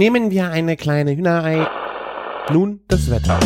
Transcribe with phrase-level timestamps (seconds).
[0.00, 1.68] Nehmen wir eine kleine Hühnerei.
[2.50, 3.38] Nun das Wetter.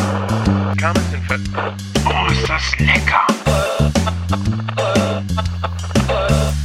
[2.06, 3.26] Oh, ist das lecker!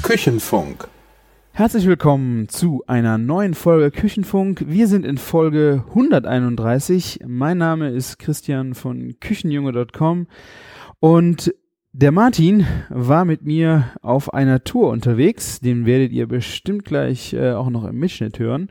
[0.03, 0.87] Küchenfunk.
[1.53, 4.63] Herzlich willkommen zu einer neuen Folge Küchenfunk.
[4.67, 7.21] Wir sind in Folge 131.
[7.25, 10.27] Mein Name ist Christian von Küchenjunge.com
[10.99, 11.51] und
[11.91, 15.59] der Martin war mit mir auf einer Tour unterwegs.
[15.59, 18.69] Den werdet ihr bestimmt gleich äh, auch noch im Mitschnitt hören.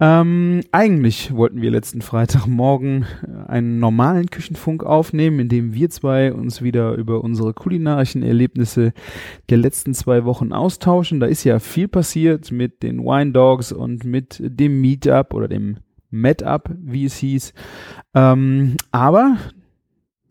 [0.00, 6.32] Ähm, eigentlich wollten wir letzten Freitagmorgen äh, einen normalen Küchenfunk aufnehmen, in dem wir zwei
[6.32, 8.92] uns wieder über unsere kulinarischen Erlebnisse
[9.50, 11.20] der letzten zwei Wochen austauschen.
[11.20, 15.76] Da ist ja viel passiert mit den Wine Dogs und mit dem Meetup oder dem
[16.10, 17.52] Met-Up, wie es hieß.
[18.14, 19.36] Ähm, aber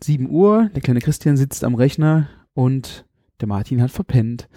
[0.04, 3.06] 7 Uhr, der kleine Christian sitzt am Rechner und
[3.42, 4.48] der Martin hat verpennt.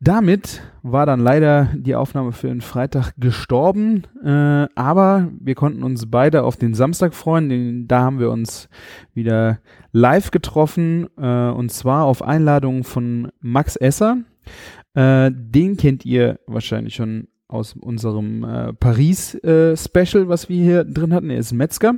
[0.00, 6.10] Damit war dann leider die Aufnahme für den Freitag gestorben, äh, aber wir konnten uns
[6.10, 7.48] beide auf den Samstag freuen.
[7.48, 8.68] Den, da haben wir uns
[9.14, 9.60] wieder
[9.92, 14.18] live getroffen äh, und zwar auf Einladung von Max Esser.
[14.92, 21.30] Äh, den kennt ihr wahrscheinlich schon aus unserem äh, Paris-Special, was wir hier drin hatten.
[21.30, 21.94] Er ist Metzger.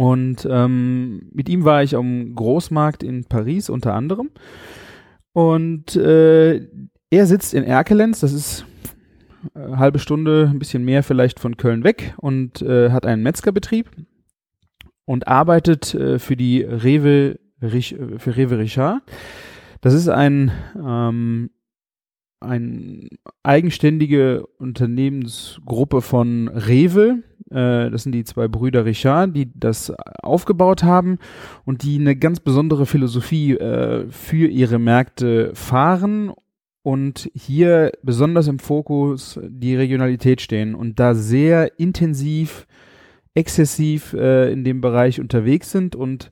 [0.00, 4.30] Und ähm, mit ihm war ich am Großmarkt in Paris unter anderem.
[5.34, 6.66] Und äh,
[7.10, 8.64] er sitzt in Erkelenz, das ist
[9.52, 13.22] eine äh, halbe Stunde, ein bisschen mehr vielleicht von Köln weg und äh, hat einen
[13.22, 13.90] Metzgerbetrieb
[15.04, 19.02] und arbeitet äh, für die Rewe, Rich, für Rewe Richard.
[19.82, 20.50] Das ist ein
[20.82, 21.50] ähm,
[22.40, 23.06] eine
[23.42, 27.22] eigenständige Unternehmensgruppe von Rewe.
[27.50, 31.18] Äh, das sind die zwei Brüder Richard, die das aufgebaut haben
[31.64, 36.32] und die eine ganz besondere Philosophie äh, für ihre Märkte fahren
[36.82, 42.66] und hier besonders im Fokus die Regionalität stehen und da sehr intensiv,
[43.34, 46.30] exzessiv äh, in dem Bereich unterwegs sind und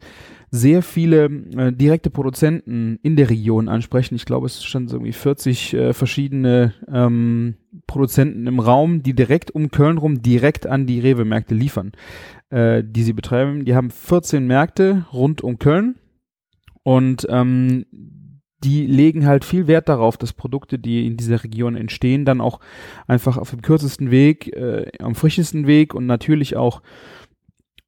[0.51, 4.15] sehr viele äh, direkte Produzenten in der Region ansprechen.
[4.15, 9.51] Ich glaube, es stand so irgendwie 40 äh, verschiedene ähm, Produzenten im Raum, die direkt
[9.51, 11.93] um Köln rum direkt an die Rewe-Märkte liefern,
[12.51, 13.65] äh, die sie betreiben.
[13.65, 15.97] Die haben 14 Märkte rund um Köln
[16.83, 17.85] und ähm,
[18.65, 22.61] die legen halt viel Wert darauf, dass Produkte, die in dieser Region entstehen, dann auch
[23.07, 26.83] einfach auf dem kürzesten Weg, äh, am frischesten Weg und natürlich auch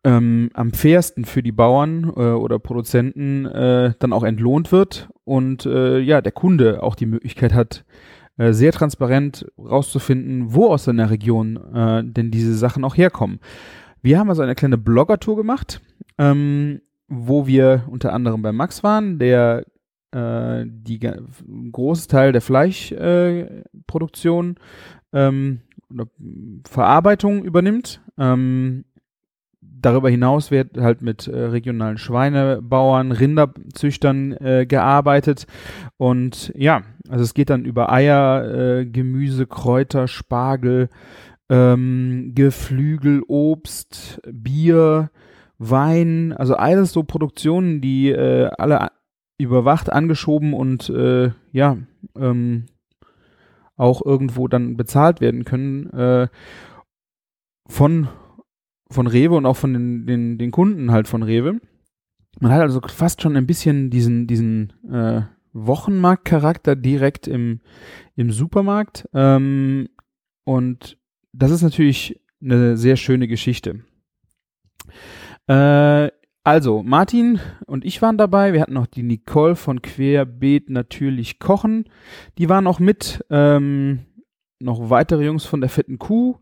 [0.04, 5.66] ähm, am fairsten für die Bauern äh, oder Produzenten äh, dann auch entlohnt wird und
[5.66, 7.84] äh, ja, der Kunde auch die Möglichkeit hat,
[8.40, 13.38] äh, sehr transparent rauszufinden, wo aus seiner Region äh, denn diese Sachen auch herkommen.
[14.00, 15.82] Wir haben also eine kleine Blogger-Tour gemacht,
[16.16, 19.66] ähm, wo wir unter anderem bei Max waren, der
[20.12, 21.00] äh, die
[21.70, 24.56] großes Teil der Fleischproduktion
[25.12, 25.60] äh, ähm,
[25.92, 26.06] oder
[26.66, 28.00] Verarbeitung übernimmt.
[28.16, 28.86] Ähm,
[29.80, 35.46] darüber hinaus wird halt mit äh, regionalen Schweinebauern, Rinderzüchtern äh, gearbeitet.
[35.96, 40.88] Und ja, also es geht dann über Eier, äh, Gemüse, Kräuter, Spargel,
[41.48, 45.10] ähm, Geflügel, Obst, Bier,
[45.58, 48.90] Wein, also alles so Produktionen, die äh, alle
[49.38, 51.76] überwacht, angeschoben und äh, ja,
[52.16, 52.66] ähm,
[53.76, 56.28] auch irgendwo dann bezahlt werden können äh,
[57.66, 58.08] von
[58.90, 61.60] von Rewe und auch von den, den, den Kunden halt von Rewe.
[62.40, 67.60] Man hat also fast schon ein bisschen diesen, diesen äh, Wochenmarktcharakter direkt im,
[68.16, 69.08] im Supermarkt.
[69.12, 69.88] Ähm,
[70.44, 70.98] und
[71.32, 73.84] das ist natürlich eine sehr schöne Geschichte.
[75.46, 76.10] Äh,
[76.42, 78.52] also, Martin und ich waren dabei.
[78.52, 81.84] Wir hatten noch die Nicole von Querbeet natürlich kochen.
[82.38, 83.24] Die waren auch mit.
[83.30, 84.06] Ähm,
[84.62, 86.36] noch weitere Jungs von der fetten Kuh.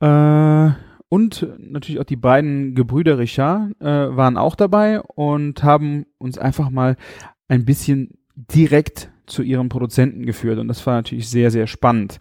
[0.00, 0.70] Äh,
[1.12, 6.70] und natürlich auch die beiden Gebrüder Richard äh, waren auch dabei und haben uns einfach
[6.70, 6.96] mal
[7.48, 10.58] ein bisschen direkt zu ihrem Produzenten geführt.
[10.58, 12.18] Und das war natürlich sehr, sehr spannend.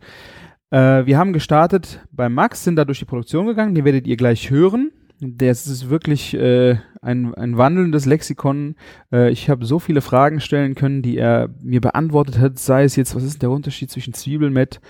[0.72, 3.76] Äh, wir haben gestartet bei Max, sind da durch die Produktion gegangen.
[3.76, 4.92] Die werdet ihr gleich hören.
[5.22, 8.76] Das ist wirklich äh, ein, ein wandelndes Lexikon.
[9.10, 12.60] Äh, ich habe so viele Fragen stellen können, die er mir beantwortet hat.
[12.60, 14.82] Sei es jetzt, was ist der Unterschied zwischen Zwiebelmett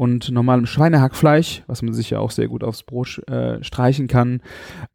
[0.00, 4.40] und normalem Schweinehackfleisch, was man sich ja auch sehr gut aufs Brot äh, streichen kann.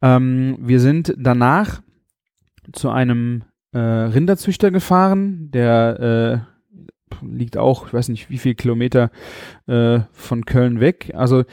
[0.02, 1.80] Ähm, wir sind danach
[2.72, 9.12] zu einem äh, Rinderzüchter gefahren, der äh, liegt auch, ich weiß nicht, wie viel Kilometer
[9.68, 11.12] äh, von Köln weg.
[11.14, 11.44] Also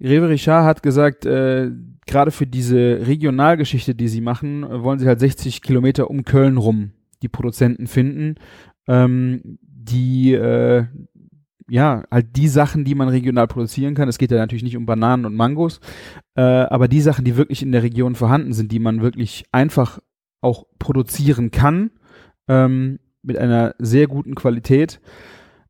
[0.00, 1.70] Rewe Richard hat gesagt, äh,
[2.08, 6.90] gerade für diese Regionalgeschichte, die sie machen, wollen sie halt 60 Kilometer um Köln rum
[7.22, 8.34] die Produzenten finden,
[8.88, 10.86] ähm, die äh,
[11.68, 14.08] ja, halt die Sachen, die man regional produzieren kann.
[14.08, 15.80] Es geht ja natürlich nicht um Bananen und Mangos,
[16.36, 19.98] äh, aber die Sachen, die wirklich in der Region vorhanden sind, die man wirklich einfach
[20.40, 21.90] auch produzieren kann,
[22.48, 25.00] ähm, mit einer sehr guten Qualität,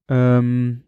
[0.09, 0.83] ähm,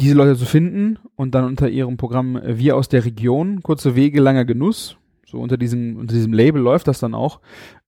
[0.00, 3.96] diese Leute zu finden und dann unter ihrem Programm äh, Wir aus der Region, kurze
[3.96, 7.40] Wege, langer Genuss, so unter diesem, unter diesem Label läuft das dann auch,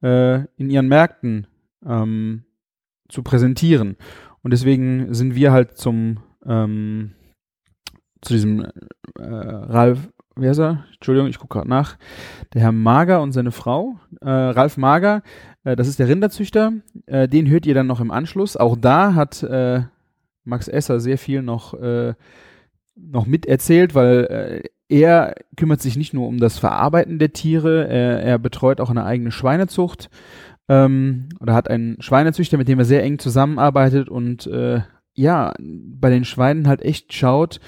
[0.02, 1.46] äh, in ihren Märkten
[1.84, 2.44] ähm,
[3.08, 3.96] zu präsentieren.
[4.42, 7.12] Und deswegen sind wir halt zum ähm,
[8.22, 8.64] zu diesem
[9.18, 10.84] äh, Ralf, wer ist er?
[10.94, 11.96] Entschuldigung, ich gucke gerade nach.
[12.54, 15.22] Der Herr Mager und seine Frau, äh, Ralf Mager,
[15.64, 16.72] äh, das ist der Rinderzüchter.
[17.06, 18.56] Äh, den hört ihr dann noch im Anschluss.
[18.56, 19.82] Auch da hat äh,
[20.44, 22.14] Max Esser sehr viel noch, äh,
[22.96, 28.38] noch miterzählt, weil er kümmert sich nicht nur um das Verarbeiten der Tiere, er, er
[28.38, 30.08] betreut auch eine eigene Schweinezucht
[30.68, 34.80] ähm, oder hat einen Schweinezüchter, mit dem er sehr eng zusammenarbeitet und äh,
[35.16, 37.60] ja, bei den Schweinen halt echt schaut,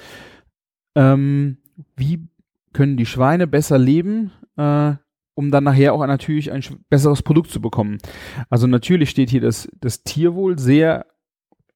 [0.95, 1.57] ähm,
[1.95, 2.27] wie
[2.73, 4.93] können die Schweine besser leben, äh,
[5.33, 7.97] um dann nachher auch natürlich ein besseres Produkt zu bekommen.
[8.49, 11.05] Also natürlich steht hier das, das Tierwohl sehr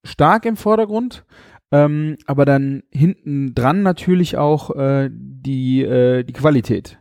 [0.03, 1.25] stark im Vordergrund,
[1.71, 6.99] ähm, aber dann hinten dran natürlich auch äh, die, äh, die Qualität.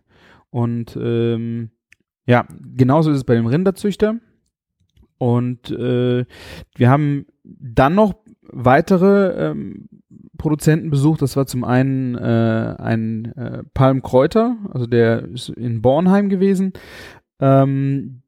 [0.50, 1.70] Und ähm,
[2.26, 2.46] ja,
[2.76, 4.20] genauso ist es bei dem Rinderzüchter.
[5.18, 6.24] Und äh,
[6.74, 8.14] wir haben dann noch
[8.52, 9.88] weitere ähm,
[10.38, 11.22] Produzenten besucht.
[11.22, 16.72] Das war zum einen äh, ein äh, Palm Kräuter, also der ist in Bornheim gewesen.
[17.40, 18.22] Ähm,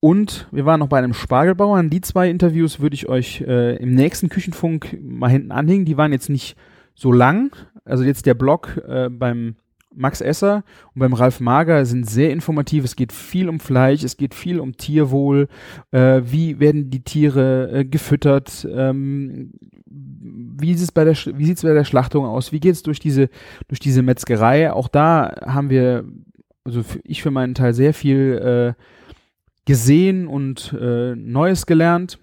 [0.00, 1.88] und wir waren noch bei einem Spargelbauern.
[1.88, 5.84] Die zwei Interviews würde ich euch äh, im nächsten Küchenfunk mal hinten anhängen.
[5.84, 6.56] Die waren jetzt nicht
[6.94, 7.54] so lang.
[7.84, 9.54] Also jetzt der Blog äh, beim
[9.94, 12.84] Max Esser und beim Ralf Mager sind sehr informativ.
[12.84, 15.48] Es geht viel um Fleisch, es geht viel um Tierwohl.
[15.90, 18.66] Äh, wie werden die Tiere äh, gefüttert?
[18.70, 19.52] Ähm,
[19.86, 22.52] wie sieht es bei der wie sieht's bei der Schlachtung aus?
[22.52, 23.28] Wie geht es durch diese
[23.68, 24.72] durch diese Metzgerei?
[24.72, 26.04] Auch da haben wir
[26.64, 28.82] also ich für meinen Teil sehr viel äh,
[29.64, 32.18] gesehen und äh, Neues gelernt.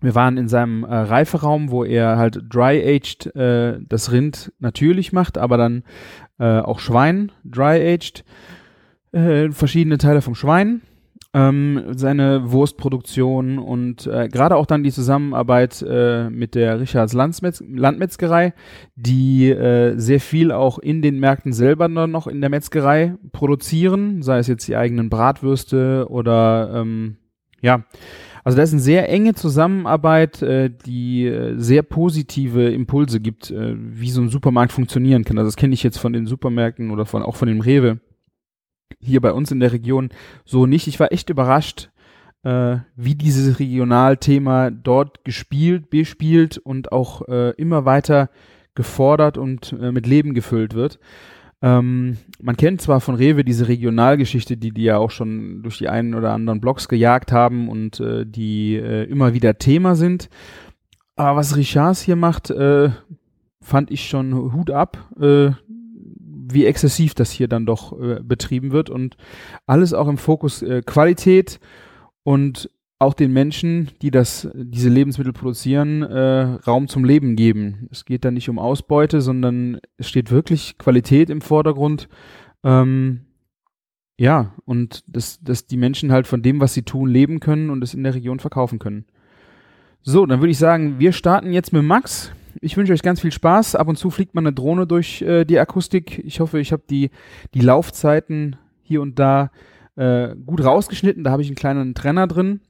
[0.00, 5.36] Wir waren in seinem äh, Reiferaum, wo er halt dry-aged äh, das Rind natürlich macht,
[5.36, 5.84] aber dann
[6.40, 8.24] äh, auch Schwein dry-aged,
[9.12, 10.80] äh, verschiedene Teile vom Schwein,
[11.32, 17.62] ähm, seine Wurstproduktion und äh, gerade auch dann die Zusammenarbeit äh, mit der Richards Landmetz
[17.68, 18.52] Landmetzgerei,
[18.96, 24.38] die äh, sehr viel auch in den Märkten selber noch in der Metzgerei produzieren, sei
[24.38, 27.16] es jetzt die eigenen Bratwürste oder ähm,
[27.60, 27.84] ja,
[28.44, 33.74] also da ist eine sehr enge Zusammenarbeit, äh, die äh, sehr positive Impulse gibt, äh,
[33.76, 35.38] wie so ein Supermarkt funktionieren kann.
[35.38, 38.00] Also das kenne ich jetzt von den Supermärkten oder von auch von dem Rewe
[38.98, 40.10] hier bei uns in der Region
[40.44, 40.86] so nicht.
[40.86, 41.90] Ich war echt überrascht,
[42.42, 48.30] äh, wie dieses Regionalthema dort gespielt, bespielt und auch äh, immer weiter
[48.74, 50.98] gefordert und äh, mit Leben gefüllt wird.
[51.62, 55.88] Ähm, man kennt zwar von Rewe diese Regionalgeschichte, die die ja auch schon durch die
[55.88, 60.30] einen oder anderen Blogs gejagt haben und äh, die äh, immer wieder Thema sind.
[61.16, 62.90] Aber was Richards hier macht, äh,
[63.60, 65.50] fand ich schon Hut ab, äh,
[66.52, 69.16] wie exzessiv das hier dann doch äh, betrieben wird und
[69.66, 71.60] alles auch im Fokus äh, Qualität
[72.22, 77.88] und auch den Menschen, die das, diese Lebensmittel produzieren, äh, Raum zum Leben geben.
[77.90, 82.10] Es geht da nicht um Ausbeute, sondern es steht wirklich Qualität im Vordergrund.
[82.62, 83.22] Ähm,
[84.18, 87.82] ja, und dass, dass die Menschen halt von dem, was sie tun, leben können und
[87.82, 89.06] es in der Region verkaufen können.
[90.02, 92.32] So, dann würde ich sagen, wir starten jetzt mit Max.
[92.60, 93.76] Ich wünsche euch ganz viel Spaß.
[93.76, 96.18] Ab und zu fliegt man eine Drohne durch äh, die Akustik.
[96.18, 97.10] Ich hoffe, ich habe die,
[97.54, 99.50] die Laufzeiten hier und da
[99.96, 101.24] äh, gut rausgeschnitten.
[101.24, 102.60] Da habe ich einen kleinen Trenner drin.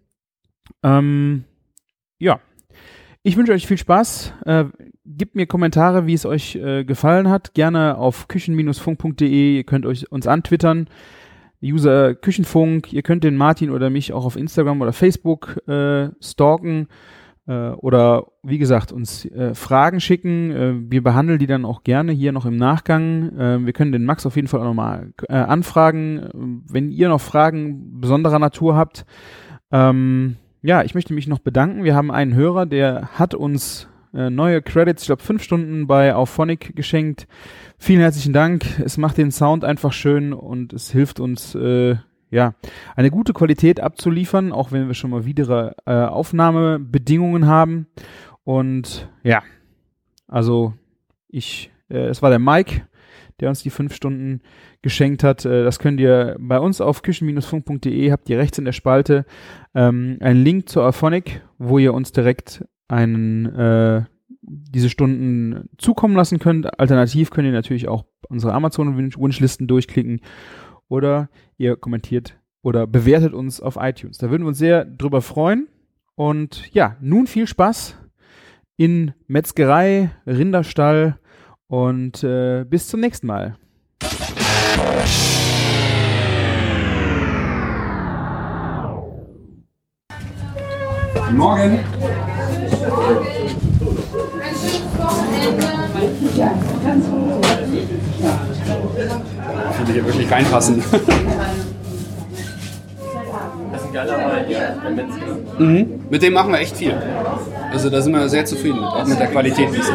[0.82, 1.44] Ähm,
[2.18, 2.40] ja.
[3.22, 4.32] Ich wünsche euch viel Spaß.
[4.46, 4.64] Äh,
[5.04, 7.52] gebt mir Kommentare, wie es euch äh, gefallen hat.
[7.54, 9.56] Gerne auf küchen-funk.de.
[9.56, 10.88] Ihr könnt euch uns antwittern.
[11.62, 12.92] User Küchenfunk.
[12.92, 16.88] Ihr könnt den Martin oder mich auch auf Instagram oder Facebook äh, stalken
[17.46, 20.50] äh, oder wie gesagt uns äh, Fragen schicken.
[20.50, 23.64] Äh, wir behandeln die dann auch gerne hier noch im Nachgang.
[23.64, 26.62] Wir können den Max auf jeden Fall auch nochmal anfragen.
[26.70, 29.04] Wenn ihr noch Fragen besonderer Natur habt,
[29.72, 31.84] ähm, ja, ich möchte mich noch bedanken.
[31.84, 36.14] Wir haben einen Hörer, der hat uns äh, neue Credits, ich glaube fünf Stunden bei
[36.14, 37.26] Auphonic geschenkt.
[37.78, 38.64] Vielen herzlichen Dank.
[38.80, 41.96] Es macht den Sound einfach schön und es hilft uns, äh,
[42.30, 42.54] ja,
[42.94, 47.86] eine gute Qualität abzuliefern, auch wenn wir schon mal wieder äh, Aufnahmebedingungen haben.
[48.44, 49.42] Und ja,
[50.28, 50.74] also
[51.28, 52.82] ich, äh, es war der Mike,
[53.40, 54.42] der uns die fünf Stunden
[54.82, 55.44] geschenkt hat.
[55.44, 59.24] Äh, das könnt ihr bei uns auf küchen-funk.de, habt ihr rechts in der Spalte
[59.74, 64.04] ähm, einen Link zur Aphonic, wo ihr uns direkt einen, äh,
[64.42, 66.78] diese Stunden zukommen lassen könnt.
[66.80, 70.20] Alternativ könnt ihr natürlich auch unsere Amazon-Wunschlisten durchklicken
[70.88, 74.18] oder ihr kommentiert oder bewertet uns auf iTunes.
[74.18, 75.68] Da würden wir uns sehr drüber freuen.
[76.14, 77.96] Und ja, nun viel Spaß
[78.76, 81.18] in Metzgerei, Rinderstall
[81.66, 83.56] und äh, bis zum nächsten Mal.
[91.30, 91.78] Guten Morgen.
[99.70, 100.82] Ich würde hier wirklich reinpassen.
[105.58, 106.04] Mhm.
[106.08, 106.94] Mit dem machen wir echt viel.
[107.72, 109.92] Also da sind wir sehr zufrieden auch mit der Qualität, die es ist.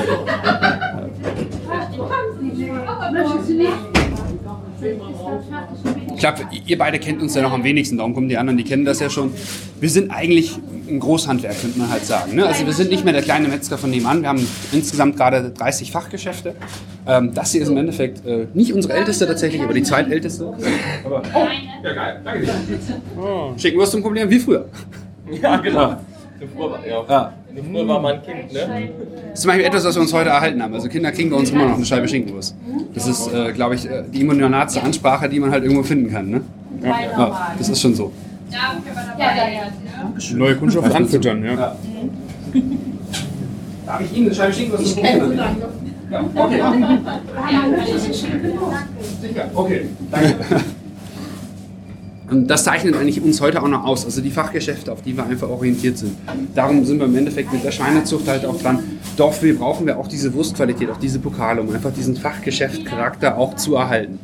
[6.14, 8.64] Ich glaube, ihr beide kennt uns ja noch am wenigsten, darum kommen die anderen, die
[8.64, 9.32] kennen das ja schon.
[9.80, 12.36] Wir sind eigentlich ein Großhandwerk, könnte man halt sagen.
[12.36, 12.46] Ne?
[12.46, 14.22] Also wir sind nicht mehr der kleine Metzger von nebenan.
[14.22, 16.56] Wir haben insgesamt gerade 30 Fachgeschäfte.
[17.08, 20.54] Ähm, das hier ist im Endeffekt äh, nicht unsere älteste tatsächlich, aber die zweitälteste.
[21.04, 21.48] Aber, oh,
[21.84, 22.54] ja geil, danke dir.
[23.20, 23.54] Oh.
[23.58, 24.68] Schicken wir es zum Problem wie früher.
[25.42, 25.98] Ja, genau.
[27.10, 27.34] Ja.
[27.64, 28.90] Früher war man Kind, ne?
[29.26, 30.74] Das ist zum Beispiel etwas, was wir uns heute erhalten haben.
[30.74, 32.56] Also Kinder kriegen bei uns immer noch eine Scheibe Schinkenwurst.
[32.94, 36.30] Das ist, äh, glaube ich, äh, die immunionatste Ansprache, die man halt irgendwo finden kann.
[36.30, 36.42] Ne?
[36.84, 37.00] Ja.
[37.18, 38.12] ja das ist schon so.
[38.52, 38.76] Ja,
[40.34, 41.54] Neue Kundschaft anfüttern, ja.
[41.54, 41.76] ja.
[43.86, 45.40] Darf ich Ihnen eine Scheibe Schinkenwurst probieren?
[46.12, 46.62] Ja, okay.
[49.22, 50.36] Sicher, okay, danke.
[52.30, 55.26] Und das zeichnet eigentlich uns heute auch noch aus, also die Fachgeschäfte, auf die wir
[55.26, 56.18] einfach orientiert sind.
[56.56, 58.80] Darum sind wir im Endeffekt mit der Schweinezucht halt auch dran.
[59.16, 63.56] Doch wir brauchen wir auch diese Wurstqualität, auch diese Pokale, um einfach diesen Fachgeschäftcharakter auch
[63.56, 64.20] zu erhalten.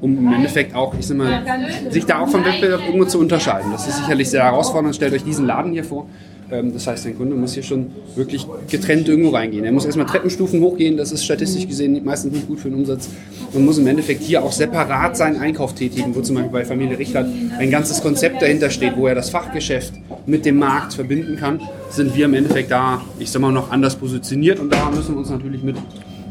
[0.00, 1.42] Um im Endeffekt auch, ich sag mal,
[1.90, 3.70] sich da auch vom Wettbewerb irgendwo zu unterscheiden.
[3.72, 4.94] Das ist sicherlich sehr herausfordernd.
[4.94, 6.06] Stellt euch diesen Laden hier vor.
[6.54, 9.64] Ähm, das heißt, ein Kunde muss hier schon wirklich getrennt irgendwo reingehen.
[9.64, 13.08] Er muss erstmal Treppenstufen hochgehen, das ist statistisch gesehen meistens nicht gut für den Umsatz.
[13.52, 16.98] Man muss im Endeffekt hier auch separat seinen Einkauf tätigen, wo zum Beispiel bei Familie
[16.98, 17.26] Richter
[17.58, 19.94] ein ganzes Konzept dahinter steht, wo er das Fachgeschäft
[20.26, 21.60] mit dem Markt verbinden kann.
[21.90, 25.18] Sind wir im Endeffekt da, ich sag mal, noch anders positioniert und da müssen wir
[25.18, 25.76] uns natürlich mit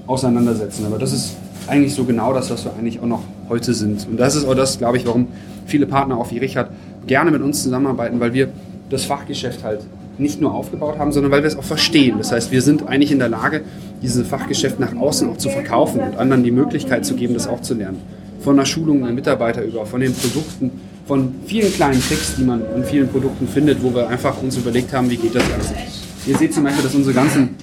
[0.08, 0.86] auseinandersetzen.
[0.86, 1.36] Aber das ist
[1.68, 4.08] eigentlich so genau das, was wir eigentlich auch noch heute sind.
[4.10, 5.28] Und das ist auch das, glaube ich, warum
[5.66, 6.70] viele Partner auch wie Richard
[7.08, 8.50] gerne mit uns zusammenarbeiten, weil wir
[8.90, 9.82] das Fachgeschäft halt
[10.18, 12.18] nicht nur aufgebaut haben, sondern weil wir es auch verstehen.
[12.18, 13.62] Das heißt, wir sind eigentlich in der Lage,
[14.02, 17.62] dieses Fachgeschäft nach außen auch zu verkaufen und anderen die Möglichkeit zu geben, das auch
[17.62, 18.00] zu lernen.
[18.42, 20.72] Von der Schulung der Mitarbeiter über, von den Produkten,
[21.08, 24.94] von vielen kleinen Tricks, die man in vielen Produkten findet, wo wir einfach uns überlegt
[24.94, 25.74] haben, wie geht das Ganze.
[26.26, 27.56] Ihr seht zum Beispiel, dass unsere ganzen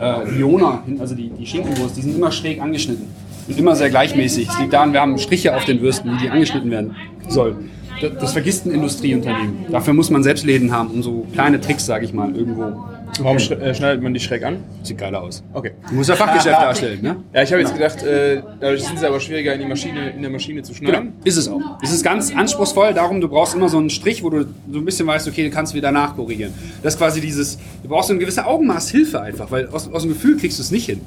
[0.00, 3.06] äh, Liona, also die, die Schinkenwurst, die sind immer schräg angeschnitten
[3.46, 4.48] und immer sehr gleichmäßig.
[4.48, 6.96] Es liegt daran, wir haben Striche auf den Würsten, wie die angeschnitten werden
[7.28, 7.70] sollen
[8.10, 9.66] das, vergisst ein Industrieunternehmen.
[9.70, 12.84] Dafür muss man selbst Läden haben, um so kleine Tricks, sage ich mal, irgendwo.
[13.20, 14.56] Warum äh, schneidet man die schräg an?
[14.82, 15.44] Sieht geiler aus.
[15.52, 15.72] Okay.
[15.88, 17.16] Du musst ja Fachgeschäft darstellen, ne?
[17.32, 20.22] Ja, ich habe jetzt gedacht, äh, dadurch sind sie aber schwieriger in, die Maschine, in
[20.22, 21.12] der Maschine zu schneiden.
[21.12, 21.60] Genau, ist es auch.
[21.80, 24.84] Es ist ganz anspruchsvoll, darum, du brauchst immer so einen Strich, wo du so ein
[24.84, 26.52] bisschen weißt, okay, du kannst wieder nachkorrigieren.
[26.82, 30.02] Das ist quasi dieses, du brauchst so ein gewisses Augenmaß Hilfe einfach, weil aus, aus
[30.02, 31.00] dem Gefühl kriegst du es nicht hin.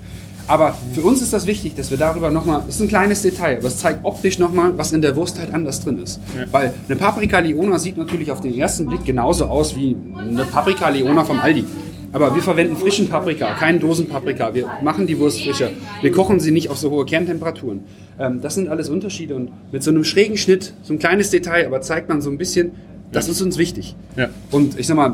[0.48, 3.58] Aber für uns ist das wichtig, dass wir darüber nochmal, das ist ein kleines Detail,
[3.58, 6.22] aber es zeigt optisch nochmal, was in der Wurst halt anders drin ist.
[6.36, 6.46] Ja.
[6.52, 10.90] Weil eine Paprika Leona sieht natürlich auf den ersten Blick genauso aus wie eine Paprika
[10.90, 11.66] Leona vom Aldi.
[12.14, 14.54] Aber wir verwenden frischen Paprika, keinen Dosenpaprika.
[14.54, 15.72] Wir machen die Wurst frischer.
[16.02, 17.84] Wir kochen sie nicht auf so hohe Kerntemperaturen.
[18.18, 19.36] Ähm, das sind alles Unterschiede.
[19.36, 22.38] Und mit so einem schrägen Schnitt, so ein kleines Detail, aber zeigt man so ein
[22.38, 22.72] bisschen,
[23.12, 23.96] das ist uns wichtig.
[24.16, 24.30] Ja.
[24.52, 25.14] Und ich sag mal,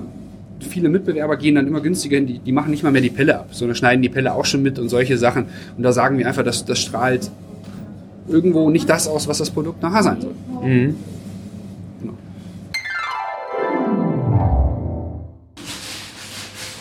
[0.63, 3.39] viele Mitbewerber gehen dann immer günstiger hin, die, die machen nicht mal mehr die Pelle
[3.39, 5.45] ab, sondern schneiden die Pelle auch schon mit und solche Sachen.
[5.77, 7.29] Und da sagen wir einfach, dass das strahlt
[8.27, 10.35] irgendwo nicht das aus, was das Produkt nachher sein soll.
[10.61, 10.95] Mhm.
[12.01, 12.13] Genau.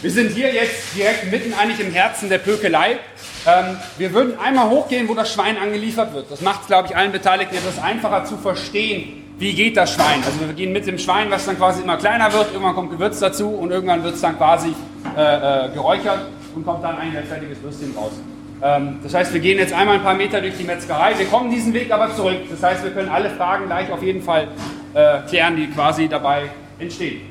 [0.03, 2.99] Wir sind hier jetzt direkt mitten eigentlich im Herzen der Pökelei.
[3.47, 6.31] Ähm, wir würden einmal hochgehen, wo das Schwein angeliefert wird.
[6.31, 10.23] Das macht es, glaube ich, allen Beteiligten etwas einfacher zu verstehen, wie geht das Schwein?
[10.25, 13.19] Also wir gehen mit dem Schwein, was dann quasi immer kleiner wird, irgendwann kommt Gewürz
[13.19, 14.69] dazu und irgendwann wird es dann quasi
[15.17, 18.13] äh, äh, geräuchert und kommt dann ein fertiges Würstchen raus.
[18.63, 21.19] Ähm, das heißt, wir gehen jetzt einmal ein paar Meter durch die Metzgerei.
[21.19, 22.39] Wir kommen diesen Weg aber zurück.
[22.49, 24.47] Das heißt, wir können alle Fragen gleich auf jeden Fall
[24.95, 26.43] äh, klären, die quasi dabei
[26.79, 27.23] entstehen.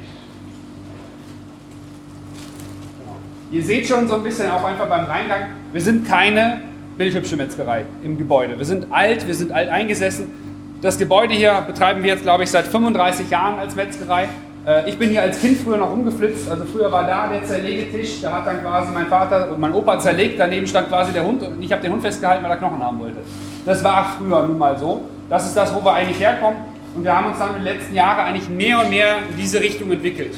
[2.99, 3.15] Genau.
[3.51, 6.59] Ihr seht schon so ein bisschen auch einfach beim Reingang, wir sind keine
[6.97, 8.57] bildhübsche Metzgerei im Gebäude.
[8.57, 10.40] Wir sind alt, wir sind alt eingesessen.
[10.81, 14.27] Das Gebäude hier betreiben wir jetzt, glaube ich, seit 35 Jahren als Metzgerei.
[14.65, 16.49] Äh, ich bin hier als Kind früher noch umgeflitzt.
[16.49, 19.99] Also früher war da der Zerlegetisch, da hat dann quasi mein Vater und mein Opa
[19.99, 20.39] zerlegt.
[20.39, 22.99] Daneben stand quasi der Hund und ich habe den Hund festgehalten, weil er Knochen haben
[22.99, 23.17] wollte.
[23.63, 25.03] Das war früher nun mal so.
[25.29, 26.57] Das ist das, wo wir eigentlich herkommen.
[26.95, 29.61] Und wir haben uns dann in den letzten Jahren eigentlich mehr und mehr in diese
[29.61, 30.35] Richtung entwickelt.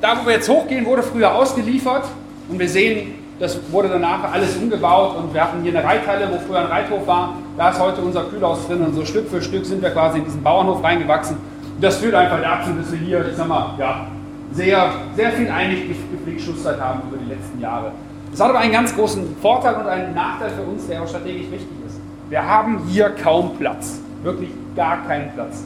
[0.00, 2.04] Da, wo wir jetzt hochgehen, wurde früher ausgeliefert.
[2.48, 6.38] Und wir sehen Das wurde danach alles umgebaut und wir hatten hier eine Reithalle, wo
[6.46, 7.34] früher ein Reithof war.
[7.60, 10.24] Da ist heute unser Kühlhaus drin und so Stück für Stück sind wir quasi in
[10.24, 11.36] diesen Bauernhof reingewachsen.
[11.36, 14.06] Und das führt einfach dazu, dass wir hier, ich sag mal, ja,
[14.52, 17.92] sehr, sehr viel einig Pflegschutzzeit haben über die letzten Jahre.
[18.30, 21.50] Das hat aber einen ganz großen Vorteil und einen Nachteil für uns, der auch strategisch
[21.50, 22.00] wichtig ist.
[22.30, 25.62] Wir haben hier kaum Platz, wirklich gar keinen Platz.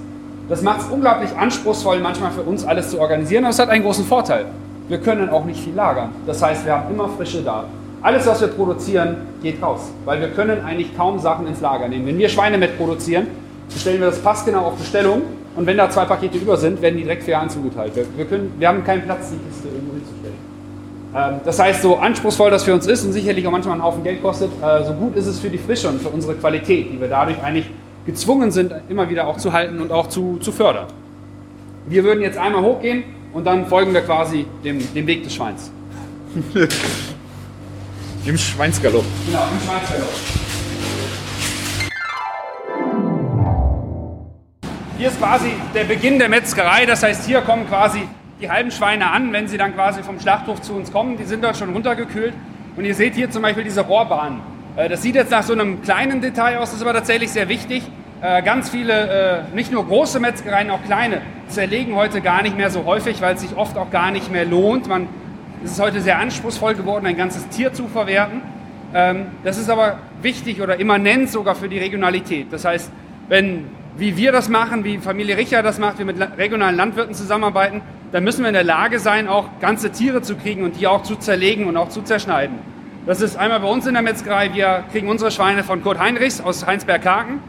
[0.49, 3.85] Das macht es unglaublich anspruchsvoll, manchmal für uns alles zu organisieren, aber es hat einen
[3.85, 4.47] großen Vorteil
[4.89, 6.11] wir können auch nicht viel lagern.
[6.27, 7.65] Das heißt, wir haben immer Frische da.
[8.05, 12.07] Alles, was wir produzieren, geht raus, weil wir können eigentlich kaum Sachen ins Lager nehmen.
[12.07, 13.29] Wenn wir Schweinemett produzieren,
[13.73, 15.23] bestellen wir das passgenau auf Bestellung
[15.57, 17.97] und wenn da zwei Pakete über sind, werden die direkt für zugeteilt.
[17.97, 20.37] Wir, wir, können, wir haben keinen Platz, die Kiste irgendwo hinzustellen.
[21.17, 24.05] Ähm, das heißt, so anspruchsvoll das für uns ist und sicherlich auch manchmal einen Haufen
[24.05, 27.01] Geld kostet, äh, so gut ist es für die Frische und für unsere Qualität, die
[27.01, 27.71] wir dadurch eigentlich
[28.05, 30.89] gezwungen sind, immer wieder auch zu halten und auch zu, zu fördern.
[31.87, 35.73] Wir würden jetzt einmal hochgehen und dann folgen wir quasi dem, dem Weg des Schweins.
[38.27, 39.05] Im Schweinsgalopp.
[39.27, 40.09] Genau, im Schweinsgalopp.
[44.97, 48.09] Hier ist quasi der Beginn der Metzgerei, das heißt, hier kommen quasi
[48.41, 51.19] die halben Schweine an, wenn sie dann quasi vom Schlachthof zu uns kommen.
[51.19, 52.33] Die sind dort schon runtergekühlt.
[52.77, 54.41] Und ihr seht hier zum Beispiel diese Rohrbahn.
[54.77, 57.51] Äh, das sieht jetzt nach so einem kleinen Detail aus, das ist aber tatsächlich sehr
[57.51, 57.83] wichtig.
[58.23, 62.71] Äh, ganz viele, äh, nicht nur große Metzgereien, auch kleine, zerlegen heute gar nicht mehr
[62.71, 64.89] so häufig, weil es sich oft auch gar nicht mehr lohnt.
[64.89, 65.09] Man,
[65.65, 68.43] es ist heute sehr anspruchsvoll geworden, ein ganzes Tier zu verwerten.
[68.93, 72.49] Ähm, das ist aber wichtig oder immanent sogar für die Regionalität.
[72.51, 72.91] Das heißt,
[73.29, 73.65] wenn,
[73.97, 77.81] wie wir das machen, wie Familie Richer das macht, wir mit regionalen Landwirten zusammenarbeiten,
[78.13, 81.03] dann müssen wir in der Lage sein, auch ganze Tiere zu kriegen und die auch
[81.03, 82.59] zu zerlegen und auch zu zerschneiden.
[83.07, 86.41] Das ist einmal bei uns in der Metzgerei, wir kriegen unsere Schweine von Kurt Heinrichs
[86.41, 87.41] aus Heinsberg-Haken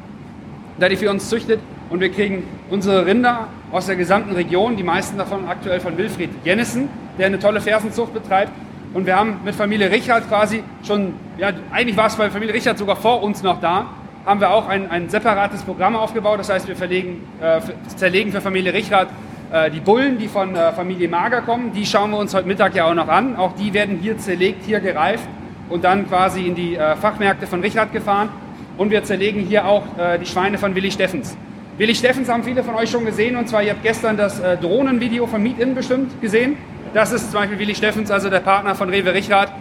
[0.79, 1.59] der die für uns züchtet.
[1.89, 6.31] Und wir kriegen unsere Rinder aus der gesamten Region, die meisten davon aktuell von Wilfried
[6.43, 8.51] Jennissen, der eine tolle Fersenzucht betreibt.
[8.93, 12.77] Und wir haben mit Familie Richard quasi schon, ja, eigentlich war es bei Familie Richard
[12.77, 13.87] sogar vor uns noch da,
[14.25, 16.39] haben wir auch ein, ein separates Programm aufgebaut.
[16.39, 17.59] Das heißt, wir verlegen, äh,
[17.95, 19.09] zerlegen für Familie Richard
[19.51, 21.73] äh, die Bullen, die von äh, Familie Mager kommen.
[21.73, 23.35] Die schauen wir uns heute Mittag ja auch noch an.
[23.35, 25.27] Auch die werden hier zerlegt, hier gereift
[25.69, 28.29] und dann quasi in die äh, Fachmärkte von Richard gefahren
[28.77, 31.37] und wir zerlegen hier auch äh, die Schweine von Willi Steffens.
[31.77, 34.57] Willi Steffens haben viele von euch schon gesehen und zwar, ihr habt gestern das äh,
[34.57, 36.57] Drohnenvideo von Meet-In bestimmt gesehen.
[36.95, 39.51] Das ist zum Beispiel Willi Steffens, also der Partner von Rewe Richrath,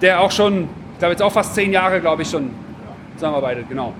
[0.00, 2.50] der auch schon, ich glaube jetzt auch fast zehn Jahre, glaube ich, schon
[3.16, 3.92] zusammenarbeitet, genau.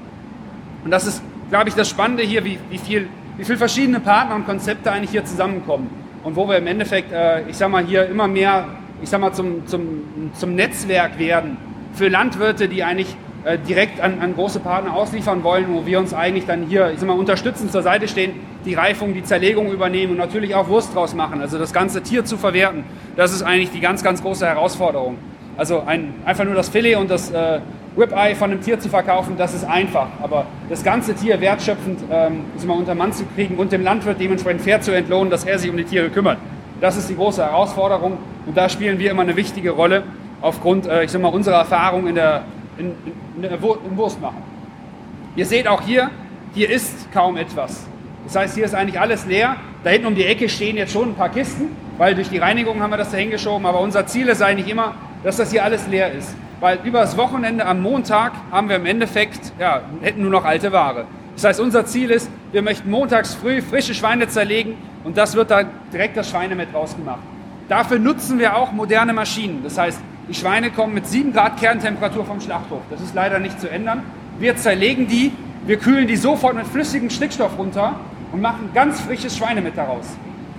[0.85, 4.37] Und das ist, glaube ich, das Spannende hier, wie, wie, viel, wie viel verschiedene Partner
[4.37, 5.90] und Konzepte eigentlich hier zusammenkommen.
[6.22, 8.68] Und wo wir im Endeffekt, äh, ich sag mal, hier immer mehr,
[9.02, 11.57] ich sag mal, zum, zum, zum Netzwerk werden
[11.94, 16.14] für Landwirte, die eigentlich äh, direkt an, an, große Partner ausliefern wollen, wo wir uns
[16.14, 18.33] eigentlich dann hier ich sag mal, unterstützend zur Seite stehen,
[18.64, 22.24] die Reifung, die Zerlegung übernehmen und natürlich auch Wurst draus machen, also das ganze Tier
[22.24, 22.85] zu verwerten.
[23.16, 25.18] Das ist eigentlich die ganz, ganz große Herausforderung.
[25.57, 27.61] Also ein, einfach nur das Filet und das äh,
[27.96, 30.09] Ribeye von einem Tier zu verkaufen, das ist einfach.
[30.22, 34.62] Aber das ganze Tier wertschöpfend ähm, mal, unter Mann zu kriegen und dem Landwirt dementsprechend
[34.62, 36.38] fair zu entlohnen, dass er sich um die Tiere kümmert,
[36.80, 38.18] das ist die große Herausforderung.
[38.46, 40.02] Und da spielen wir immer eine wichtige Rolle
[40.40, 42.44] aufgrund, äh, ich sag mal, unserer Erfahrung in der
[42.78, 42.94] in,
[43.37, 44.42] in, in Wurst machen.
[45.37, 46.10] Ihr seht auch hier,
[46.54, 47.87] hier ist kaum etwas.
[48.24, 49.56] Das heißt, hier ist eigentlich alles leer.
[49.82, 52.80] Da hinten um die Ecke stehen jetzt schon ein paar Kisten, weil durch die Reinigung
[52.80, 53.66] haben wir das da hingeschoben.
[53.66, 56.34] Aber unser Ziel ist eigentlich immer, dass das hier alles leer ist.
[56.60, 60.72] Weil über das Wochenende am Montag haben wir im Endeffekt, ja, hätten nur noch alte
[60.72, 61.06] Ware.
[61.34, 65.50] Das heißt, unser Ziel ist, wir möchten montags früh frische Schweine zerlegen und das wird
[65.50, 67.20] da direkt das Schweinemett rausgemacht.
[67.68, 69.62] Dafür nutzen wir auch moderne Maschinen.
[69.64, 72.80] Das heißt, die Schweine kommen mit 7 Grad Kerntemperatur vom Schlachthof.
[72.90, 74.02] Das ist leider nicht zu ändern.
[74.38, 75.32] Wir zerlegen die,
[75.66, 77.96] wir kühlen die sofort mit flüssigem Stickstoff runter
[78.32, 80.06] und machen ganz frisches Schweinemett daraus.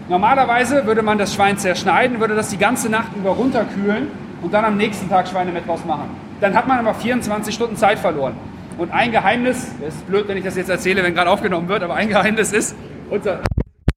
[0.08, 4.08] Normalerweise würde man das Schwein zerschneiden, würde das die ganze Nacht über runterkühlen
[4.44, 6.10] und dann am nächsten Tag Schweinemett draus machen.
[6.42, 8.36] Dann hat man aber 24 Stunden Zeit verloren.
[8.78, 11.82] Und ein Geheimnis, es ist blöd, wenn ich das jetzt erzähle, wenn gerade aufgenommen wird,
[11.82, 12.76] aber ein Geheimnis ist,
[13.10, 13.40] unser,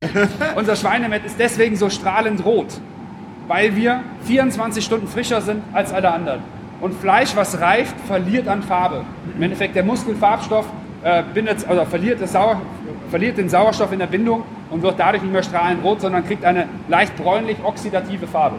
[0.57, 2.81] unser Schweinemett ist deswegen so strahlend rot
[3.49, 6.43] weil wir 24 Stunden frischer sind als alle anderen.
[6.81, 9.05] Und Fleisch, was reift, verliert an Farbe.
[9.35, 10.67] Im Endeffekt der Muskelfarbstoff
[11.03, 12.61] äh, bindet, also verliert, Sauer,
[13.11, 16.45] verliert, den Sauerstoff in der Bindung und wird dadurch nicht mehr strahlend rot, sondern kriegt
[16.45, 18.57] eine leicht bräunlich-oxidative Farbe.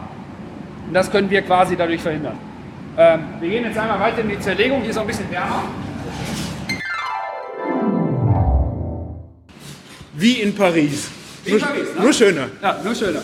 [0.86, 2.36] Und das können wir quasi dadurch verhindern.
[2.98, 4.80] Ähm, wir gehen jetzt einmal weiter in die Zerlegung.
[4.82, 5.62] Hier ist auch ein bisschen wärmer.
[10.14, 11.08] Wie in Paris.
[11.44, 12.02] Wie in Paris, ne?
[12.02, 12.48] Nur schöner.
[12.60, 13.20] Ja, nur schöner.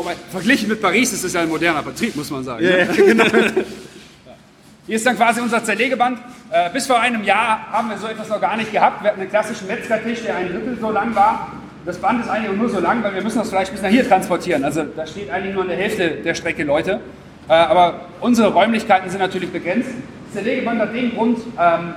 [0.00, 2.64] Wobei, verglichen mit Paris ist es ja ein moderner Betrieb, muss man sagen.
[2.64, 3.24] Ja, ja genau.
[4.86, 6.18] Hier ist dann quasi unser Zerlegeband.
[6.50, 9.02] Äh, bis vor einem Jahr haben wir so etwas noch gar nicht gehabt.
[9.02, 11.52] Wir hatten einen klassischen Metzgertisch, der ein Drittel so lang war.
[11.84, 14.08] Das Band ist eigentlich nur so lang, weil wir müssen das Fleisch bis nach hier
[14.08, 14.64] transportieren.
[14.64, 17.00] Also da steht eigentlich nur der Hälfte der Strecke Leute.
[17.46, 19.90] Äh, aber unsere Räumlichkeiten sind natürlich begrenzt.
[20.32, 21.92] Zerlegeband hat den Grund, ähm,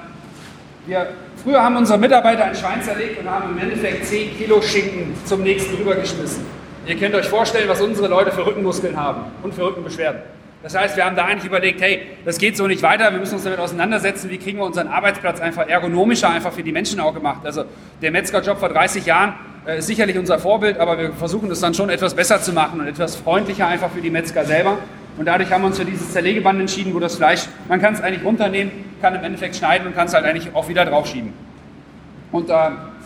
[0.87, 1.07] wir,
[1.41, 5.41] früher haben unsere Mitarbeiter ein Schwein zerlegt und haben im Endeffekt 10 Kilo Schinken zum
[5.41, 6.62] nächsten rübergeschmissen.
[6.85, 10.21] Ihr könnt euch vorstellen, was unsere Leute für Rückenmuskeln haben und für Rückenbeschwerden.
[10.63, 13.35] Das heißt, wir haben da eigentlich überlegt, hey, das geht so nicht weiter, wir müssen
[13.35, 17.13] uns damit auseinandersetzen, wie kriegen wir unseren Arbeitsplatz einfach ergonomischer, einfach für die Menschen auch
[17.13, 17.45] gemacht.
[17.45, 17.65] Also
[18.01, 19.33] der Metzgerjob vor 30 Jahren
[19.65, 22.81] äh, ist sicherlich unser Vorbild, aber wir versuchen das dann schon etwas besser zu machen
[22.81, 24.77] und etwas freundlicher einfach für die Metzger selber.
[25.17, 28.01] Und dadurch haben wir uns für dieses Zerlegeband entschieden, wo das Fleisch, man kann es
[28.01, 31.33] eigentlich runternehmen, kann im Endeffekt schneiden und kann es halt eigentlich auch wieder draufschieben.
[32.31, 32.53] Und äh,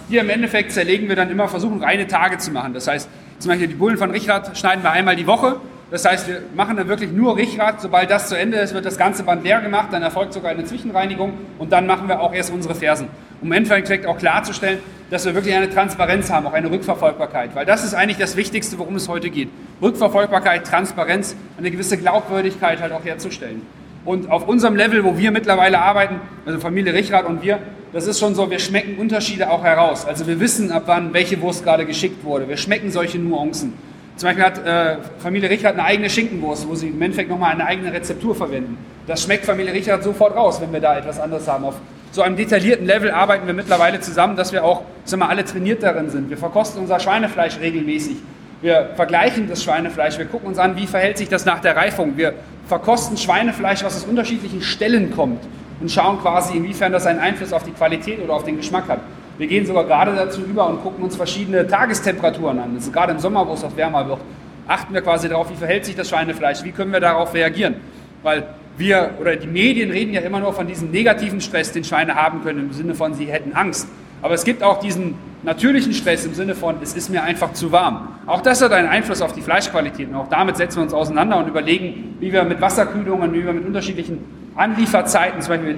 [0.10, 2.74] hier im Endeffekt zerlegen wir dann immer, versuchen reine Tage zu machen.
[2.74, 3.10] Das heißt,
[3.40, 5.58] zum Beispiel die Bullen von Richrad schneiden wir einmal die Woche.
[5.90, 7.80] Das heißt, wir machen dann wirklich nur Richrad.
[7.80, 9.88] Sobald das zu Ende ist, wird das ganze Band leer gemacht.
[9.92, 11.34] Dann erfolgt sogar eine Zwischenreinigung.
[11.60, 13.08] Und dann machen wir auch erst unsere Fersen.
[13.42, 17.56] Um im Endeffekt auch klarzustellen, dass wir wirklich eine Transparenz haben, auch eine Rückverfolgbarkeit.
[17.56, 19.50] Weil das ist eigentlich das Wichtigste, worum es heute geht.
[19.82, 23.62] Rückverfolgbarkeit, Transparenz, eine gewisse Glaubwürdigkeit halt auch herzustellen.
[24.08, 27.60] Und auf unserem Level, wo wir mittlerweile arbeiten, also Familie Richrad und wir,
[27.92, 30.06] das ist schon so, wir schmecken Unterschiede auch heraus.
[30.06, 32.48] Also wir wissen, ab wann welche Wurst gerade geschickt wurde.
[32.48, 33.74] Wir schmecken solche Nuancen.
[34.16, 37.66] Zum Beispiel hat äh, Familie Richard eine eigene Schinkenwurst, wo sie im Endeffekt nochmal eine
[37.66, 38.78] eigene Rezeptur verwenden.
[39.08, 41.66] Das schmeckt Familie Richard sofort raus, wenn wir da etwas anderes haben.
[41.66, 41.76] Auf
[42.12, 45.84] so einem detaillierten Level arbeiten wir mittlerweile zusammen, dass wir auch sagen wir, alle trainiert
[45.84, 46.30] darin sind.
[46.30, 48.16] Wir verkosten unser Schweinefleisch regelmäßig.
[48.62, 52.18] Wir vergleichen das Schweinefleisch, wir gucken uns an, wie verhält sich das nach der Reifung.
[52.18, 52.34] Wir
[52.68, 55.44] verkosten Schweinefleisch, was aus unterschiedlichen Stellen kommt
[55.80, 59.00] und schauen quasi, inwiefern das einen Einfluss auf die Qualität oder auf den Geschmack hat.
[59.38, 62.76] Wir gehen sogar gerade dazu über und gucken uns verschiedene Tagestemperaturen an.
[62.76, 64.20] Also gerade im Sommer, wo es auch wärmer wird,
[64.68, 67.76] achten wir quasi darauf, wie verhält sich das Schweinefleisch, wie können wir darauf reagieren.
[68.24, 72.16] Weil wir oder die Medien reden ja immer nur von diesem negativen Stress, den Schweine
[72.16, 73.88] haben können, im Sinne von, sie hätten Angst.
[74.22, 77.72] Aber es gibt auch diesen natürlichen Stress im Sinne von, es ist mir einfach zu
[77.72, 78.10] warm.
[78.26, 80.10] Auch das hat einen Einfluss auf die Fleischqualität.
[80.10, 83.54] Und auch damit setzen wir uns auseinander und überlegen, wie wir mit Wasserkühlungen, wie wir
[83.54, 84.20] mit unterschiedlichen
[84.56, 85.76] Anlieferzeiten, zum Beispiel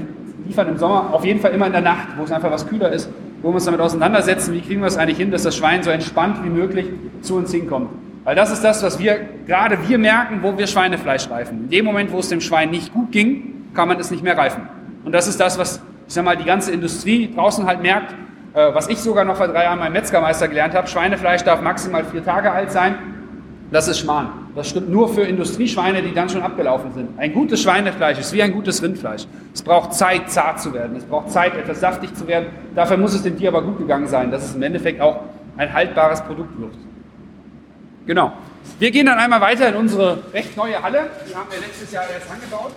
[0.47, 2.91] liefern im Sommer auf jeden Fall immer in der Nacht, wo es einfach was kühler
[2.91, 3.09] ist,
[3.41, 5.91] wo wir uns damit auseinandersetzen, wie kriegen wir es eigentlich hin, dass das Schwein so
[5.91, 6.87] entspannt wie möglich
[7.21, 7.89] zu uns hinkommt.
[8.23, 11.65] Weil das ist das, was wir, gerade wir merken, wo wir Schweinefleisch reifen.
[11.65, 14.37] In dem Moment, wo es dem Schwein nicht gut ging, kann man es nicht mehr
[14.37, 14.67] reifen.
[15.05, 18.13] Und das ist das, was, ich sag mal, die ganze Industrie draußen halt merkt,
[18.73, 20.87] was ich sogar noch vor drei Jahren beim Metzgermeister gelernt habe.
[20.87, 22.95] Schweinefleisch darf maximal vier Tage alt sein.
[23.71, 24.29] Das ist Schmarrn.
[24.55, 27.19] Das stimmt nur für Industrieschweine, die dann schon abgelaufen sind.
[27.19, 29.25] Ein gutes Schweinefleisch ist wie ein gutes Rindfleisch.
[29.53, 30.95] Es braucht Zeit, zart zu werden.
[30.97, 32.47] Es braucht Zeit, etwas saftig zu werden.
[32.75, 35.19] Dafür muss es dem Tier aber gut gegangen sein, dass es im Endeffekt auch
[35.57, 36.73] ein haltbares Produkt wird.
[38.07, 38.33] Genau.
[38.79, 41.07] Wir gehen dann einmal weiter in unsere recht neue Halle.
[41.29, 42.71] Die haben wir letztes Jahr erst angebaut.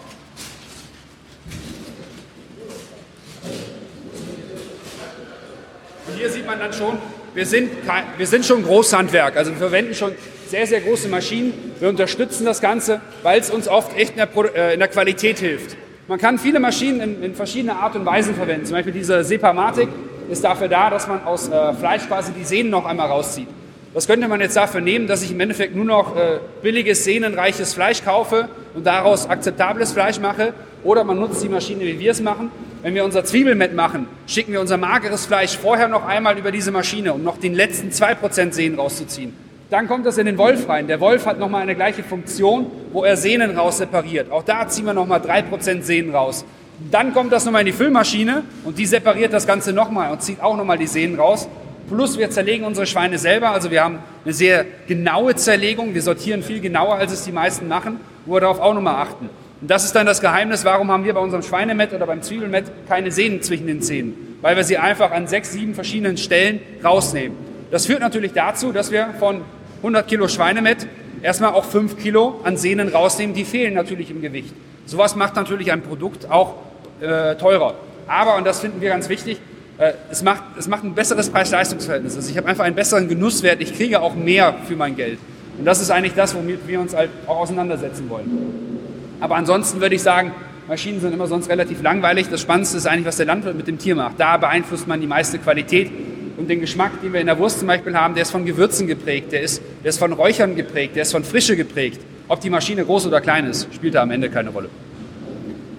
[6.07, 6.99] Und hier sieht man dann schon,
[7.35, 7.71] wir sind,
[8.17, 9.37] wir sind schon Großhandwerk.
[9.37, 10.12] Also wir verwenden schon
[10.49, 11.55] sehr, sehr große Maschinen.
[11.81, 15.38] Wir unterstützen das Ganze, weil es uns oft echt in der, äh, in der Qualität
[15.38, 15.77] hilft.
[16.09, 18.67] Man kann viele Maschinen in, in verschiedene Art und Weisen verwenden.
[18.67, 19.88] Zum Beispiel diese Sepamatik
[20.31, 23.49] ist dafür da, dass man aus äh, Fleisch quasi die Sehnen noch einmal rauszieht.
[23.95, 27.75] Das könnte man jetzt dafür nehmen, dass ich im Endeffekt nur noch äh, billiges, sehnenreiches
[27.75, 30.55] Fleisch kaufe und daraus akzeptables Fleisch mache.
[30.83, 32.51] Oder man nutzt die Maschine, wie wir es machen.
[32.83, 36.73] Wenn wir unser Zwiebelmett machen, schicken wir unser mageres Fleisch vorher noch einmal über diese
[36.73, 39.37] Maschine, um noch den letzten 2% Sehnen rauszuziehen.
[39.71, 40.88] Dann kommt das in den Wolf rein.
[40.88, 44.33] Der Wolf hat nochmal eine gleiche Funktion, wo er Sehnen raus separiert.
[44.33, 46.45] Auch da ziehen wir nochmal 3% Sehnen raus.
[46.90, 50.42] Dann kommt das nochmal in die Füllmaschine und die separiert das Ganze nochmal und zieht
[50.42, 51.49] auch nochmal die Sehnen raus.
[51.88, 53.51] Plus wir zerlegen unsere Schweine selber.
[53.51, 55.95] Also wir haben eine sehr genaue Zerlegung.
[55.95, 59.31] Wir sortieren viel genauer, als es die meisten machen, wo wir darauf auch nochmal achten.
[59.62, 62.64] Und das ist dann das Geheimnis, warum haben wir bei unserem Schweinemett oder beim Zwiebelmett
[62.88, 64.37] keine Sehnen zwischen den Zähnen.
[64.40, 67.38] Weil wir sie einfach an sechs, sieben verschiedenen Stellen rausnehmen.
[67.70, 69.42] Das führt natürlich dazu, dass wir von
[69.79, 70.88] 100 Kilo Schweinemett
[71.22, 74.53] erstmal auch 5 Kilo an Sehnen rausnehmen, die fehlen natürlich im Gewicht.
[74.85, 76.57] Sowas macht natürlich ein Produkt auch
[77.01, 77.75] äh, teurer.
[78.09, 79.38] Aber, und das finden wir ganz wichtig,
[79.79, 82.16] äh, es, macht, es macht ein besseres Preis-Leistungs-Verhältnis.
[82.16, 85.20] Also ich habe einfach einen besseren Genusswert, ich kriege auch mehr für mein Geld.
[85.57, 88.82] Und das ist eigentlich das, womit wir uns halt auch auseinandersetzen wollen.
[89.22, 90.32] Aber ansonsten würde ich sagen,
[90.66, 92.26] Maschinen sind immer sonst relativ langweilig.
[92.28, 94.18] Das Spannendste ist eigentlich, was der Landwirt mit dem Tier macht.
[94.18, 95.92] Da beeinflusst man die meiste Qualität
[96.37, 98.88] und den Geschmack, den wir in der Wurst zum Beispiel haben, der ist von Gewürzen
[98.88, 102.00] geprägt, der ist, der ist von Räuchern geprägt, der ist von Frische geprägt.
[102.26, 104.70] Ob die Maschine groß oder klein ist, spielt da am Ende keine Rolle.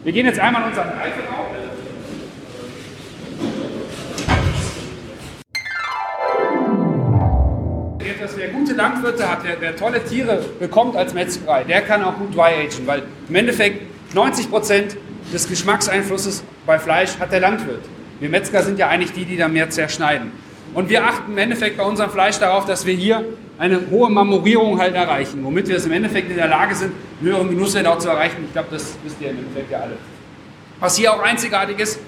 [0.05, 1.23] Wir gehen jetzt einmal in unseren Reifen
[8.73, 12.65] gute Landwirte hat, wer, wer tolle Tiere bekommt als Metzgerei, der kann auch gut dry
[12.65, 13.81] agen, weil im Endeffekt
[14.13, 14.97] 90 Prozent
[15.31, 17.83] des Geschmackseinflusses bei Fleisch hat der Landwirt.
[18.19, 20.31] Wir Metzger sind ja eigentlich die, die da mehr zerschneiden.
[20.73, 23.23] Und wir achten im Endeffekt bei unserem Fleisch darauf, dass wir hier
[23.59, 27.29] eine hohe Marmorierung halt erreichen, womit wir es im Endeffekt in der Lage sind, einen
[27.29, 28.37] höheren Genusswert auch zu erreichen.
[28.45, 29.97] Ich glaube, das wisst ihr im Endeffekt ja alle.
[30.79, 31.99] Was hier auch einzigartig ist,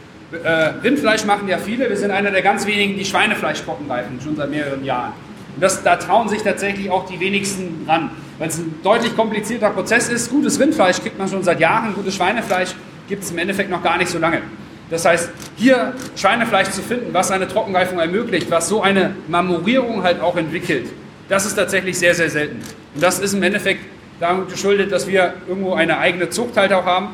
[0.43, 1.88] äh, Rindfleisch machen ja viele.
[1.88, 5.13] Wir sind einer der ganz wenigen, die Schweinefleisch trocken reifen, schon seit mehreren Jahren.
[5.55, 9.69] Und das, da trauen sich tatsächlich auch die wenigsten ran, weil es ein deutlich komplizierter
[9.69, 10.29] Prozess ist.
[10.29, 12.75] Gutes Rindfleisch kriegt man schon seit Jahren, gutes Schweinefleisch
[13.07, 14.41] gibt es im Endeffekt noch gar nicht so lange.
[14.89, 20.21] Das heißt, hier Schweinefleisch zu finden, was eine Trockenreifung ermöglicht, was so eine Marmorierung halt
[20.21, 20.89] auch entwickelt,
[21.27, 22.57] das ist tatsächlich sehr, sehr selten.
[22.93, 23.81] Und das ist im Endeffekt
[24.19, 27.09] damit geschuldet, dass wir irgendwo eine eigene Zucht halt auch haben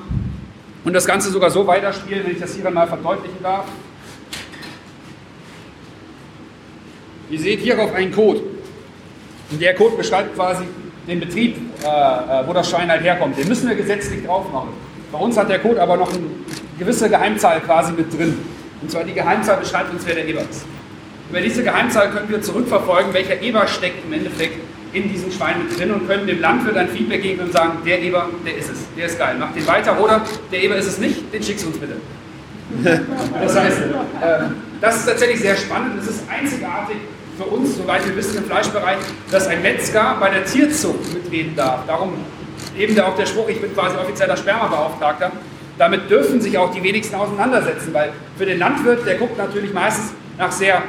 [0.84, 3.66] und das Ganze sogar so weiterspielen, wenn ich das hier mal verdeutlichen darf.
[7.32, 8.42] Ihr seht hierauf einen Code.
[9.52, 10.66] Und der Code beschreibt quasi
[11.08, 13.38] den Betrieb, äh, äh, wo das Schwein halt herkommt.
[13.38, 14.70] Den müssen wir gesetzlich drauf machen.
[15.14, 16.24] Bei uns hat der Code aber noch eine
[16.78, 18.38] gewisse Geheimzahl quasi mit drin.
[18.82, 20.66] Und zwar die Geheimzahl beschreibt uns, wer der Eber ist.
[21.30, 24.60] Über diese Geheimzahl können wir zurückverfolgen, welcher Eber steckt im Endeffekt
[24.92, 28.02] in diesem Schwein mit drin und können dem Landwirt ein Feedback geben und sagen, der
[28.02, 30.98] Eber, der ist es, der ist geil, mach den weiter oder der Eber ist es
[30.98, 31.96] nicht, den schickst du uns bitte.
[33.42, 34.40] Das heißt, äh,
[34.82, 36.98] das ist tatsächlich sehr spannend, es ist einzigartig
[37.42, 38.98] für uns, soweit wir wissen im Fleischbereich,
[39.32, 41.86] dass ein Metzger bei der Tierzucht mitreden darf.
[41.88, 42.14] Darum
[42.78, 45.32] eben auch der Spruch, ich bin quasi offizieller Spermabeauftragter.
[45.78, 50.14] Damit dürfen sich auch die wenigsten auseinandersetzen, weil für den Landwirt, der guckt natürlich meistens
[50.38, 50.84] nach sehr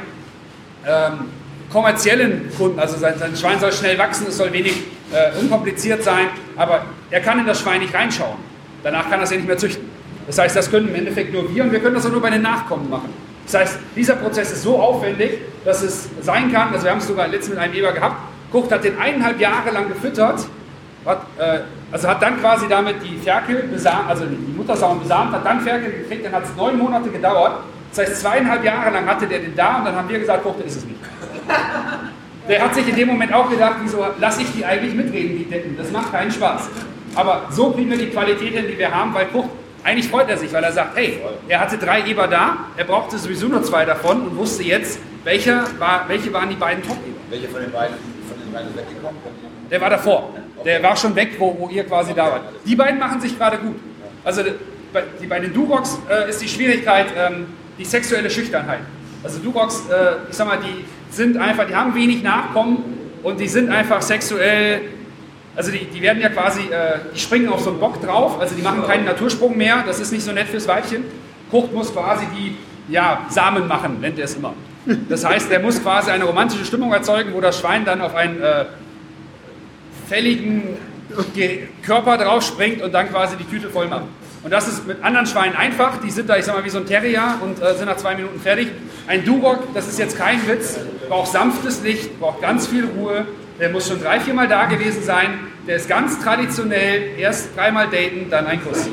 [0.85, 1.29] ähm,
[1.71, 6.27] kommerziellen Kunden, also sein, sein, Schwein soll schnell wachsen, es soll wenig äh, unkompliziert sein,
[6.55, 8.37] aber er kann in das Schwein nicht reinschauen.
[8.83, 9.89] Danach kann er es ja nicht mehr züchten.
[10.27, 12.29] Das heißt, das können im Endeffekt nur wir und wir können das auch nur bei
[12.29, 13.09] den Nachkommen machen.
[13.45, 17.07] Das heißt, dieser Prozess ist so aufwendig, dass es sein kann, also wir haben es
[17.07, 18.15] sogar letztens mit einem Eber gehabt,
[18.51, 20.45] Kucht hat den eineinhalb Jahre lang gefüttert,
[21.05, 21.59] hat, äh,
[21.91, 25.91] also hat dann quasi damit die Ferkel besamt, also die Muttersauen besamt, hat dann Ferkel
[25.91, 27.63] gekriegt, dann hat es neun Monate gedauert.
[27.89, 30.65] Das heißt, zweieinhalb Jahre lang hatte der den da und dann haben wir gesagt, Kucht,
[30.65, 30.99] ist es nicht.
[32.47, 35.45] Der hat sich in dem Moment auch gedacht, wieso lasse ich die eigentlich mitreden, die
[35.45, 35.77] Deppen?
[35.77, 36.67] Das macht keinen Spaß.
[37.15, 39.49] Aber so kriegen wir die Qualität hin, die wir haben, weil Kucht,
[39.83, 43.17] eigentlich freut er sich, weil er sagt, hey, er hatte drei Eber da, er brauchte
[43.17, 47.19] sowieso nur zwei davon und wusste jetzt, welche, war, welche waren die beiden Top-Eber.
[47.29, 47.95] Welche von den beiden,
[48.27, 49.19] von den beiden weggekommen?
[49.69, 50.33] Der war davor.
[50.63, 52.41] Der war schon weg, wo, wo ihr quasi da wart.
[52.65, 53.75] Die beiden machen sich gerade gut.
[54.23, 58.81] Also die, bei den Durox äh, ist die Schwierigkeit ähm, die sexuelle Schüchternheit.
[59.23, 62.83] Also Durox, äh, ich sag mal, die sind einfach, die haben wenig Nachkommen
[63.23, 64.81] und die sind einfach sexuell,
[65.55, 68.55] also die, die werden ja quasi, äh, die springen auf so einen Bock drauf, also
[68.55, 71.05] die machen keinen Natursprung mehr, das ist nicht so nett fürs Weibchen.
[71.51, 72.57] Kucht muss quasi die
[72.91, 74.53] ja, Samen machen, nennt er es immer.
[75.07, 78.41] Das heißt, der muss quasi eine romantische Stimmung erzeugen, wo das Schwein dann auf einen
[78.41, 78.65] äh,
[80.07, 80.77] fälligen
[81.83, 84.05] Körper drauf springt und dann quasi die Tüte voll macht.
[84.43, 86.01] Und das ist mit anderen Schweinen einfach.
[86.01, 88.15] Die sind da, ich sag mal, wie so ein Terrier und äh, sind nach zwei
[88.15, 88.69] Minuten fertig.
[89.07, 93.25] Ein Durock, das ist jetzt kein Witz, braucht sanftes Licht, braucht ganz viel Ruhe.
[93.59, 95.39] Der muss schon drei, viermal da gewesen sein.
[95.67, 98.89] Der ist ganz traditionell, erst dreimal daten, dann ein Kuss.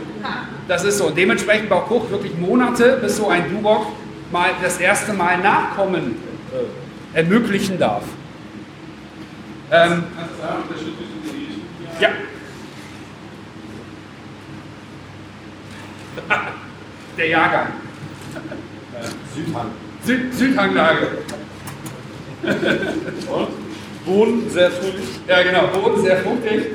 [0.68, 1.06] Das ist so.
[1.06, 3.86] Und dementsprechend braucht Koch wirklich Monate, bis so ein Durock
[4.30, 6.16] mal das erste Mal Nachkommen
[6.52, 8.04] äh, ermöglichen darf.
[9.72, 10.04] Ähm,
[12.00, 12.08] ja.
[17.16, 17.66] Der Jahrgang.
[19.34, 19.70] Südhang.
[20.04, 21.18] Süd Südhanglage.
[23.30, 23.69] Und?
[24.10, 25.04] Boden sehr fruchtig.
[25.28, 26.66] Ja, genau, Boden sehr fruchtig.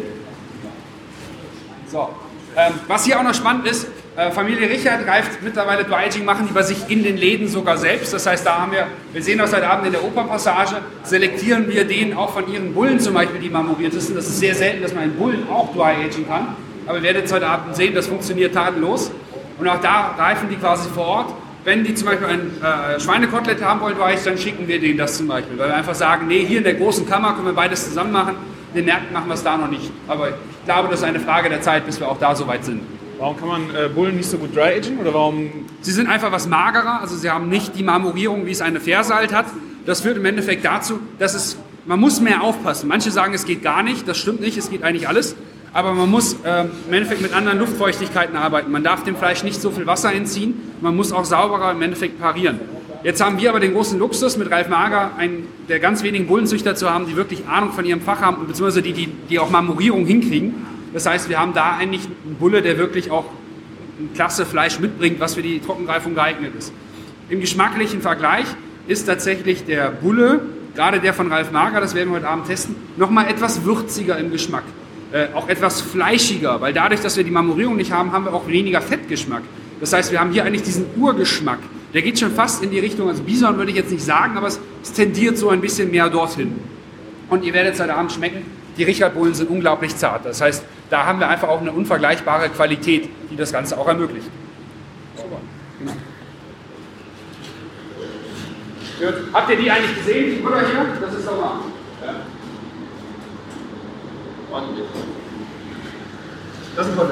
[1.91, 2.09] So.
[2.57, 6.53] Ähm, was hier auch noch spannend ist, äh, Familie Richard greift mittlerweile Dry-Aging, machen die
[6.53, 8.13] bei sich in den Läden sogar selbst.
[8.13, 11.83] Das heißt, da haben wir, wir sehen das heute Abend in der Opernpassage, selektieren wir
[11.83, 14.15] den auch von ihren Bullen zum Beispiel, die marmoriertesten.
[14.15, 16.55] Das ist sehr selten, dass man einen Bullen auch Dry-Aging kann.
[16.87, 19.11] Aber ihr werdet es heute Abend sehen, das funktioniert tadellos.
[19.57, 21.33] Und auch da reifen die quasi vor Ort.
[21.65, 25.17] Wenn die zum Beispiel ein äh, Schweinekotelett haben wollen, weich, dann schicken wir denen das
[25.17, 25.57] zum Beispiel.
[25.57, 28.35] Weil wir einfach sagen, nee, hier in der großen Kammer können wir beides zusammen machen.
[28.69, 29.91] In den Märkten machen wir es da noch nicht.
[30.07, 32.63] Aber ich glaube, das ist eine Frage der Zeit, bis wir auch da so weit
[32.65, 32.81] sind.
[33.17, 35.49] Warum kann man äh, Bullen nicht so gut dry agen oder warum?
[35.81, 39.15] Sie sind einfach was magerer, also sie haben nicht die Marmorierung, wie es eine Ferse
[39.15, 39.45] halt hat.
[39.87, 42.87] Das führt im Endeffekt dazu, dass es, man muss mehr aufpassen.
[42.89, 45.35] Manche sagen, es geht gar nicht, das stimmt nicht, es geht eigentlich alles
[45.75, 48.71] aber man muss äh, im Endeffekt mit anderen Luftfeuchtigkeiten arbeiten.
[48.71, 52.17] Man darf dem Fleisch nicht so viel Wasser entziehen, man muss auch sauberer im Endeffekt
[52.17, 52.61] parieren.
[53.03, 56.75] Jetzt haben wir aber den großen Luxus, mit Ralf Mager einen der ganz wenigen Bullenzüchter
[56.75, 60.05] zu haben, die wirklich Ahnung von ihrem Fach haben, beziehungsweise die, die, die auch Marmorierung
[60.05, 60.53] hinkriegen.
[60.93, 63.25] Das heißt, wir haben da eigentlich einen Bulle, der wirklich auch
[63.99, 66.71] ein klasse Fleisch mitbringt, was für die Trockenreifung geeignet ist.
[67.27, 68.45] Im geschmacklichen Vergleich
[68.87, 70.39] ist tatsächlich der Bulle,
[70.73, 74.31] gerade der von Ralf Mager, das werden wir heute Abend testen, nochmal etwas würziger im
[74.31, 74.63] Geschmack
[75.11, 78.47] äh, auch etwas fleischiger, weil dadurch, dass wir die Marmorierung nicht haben, haben wir auch
[78.47, 79.43] weniger Fettgeschmack.
[79.79, 81.59] Das heißt, wir haben hier eigentlich diesen Urgeschmack.
[81.93, 84.47] Der geht schon fast in die Richtung, also Bison würde ich jetzt nicht sagen, aber
[84.47, 84.59] es,
[84.93, 86.59] tendiert so ein bisschen mehr dorthin.
[87.29, 88.45] Und ihr werdet es heute Abend schmecken,
[88.77, 90.25] die Richard-Bullen sind unglaublich zart.
[90.25, 94.27] Das heißt, da haben wir einfach auch eine unvergleichbare Qualität, die das Ganze auch ermöglicht.
[95.15, 95.37] Super.
[95.79, 95.93] Genau.
[99.33, 100.85] Habt ihr die eigentlich gesehen, die Butter hier?
[100.99, 101.59] Das ist doch mal.
[102.05, 102.15] Ja.
[104.55, 104.87] Ordentlich.
[106.75, 107.09] Das ist ein.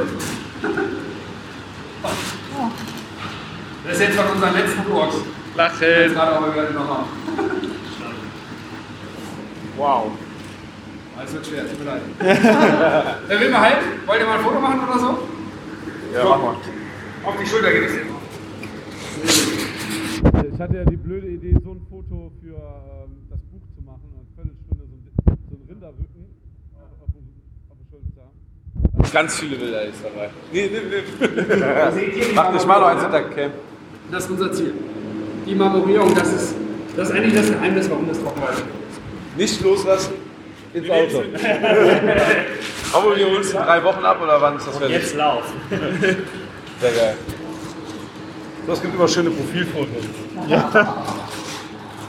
[3.84, 5.16] Das ist jetzt von unserem letzten Kurs.
[5.56, 5.82] Lachen.
[5.82, 7.08] Jetzt gerade aber gerade noch haben.
[9.78, 10.12] Wow.
[11.24, 12.02] Es wird schwer, tut mir leid.
[13.28, 13.80] Wer will mal halb?
[14.06, 15.20] Wollt ihr mal ein Foto machen oder so?
[16.14, 16.56] Ja, mach mal.
[17.26, 18.14] Auf die Schulter geht es jetzt.
[20.54, 24.02] Ich hatte ja die blöde Idee, so ein Foto für ähm, das Buch zu machen,
[24.14, 26.26] eine Viertelstunde so ein, so ein Rinderrücken
[26.76, 27.10] auf, auf,
[27.70, 29.03] auf der Schulter zu haben.
[29.14, 30.30] Ganz viele Bilder ist dabei.
[30.52, 32.26] Nee, nee, nee.
[32.36, 33.52] Mach dich mal noch eins hinter Cam.
[34.12, 34.74] Das ist unser Ziel.
[35.46, 36.56] Die Marmorierung, das ist,
[36.98, 38.64] das ist eigentlich das Geheimnis, warum das trocken ist.
[39.38, 40.14] Nicht loslassen.
[40.74, 41.24] Ins Auto.
[42.94, 44.98] Aber wir holen es in drei Wochen ab oder wann ist das fertig?
[44.98, 45.54] Jetzt laufen.
[46.82, 47.16] Sehr geil.
[48.66, 50.06] Das gibt immer schöne Profilfotos.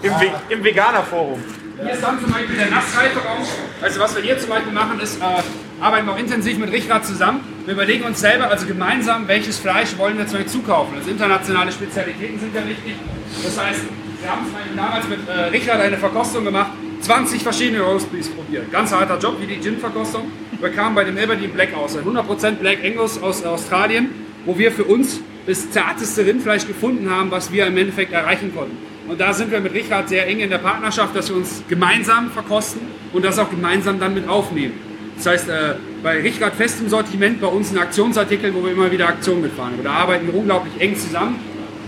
[0.03, 1.43] Im, Ve Im Veganer-Forum.
[1.83, 3.45] Hier ist dann zum Beispiel der Nassreiferaum.
[3.83, 5.43] Also was wir hier zum Beispiel machen, ist, äh,
[5.81, 7.41] arbeiten wir auch intensiv mit Richrad zusammen.
[7.65, 10.97] Wir überlegen uns selber, also gemeinsam, welches Fleisch wollen wir zum Beispiel zukaufen.
[10.97, 12.95] Also internationale Spezialitäten sind ja wichtig.
[13.43, 13.81] Das heißt,
[14.21, 18.71] wir haben damals mit äh, Richard eine Verkostung gemacht, 20 verschiedene Roastbeefs probiert.
[18.73, 20.31] Ganz harter Job, wie die Gin-Verkostung.
[20.61, 24.11] Wir kamen bei dem Aberdeen Black aus, ein 100% Black Angus aus Australien,
[24.47, 28.77] wo wir für uns das zarteste Rindfleisch gefunden haben, was wir im Endeffekt erreichen konnten.
[29.09, 32.31] Und da sind wir mit Richard sehr eng in der Partnerschaft, dass wir uns gemeinsam
[32.31, 32.81] verkosten
[33.13, 34.73] und das auch gemeinsam dann mit aufnehmen.
[35.17, 38.91] Das heißt, äh, bei Richard fest im Sortiment, bei uns ein Aktionsartikel, wo wir immer
[38.91, 39.73] wieder Aktionen mitfahren.
[39.83, 41.39] Da arbeiten wir unglaublich eng zusammen.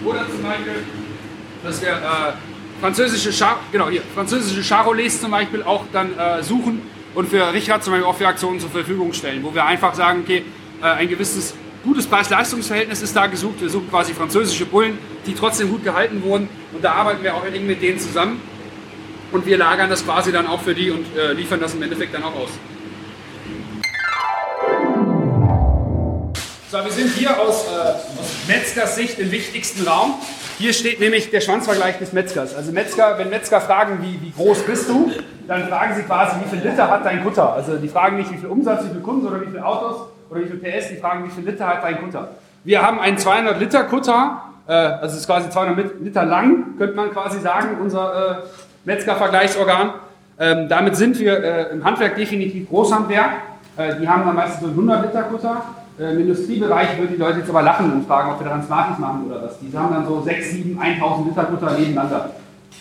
[0.04, 0.84] Oder zum Beispiel,
[1.64, 2.32] dass wir äh,
[2.80, 6.82] französische, Char genau, hier, französische Charolais zum Beispiel auch dann äh, suchen
[7.14, 10.20] und für Richard zum Beispiel auch für Aktionen zur Verfügung stellen, wo wir einfach sagen,
[10.22, 10.44] okay,
[10.82, 13.60] äh, ein gewisses gutes Preis-Leistungs-Verhältnis ist da gesucht.
[13.60, 17.44] Wir suchen quasi französische Bullen, die trotzdem gut gehalten wurden und da arbeiten wir auch
[17.44, 18.40] eng mit denen zusammen
[19.32, 22.14] und wir lagern das quasi dann auch für die und äh, liefern das im Endeffekt
[22.14, 22.50] dann auch aus.
[26.68, 30.14] So, wir sind hier aus, äh, aus Metzgers Sicht im wichtigsten Raum.
[30.58, 32.56] Hier steht nämlich der Schwanzvergleich des Metzgers.
[32.56, 35.12] Also Metzger, wenn Metzger fragen, wie, wie groß bist du,
[35.46, 37.52] dann fragen sie quasi, wie viel Liter hat dein Kutter.
[37.52, 40.40] Also die fragen nicht, wie viel Umsatz, wie viel Kunden oder wie viele Autos oder
[40.40, 42.30] wie viel PS, die fragen, wie viel Liter hat dein Kutter.
[42.64, 46.96] Wir haben einen 200 Liter Kutter, äh, also es ist quasi 200 Liter lang, könnte
[46.96, 48.34] man quasi sagen, unser äh,
[48.86, 49.90] Metzger-Vergleichsorgan.
[50.40, 53.30] Ähm, damit sind wir äh, im Handwerk definitiv Großhandwerk.
[53.76, 55.62] Äh, die haben dann meistens so einen 100 Liter Kutter.
[55.98, 58.98] Äh, Im Industriebereich würden die Leute jetzt aber lachen und fragen, ob wir daran Smarties
[58.98, 59.58] machen oder was.
[59.58, 62.30] Die haben dann so 6, 7, 1000 Liter Kutter nebeneinander.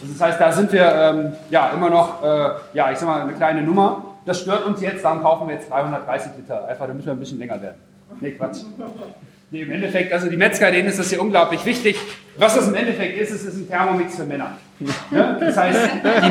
[0.01, 3.21] Also das heißt, da sind wir ähm, ja immer noch, äh, ja, ich sag mal,
[3.21, 4.03] eine kleine Nummer.
[4.25, 7.39] Das stört uns jetzt, darum kaufen wir jetzt 330 Liter, einfach damit wir ein bisschen
[7.39, 7.77] länger werden.
[8.19, 8.57] Nee, Quatsch.
[9.51, 11.97] Nee, im Endeffekt, also die Metzger, denen ist das hier unglaublich wichtig.
[12.37, 14.57] Was das im Endeffekt ist, es ist ein Thermomix für Männer.
[15.11, 15.37] Ja?
[15.39, 15.79] Das heißt,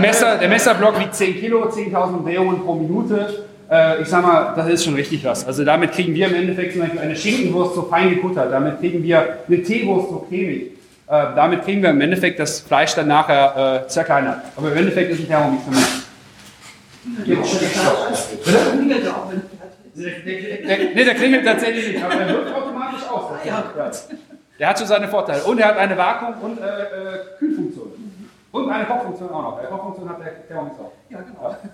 [0.00, 3.44] Messer, der Messerblock wiegt 10 Kilo, 10.000 Umdrehungen pro Minute.
[3.70, 5.46] Äh, ich sag mal, das ist schon richtig was.
[5.46, 9.02] Also damit kriegen wir im Endeffekt zum Beispiel eine Schinkenwurst so fein gekuttert, damit kriegen
[9.02, 10.72] wir eine Teewurst so cremig.
[11.06, 14.42] Äh, damit kriegen wir im Endeffekt das Fleisch dann nachher äh, zerkleinert.
[14.56, 15.70] Aber im Endeffekt ist ein Thermomix für.
[19.96, 23.30] Der, der, nee, der klingelt tatsächlich nicht, aber er wirkt automatisch aus.
[23.44, 23.90] Ja,
[24.58, 25.44] Der hat schon seine Vorteile.
[25.44, 27.92] Und er hat eine Vakuum- und äh, äh, Kühlfunktion.
[28.50, 29.58] Und eine Kochfunktion auch noch.
[29.58, 30.92] Eine Kochfunktion hat der Thermomix auch.
[31.10, 31.50] Ja, genau.
[31.62, 31.70] Das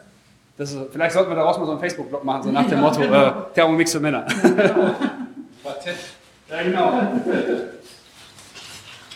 [0.60, 3.32] ist, vielleicht sollten wir daraus mal so einen Facebook-Blog machen, so nach dem Motto äh,
[3.54, 4.26] Thermomix für Männer.
[6.50, 7.00] ja, genau.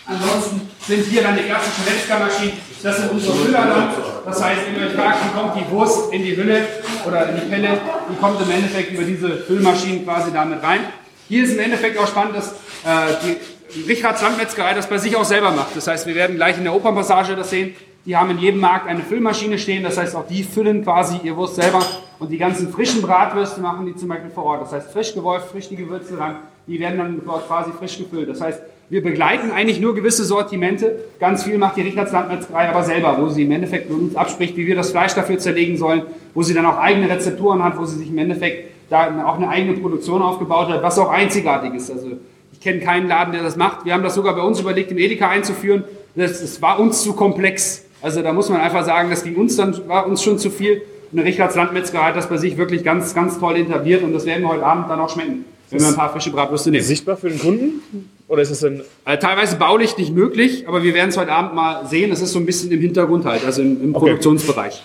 [0.07, 2.53] Ansonsten sind hier dann die klassischen Metzgermaschinen.
[2.83, 3.89] Das sind unsere Hüller dann.
[4.25, 6.67] Das heißt, wenn ihr euch fragt, wie kommt die Wurst in die Hülle
[7.07, 7.79] oder in die Pelle,
[8.11, 10.81] die kommt im Endeffekt über diese Füllmaschinen quasi damit rein.
[11.29, 13.37] Hier ist im Endeffekt auch spannend, dass äh,
[13.75, 15.75] die Richards Landmetzgerei das bei sich auch selber macht.
[15.75, 17.75] Das heißt, wir werden gleich in der Opernpassage das sehen.
[18.07, 19.83] Die haben in jedem Markt eine Füllmaschine stehen.
[19.83, 21.85] Das heißt, auch die füllen quasi ihr Wurst selber.
[22.19, 24.63] Und die ganzen frischen Bratwürste machen die zum Beispiel vor Ort.
[24.63, 26.37] Das heißt, frisch gewolft, frisch die Gewürze ran.
[26.67, 28.29] Die werden dann dort quasi frisch gefüllt.
[28.29, 30.97] Das heißt, wir begleiten eigentlich nur gewisse Sortimente.
[31.19, 34.57] Ganz viel macht die Richards Landmetzgerei aber selber, wo sie im Endeffekt mit uns abspricht,
[34.57, 36.03] wie wir das Fleisch dafür zerlegen sollen,
[36.35, 39.49] wo sie dann auch eigene Rezepturen hat, wo sie sich im Endeffekt da auch eine
[39.49, 41.91] eigene Produktion aufgebaut hat, was auch einzigartig ist.
[41.91, 42.09] Also
[42.53, 43.87] ich kenne keinen Laden, der das macht.
[43.87, 45.85] Wir haben das sogar bei uns überlegt, im Edeka einzuführen.
[46.15, 47.84] Das, das war uns zu komplex.
[48.05, 50.83] Also da muss man einfach sagen, das ging uns dann, war uns schon zu viel.
[51.11, 54.43] Und Richards Landmetzger hat das bei sich wirklich ganz, ganz toll etabliert und das werden
[54.43, 56.85] wir heute Abend dann auch schmecken, wenn wir ein paar frische Bratwürste nehmen.
[56.85, 58.11] Sichtbar für den Kunden?
[58.29, 58.83] Oder ist das ein.
[59.07, 62.11] Also, teilweise baulich nicht möglich, aber wir werden es heute Abend mal sehen.
[62.11, 64.05] Das ist so ein bisschen im Hintergrund halt, also im, im okay.
[64.05, 64.83] Produktionsbereich.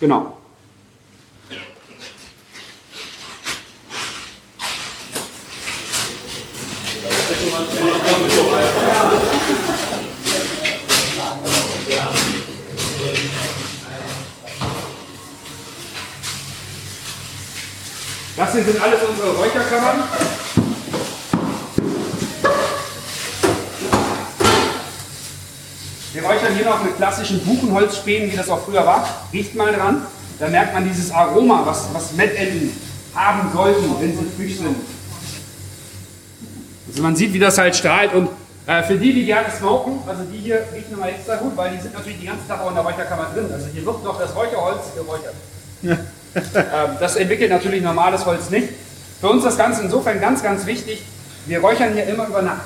[0.00, 0.32] Genau.
[18.50, 20.02] Das hier sind alles unsere Räucherkammern.
[26.12, 29.06] Wir räuchern hier noch mit klassischen Buchenholzspänen, wie das auch früher war.
[29.32, 30.04] Riecht mal dran.
[30.40, 32.72] Da merkt man dieses Aroma, was, was Mettenten
[33.14, 34.74] haben sollten, wenn sie frisch sind.
[36.88, 38.12] Also man sieht, wie das halt strahlt.
[38.14, 38.30] Und
[38.66, 41.80] äh, für die, die gerne smoken, also die hier riechen immer extra gut, weil die
[41.80, 43.48] sind natürlich den ganzen Tag auch in der Räucherkammer drin.
[43.52, 45.34] Also hier wird noch das Räucherholz geräuchert.
[45.84, 45.98] ähm,
[47.00, 48.68] das entwickelt natürlich normales Holz nicht.
[49.20, 51.02] Für uns das Ganze insofern ganz, ganz wichtig.
[51.46, 52.62] Wir räuchern hier immer über Nacht.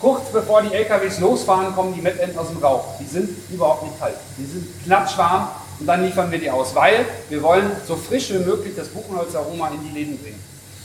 [0.00, 2.98] Kurz bevor die LKWs losfahren, kommen die Mettenten aus dem Rauch.
[3.00, 4.16] Die sind überhaupt nicht kalt.
[4.36, 5.48] Die sind klatschwarm
[5.80, 9.68] und dann liefern wir die aus, weil wir wollen so frisch wie möglich das Buchenholzaroma
[9.68, 10.42] in die Läden bringen.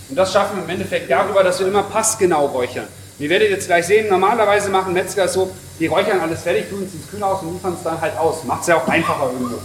[0.10, 2.88] Und das schaffen wir im Endeffekt darüber, dass wir immer passgenau räuchern.
[3.20, 6.94] Ihr werdet jetzt gleich sehen, normalerweise machen Metzger so, die räuchern alles fertig, tun es
[6.94, 8.46] ins Kühlhaus und liefern es dann halt aus.
[8.46, 9.58] Macht es ja auch einfacher irgendwo.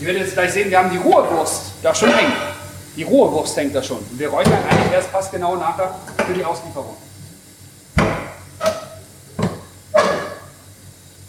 [0.00, 2.32] Ihr werdet jetzt gleich sehen, wir haben die rohe Wurst da schon hängen.
[2.96, 3.98] Die rohe Wurst hängt da schon.
[3.98, 5.94] Und wir räuchern eigentlich erst passgenau nachher
[6.26, 6.96] für die Auslieferung.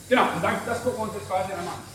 [0.10, 1.92] Genau, und dann, das gucken wir uns jetzt quasi einmal an.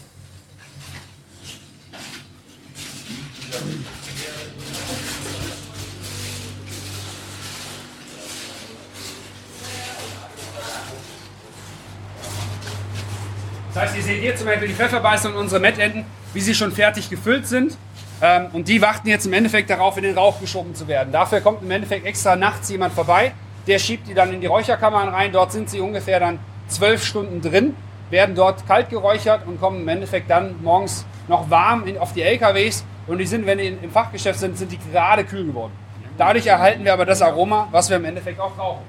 [13.75, 16.73] Das heißt, ihr seht hier zum Beispiel die Pfefferbeißer und unsere Mettenten, wie sie schon
[16.73, 17.77] fertig gefüllt sind.
[18.23, 21.13] Ähm, und die warten jetzt im Endeffekt darauf, in den Rauch geschoben zu werden.
[21.13, 23.33] Dafür kommt im Endeffekt extra nachts jemand vorbei,
[23.67, 25.33] der schiebt die dann in die Räucherkammern rein.
[25.33, 26.39] Dort sind sie ungefähr dann
[26.69, 27.77] zwölf Stunden drin,
[28.11, 32.23] werden dort kalt geräuchert und kommen im Endeffekt dann morgens noch warm in, auf die
[32.23, 32.85] LKWs.
[33.07, 35.73] Und die sind, wenn die im Fachgeschäft sind, sind die gerade kühl geworden.
[36.17, 38.83] Dadurch erhalten wir aber das Aroma, was wir im Endeffekt auch brauchen.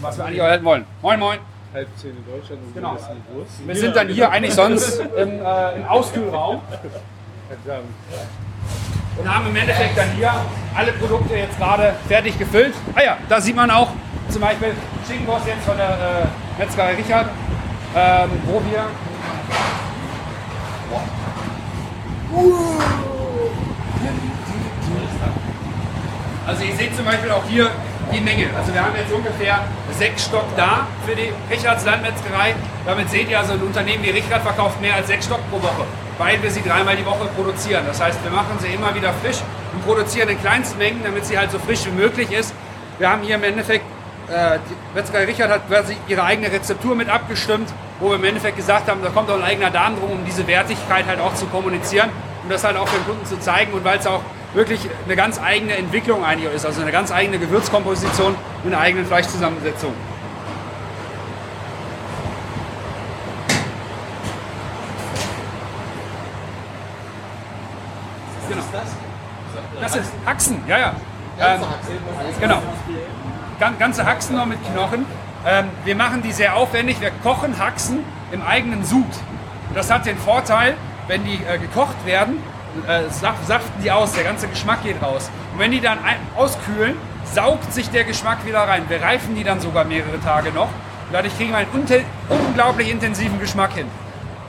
[0.00, 0.84] Was wir eigentlich erhalten wollen.
[1.02, 1.38] Moin, moin.
[1.72, 2.96] Halb zehn in Deutschland und Genau.
[3.64, 6.60] Wir sind dann hier eigentlich sonst im, äh, im Auskühlraum
[9.16, 10.32] und haben im Endeffekt dann hier
[10.74, 12.74] alle Produkte jetzt gerade fertig gefüllt.
[12.94, 13.88] Ah ja, da sieht man auch
[14.28, 14.72] zum Beispiel
[15.06, 17.28] Schinkenwurst jetzt von der äh, Metzgerei Richard,
[17.96, 18.86] ähm, wo wir
[26.46, 27.70] Also ihr seht zum Beispiel auch hier
[28.12, 28.46] die Menge.
[28.56, 29.60] Also wir haben jetzt ungefähr
[29.98, 32.54] sechs Stock da für die Richards Landmetzgerei.
[32.86, 35.84] Damit seht ihr also ein Unternehmen wie Richard verkauft mehr als sechs Stock pro Woche,
[36.18, 37.84] weil wir sie dreimal die Woche produzieren.
[37.86, 39.38] Das heißt, wir machen sie immer wieder frisch
[39.72, 42.54] und produzieren in kleinsten Mengen, damit sie halt so frisch wie möglich ist.
[42.98, 43.84] Wir haben hier im Endeffekt,
[44.28, 48.56] äh, die Metzgerei Richard hat quasi ihre eigene Rezeptur mit abgestimmt, wo wir im Endeffekt
[48.56, 51.46] gesagt haben, da kommt auch ein eigener Darm drum, um diese Wertigkeit halt auch zu
[51.46, 52.10] kommunizieren
[52.42, 54.22] und das halt auch den Kunden zu zeigen und weil es auch
[54.54, 58.34] wirklich eine ganz eigene Entwicklung eigentlich ist, also eine ganz eigene Gewürzkomposition
[58.64, 59.92] mit einer eigenen Fleischzusammensetzung.
[68.48, 68.62] Genau.
[69.80, 70.94] Das ist Haxen, ja, ja.
[71.40, 71.60] Ähm,
[72.40, 72.62] genau.
[73.58, 75.06] Gan- Ganze Haxen noch mit Knochen.
[75.46, 77.00] Ähm, wir machen die sehr aufwendig.
[77.00, 78.00] Wir kochen Haxen
[78.32, 79.06] im eigenen Sud.
[79.68, 80.74] Und das hat den Vorteil,
[81.06, 82.42] wenn die äh, gekocht werden,
[82.86, 85.30] äh, saf- saften die aus, der ganze Geschmack geht raus.
[85.52, 85.98] Und wenn die dann
[86.36, 88.84] auskühlen, saugt sich der Geschmack wieder rein.
[88.88, 90.68] Wir reifen die dann sogar mehrere Tage noch.
[90.68, 91.68] Und dadurch kriegen wir einen
[92.28, 93.86] unglaublich intensiven Geschmack hin.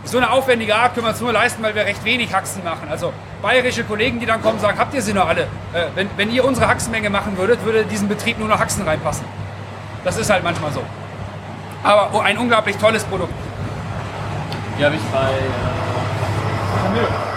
[0.03, 2.87] So eine aufwendige Art können wir uns nur leisten, weil wir recht wenig Haxen machen.
[2.89, 5.43] Also bayerische Kollegen, die dann kommen, sagen, habt ihr sie noch alle?
[5.73, 9.25] Äh, wenn, wenn ihr unsere Haxenmenge machen würdet, würde diesen Betrieb nur noch Haxen reinpassen.
[10.03, 10.81] Das ist halt manchmal so.
[11.83, 13.33] Aber oh, ein unglaublich tolles Produkt.
[14.79, 15.19] Die habe ich bei.
[15.19, 17.30] Äh,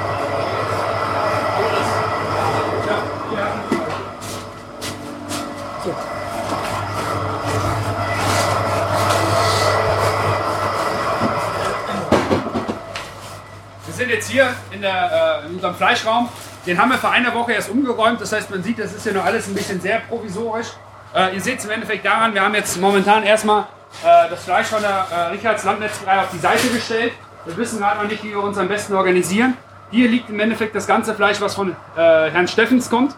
[14.14, 16.28] jetzt hier in, der, äh, in unserem Fleischraum.
[16.66, 18.20] Den haben wir vor einer Woche erst umgeräumt.
[18.20, 20.68] Das heißt, man sieht, das ist ja nur alles ein bisschen sehr provisorisch.
[21.14, 23.62] Äh, ihr seht es im Endeffekt daran, wir haben jetzt momentan erstmal
[24.02, 27.12] äh, das Fleisch von der äh, Richards Landmetzgerei auf die Seite gestellt.
[27.44, 29.56] Wir wissen gerade noch nicht, wie wir uns am besten organisieren.
[29.90, 33.14] Hier liegt im Endeffekt das ganze Fleisch, was von äh, Herrn Steffens kommt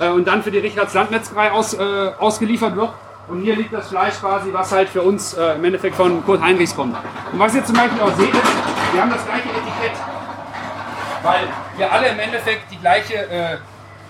[0.00, 1.82] äh, und dann für die Richards Landmetzgerei aus, äh,
[2.18, 2.90] ausgeliefert wird.
[3.28, 6.76] Und hier liegt das Fleisch quasi, was halt für uns im Endeffekt von Kurt Heinrichs
[6.76, 6.94] kommt.
[7.32, 8.52] Und was ihr zum Beispiel auch seht, ist,
[8.92, 10.05] wir haben das gleiche Etikett
[11.26, 13.56] weil wir alle im Endeffekt die gleiche äh,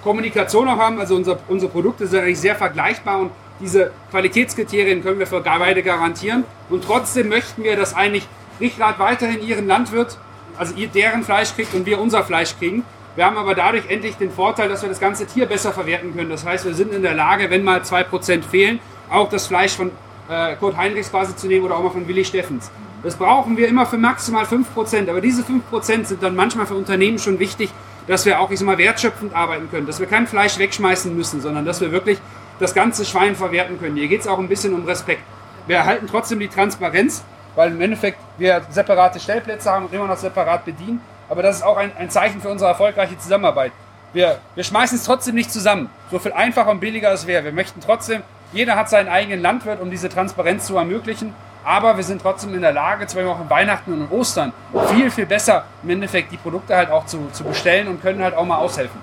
[0.02, 1.00] Kommunikation auch haben.
[1.00, 5.82] Also unser, unsere Produkte sind eigentlich sehr vergleichbar und diese Qualitätskriterien können wir für beide
[5.82, 6.44] garantieren.
[6.68, 8.28] Und trotzdem möchten wir, dass eigentlich
[8.60, 10.18] Richard weiterhin ihren Landwirt,
[10.58, 12.84] also ihr deren Fleisch kriegt und wir unser Fleisch kriegen.
[13.14, 16.28] Wir haben aber dadurch endlich den Vorteil, dass wir das ganze Tier besser verwerten können.
[16.28, 18.78] Das heißt, wir sind in der Lage, wenn mal 2% fehlen,
[19.10, 19.90] auch das Fleisch von
[20.28, 22.70] äh, Kurt Heinrichs quasi zu nehmen oder auch mal von Willi Steffens.
[23.06, 27.20] Das brauchen wir immer für maximal 5%, aber diese 5% sind dann manchmal für Unternehmen
[27.20, 27.70] schon wichtig,
[28.08, 31.40] dass wir auch, ich sag mal, wertschöpfend arbeiten können, dass wir kein Fleisch wegschmeißen müssen,
[31.40, 32.18] sondern dass wir wirklich
[32.58, 33.94] das ganze Schwein verwerten können.
[33.94, 35.22] Hier geht es auch ein bisschen um Respekt.
[35.68, 37.22] Wir erhalten trotzdem die Transparenz,
[37.54, 41.00] weil im Endeffekt wir separate Stellplätze haben und immer noch separat bedienen.
[41.28, 43.70] Aber das ist auch ein, ein Zeichen für unsere erfolgreiche Zusammenarbeit.
[44.14, 47.44] Wir, wir schmeißen es trotzdem nicht zusammen, so viel einfacher und billiger es wäre.
[47.44, 51.34] Wir möchten trotzdem, jeder hat seinen eigenen Landwirt, um diese Transparenz zu ermöglichen.
[51.66, 54.52] Aber wir sind trotzdem in der Lage, zum Beispiel auch in Weihnachten und Ostern,
[54.94, 58.36] viel, viel besser im Endeffekt die Produkte halt auch zu, zu bestellen und können halt
[58.36, 59.00] auch mal aushelfen.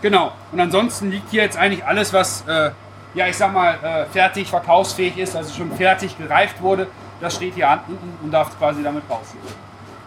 [0.00, 0.30] Genau.
[0.52, 2.70] Und ansonsten liegt hier jetzt eigentlich alles, was, äh,
[3.14, 6.86] ja, ich sag mal, äh, fertig verkaufsfähig ist, also schon fertig gereift wurde.
[7.20, 9.34] Das steht hier unten und darf quasi damit raus.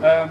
[0.02, 0.30] Ähm,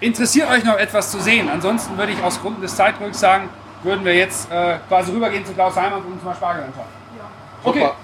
[0.00, 1.48] interessiert euch noch etwas zu sehen?
[1.48, 3.50] Ansonsten würde ich aus Gründen des Zeitdrucks sagen,
[3.86, 6.84] würden wir jetzt äh, quasi rübergehen zu Klaus Heimann und uns mal Spargel anschauen.
[7.64, 7.80] Okay.
[7.80, 7.96] Super.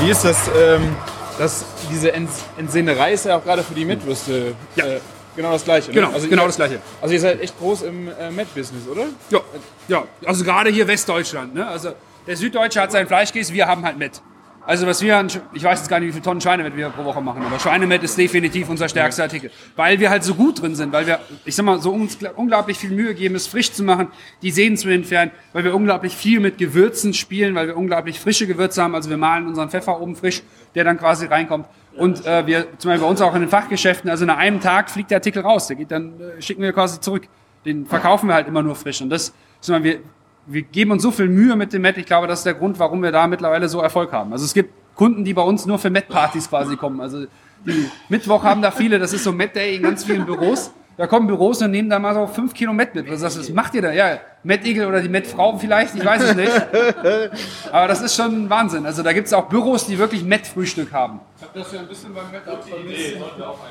[0.00, 0.48] Wie ist das?
[0.56, 0.94] Ähm,
[1.38, 4.84] das diese Ent Entsenderei ist ja auch gerade für die Mettwürste Ja.
[4.86, 5.00] äh,
[5.36, 5.88] genau das gleiche.
[5.90, 5.94] ne?
[5.94, 6.78] Genau, also genau seid- das Gleiche.
[7.00, 9.04] Also ihr seid echt groß im äh, Met-Business, oder?
[9.30, 9.40] Ja,
[9.88, 11.54] ja, also gerade hier Westdeutschland.
[11.54, 11.66] Ne?
[11.66, 11.90] Also
[12.26, 14.20] der Süddeutsche hat seinen Fleischkäse, wir haben halt Mett.
[14.68, 17.02] Also was wir, an ich weiß jetzt gar nicht, wie viele Tonnen Schweinemett wir pro
[17.02, 19.50] Woche machen, aber Schweinemett ist definitiv unser stärkster Artikel.
[19.76, 21.98] Weil wir halt so gut drin sind, weil wir, ich sag mal, so
[22.36, 24.08] unglaublich viel Mühe geben, es frisch zu machen,
[24.42, 28.46] die Sehnen zu entfernen, weil wir unglaublich viel mit Gewürzen spielen, weil wir unglaublich frische
[28.46, 28.94] Gewürze haben.
[28.94, 30.42] Also wir mahlen unseren Pfeffer oben frisch,
[30.74, 31.64] der dann quasi reinkommt.
[31.96, 34.90] Und äh, wir, zum Beispiel bei uns auch in den Fachgeschäften, also nach einem Tag
[34.90, 37.26] fliegt der Artikel raus, der geht dann, äh, schicken wir quasi zurück.
[37.64, 39.00] Den verkaufen wir halt immer nur frisch.
[39.00, 39.32] Und das,
[39.66, 40.00] mal, wir,
[40.48, 41.98] wir geben uns so viel Mühe mit dem Met.
[41.98, 44.32] Ich glaube, das ist der Grund, warum wir da mittlerweile so Erfolg haben.
[44.32, 47.00] Also es gibt Kunden, die bei uns nur für Met-Partys quasi kommen.
[47.00, 47.26] Also
[47.66, 50.72] die Mittwoch haben da viele, das ist so Met Day in ganz vielen Büros.
[50.98, 53.08] Da kommen Büros und nehmen da mal so fünf Kilo Met mit.
[53.08, 53.92] Was, was macht ihr da?
[53.92, 56.50] Ja, Met-Igel oder die Met-Frau vielleicht, ich weiß es nicht.
[57.72, 58.84] Aber das ist schon Wahnsinn.
[58.84, 61.20] Also da gibt es auch Büros, die wirklich Met-Frühstück haben.
[61.54, 63.12] Das ja ein bisschen beim Wetter vermisst.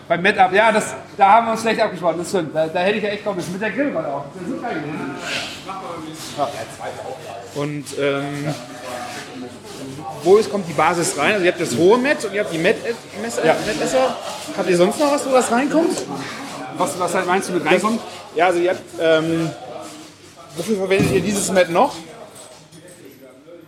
[0.08, 2.56] Beim Met-Up, ja, das, da haben wir uns schlecht abgesprochen, das stimmt.
[2.56, 3.52] Da, da hätte ich ja echt kommen müssen.
[3.52, 4.24] Mit der Grillrolle auch.
[4.34, 5.16] Das ist super gewesen.
[7.56, 8.56] Und ähm,
[10.24, 11.34] wo ist, kommt die Basis rein?
[11.34, 13.44] Also ihr habt das rohe Met und ihr habt die Met-Messer.
[13.44, 13.96] Met
[14.58, 16.06] habt ihr sonst noch was, wo das reinkommt?
[16.78, 18.02] Was, was halt meinst du mit reinkommt?
[18.36, 19.50] Ja, also ihr habt, ähm,
[20.56, 21.96] wofür verwendet ihr dieses Met noch?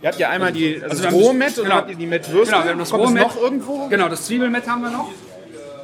[0.02, 1.68] Ihr habt ja einmal die, also Also rohe Met und genau.
[1.68, 2.52] dann habt ihr die Met-Würste.
[2.54, 3.22] Genau, wir haben das rohe Met.
[3.22, 3.88] noch irgendwo?
[3.88, 5.10] Genau, das Zwiebelmett haben wir noch.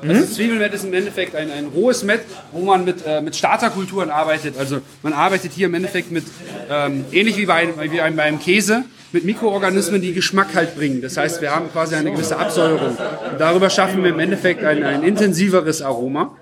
[0.03, 2.21] Also das Zwiebelmett ist im Endeffekt ein, ein rohes Mett,
[2.53, 4.59] wo man mit, äh, mit Starterkulturen arbeitet.
[4.59, 6.25] Also man arbeitet hier im Endeffekt mit,
[6.71, 11.01] ähm, ähnlich wie, bei, wie beim, beim Käse, mit Mikroorganismen, die Geschmack halt bringen.
[11.01, 12.91] Das heißt, wir haben quasi eine gewisse Absäuerung.
[12.91, 16.37] Und darüber schaffen wir im Endeffekt ein, ein intensiveres Aroma.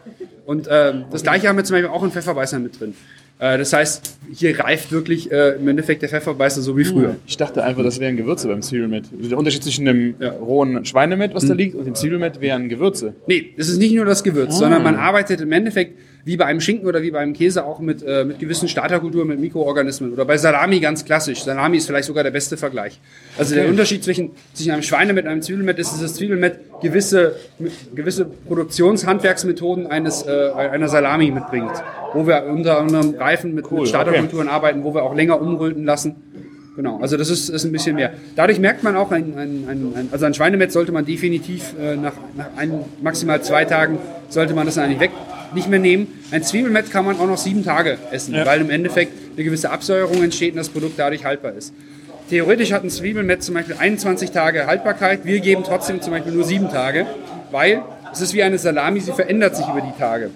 [0.47, 2.95] Und ähm, das gleiche haben wir zum Beispiel auch in Pfefferbeißern mit drin.
[3.39, 7.17] Äh, das heißt, hier reift wirklich äh, im Endeffekt der Pfefferbeißer so wie früher.
[7.27, 9.05] Ich dachte einfach, das wären Gewürze beim Zwiebelmett.
[9.17, 13.15] Also der Unterschied zwischen dem rohen Schweinemett, was da liegt, und dem Zwiebelmett wären Gewürze.
[13.27, 16.61] Nee, das ist nicht nur das Gewürz, sondern man arbeitet im Endeffekt wie bei einem
[16.61, 20.13] Schinken oder wie bei einem Käse auch mit, äh, mit gewissen Starterkulturen, mit Mikroorganismen.
[20.13, 21.45] Oder bei Salami ganz klassisch.
[21.45, 22.99] Salami ist vielleicht sogar der beste Vergleich.
[23.37, 27.37] Also der Unterschied zwischen, zwischen einem Schweinemett und einem Zwiebelmett ist, dass das Zwiebelmett gewisse,
[27.95, 31.73] gewisse Produktionshandwerksmethoden eines, äh, einer Salami mitbringt.
[32.15, 36.17] Wo wir unter anderem Reifen mit, mit Starterkulturen arbeiten, wo wir auch länger umrühren lassen.
[36.77, 38.15] Genau, also das ist, ist ein bisschen mehr.
[38.35, 41.95] Dadurch merkt man auch, ein, ein, ein, ein, also ein Schweinemett sollte man definitiv äh,
[41.95, 43.99] nach, nach ein, maximal zwei Tagen,
[44.29, 45.13] sollte man das eigentlich weg,
[45.55, 46.07] nicht mehr nehmen.
[46.31, 50.23] Ein Zwiebelmett kann man auch noch sieben Tage essen, weil im Endeffekt eine gewisse Absäuerung
[50.23, 51.73] entsteht und das Produkt dadurch haltbar ist.
[52.31, 56.45] Theoretisch hat ein Zwiebelmett zum Beispiel 21 Tage Haltbarkeit, wir geben trotzdem zum Beispiel nur
[56.45, 57.07] sieben Tage,
[57.51, 57.83] weil
[58.13, 60.31] es ist wie eine Salami, sie verändert sich über die Tage.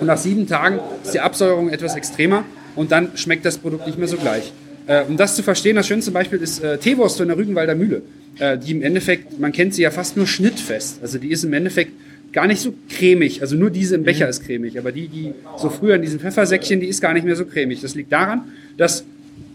[0.00, 2.44] Und nach sieben Tagen ist die Absäuerung etwas extremer
[2.74, 4.52] und dann schmeckt das Produkt nicht mehr so gleich.
[4.86, 8.02] Äh, um das zu verstehen, das schönste Beispiel ist äh, Teewurst von der Rügenwalder Mühle.
[8.38, 10.98] Äh, die im Endeffekt, man kennt sie ja fast nur schnittfest.
[11.02, 11.92] Also die ist im Endeffekt
[12.32, 13.40] gar nicht so cremig.
[13.40, 14.78] Also nur diese im Becher ist cremig.
[14.78, 17.80] Aber die, die so früher in diesen Pfeffersäckchen, die ist gar nicht mehr so cremig.
[17.80, 18.42] Das liegt daran,
[18.76, 19.04] dass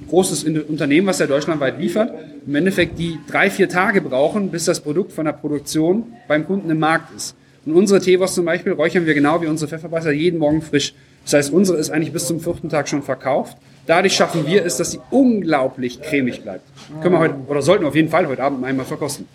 [0.10, 2.14] großes Unternehmen, was ja deutschlandweit liefert,
[2.46, 6.70] im Endeffekt die drei, vier Tage brauchen, bis das Produkt von der Produktion beim Kunden
[6.70, 7.36] im Markt ist.
[7.66, 10.94] Und unsere Teewurst zum Beispiel räuchern wir genau wie unsere Pfefferbeißer jeden Morgen frisch.
[11.24, 13.58] Das heißt, unsere ist eigentlich bis zum vierten Tag schon verkauft.
[13.86, 16.64] Dadurch schaffen wir es, dass sie unglaublich cremig bleibt.
[17.02, 19.28] Können wir heute, oder sollten wir auf jeden Fall heute Abend einmal verkosten.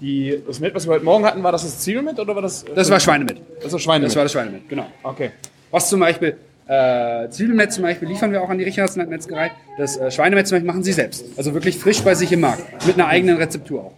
[0.00, 2.64] Die, das Met, was wir heute Morgen hatten, war das das Zwiebelmett oder war das?
[2.74, 3.40] Das war Schweinemett.
[3.62, 4.10] Das war Schweinemett.
[4.10, 4.86] Das war das Schweinemett, genau.
[5.02, 5.30] okay.
[5.70, 6.36] Was zum Beispiel,
[6.68, 9.50] äh, Zwiebelmett zum Beispiel liefern wir auch an die Richardsland Metzgerei.
[9.76, 11.24] Das äh, Schweinemett zum Beispiel machen sie selbst.
[11.36, 12.86] Also wirklich frisch bei sich im Markt.
[12.86, 13.92] Mit einer eigenen Rezeptur auch.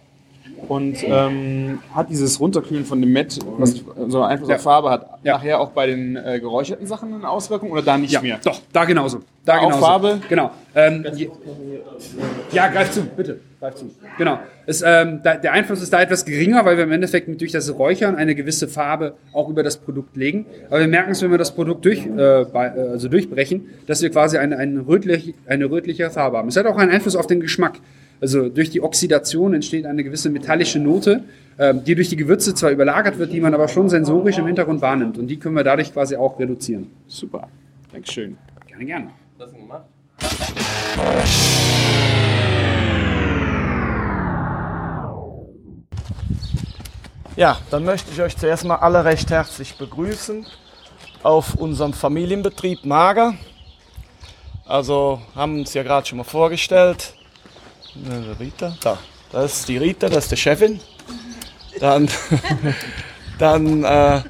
[0.71, 4.55] Und ähm, hat dieses Runterkühlen von dem Met, was so einen Einfluss Ja.
[4.55, 5.33] auf Farbe hat, Ja.
[5.33, 8.39] nachher auch bei den äh, geräucherten Sachen eine Auswirkung oder da nicht Ja, mehr?
[8.41, 9.19] doch, da genauso.
[9.43, 9.81] Da Auch genauso.
[9.85, 10.21] Farbe?
[10.29, 10.51] Genau.
[10.73, 11.05] Ähm,
[12.53, 13.41] ja, greif zu, bitte.
[13.59, 13.89] Greif zu.
[14.17, 14.39] Genau.
[14.65, 17.77] Es, ähm, da, der Einfluss ist da etwas geringer, weil wir im Endeffekt durch das
[17.77, 20.45] Räuchern eine gewisse Farbe auch über das Produkt legen.
[20.69, 24.01] Aber wir merken es, wenn wir das Produkt durch, äh, bei, äh, also durchbrechen, dass
[24.01, 26.47] wir quasi eine, eine, rötlich, eine rötliche Farbe haben.
[26.47, 27.73] Es hat auch einen Einfluss auf den Geschmack.
[28.21, 31.23] Also durch die Oxidation entsteht eine gewisse metallische Note,
[31.57, 34.79] ähm, die durch die Gewürze zwar überlagert wird, die man aber schon sensorisch im Hintergrund
[34.81, 35.17] wahrnimmt.
[35.17, 36.91] Und die können wir dadurch quasi auch reduzieren.
[37.07, 37.47] Super.
[37.91, 38.37] Dankeschön.
[38.67, 39.09] Gerne, gerne.
[39.39, 39.85] Denn gemacht?
[47.35, 50.45] Ja, dann möchte ich euch zuerst mal alle recht herzlich begrüßen
[51.23, 53.33] auf unserem Familienbetrieb Mager.
[54.67, 57.15] Also haben uns ja gerade schon mal vorgestellt.
[57.95, 58.97] Äh, Rita, da,
[59.31, 60.79] das ist die Rita, das ist die Chefin.
[61.79, 62.09] Dann,
[63.39, 64.21] dann äh,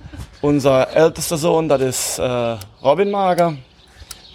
[0.42, 3.56] unser ältester Sohn, das ist äh, Robin Mager.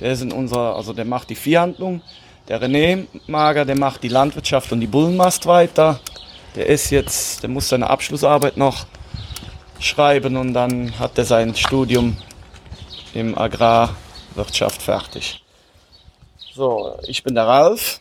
[0.00, 2.02] Der ist in unserer, also der macht die Viehhandlung.
[2.48, 5.98] Der René Mager, der macht die Landwirtschaft und die Bullenmast weiter.
[6.54, 8.86] Der ist jetzt, der muss seine Abschlussarbeit noch
[9.80, 12.16] schreiben und dann hat er sein Studium
[13.12, 15.42] im Agrarwirtschaft fertig.
[16.54, 18.00] So, ich bin der Ralf.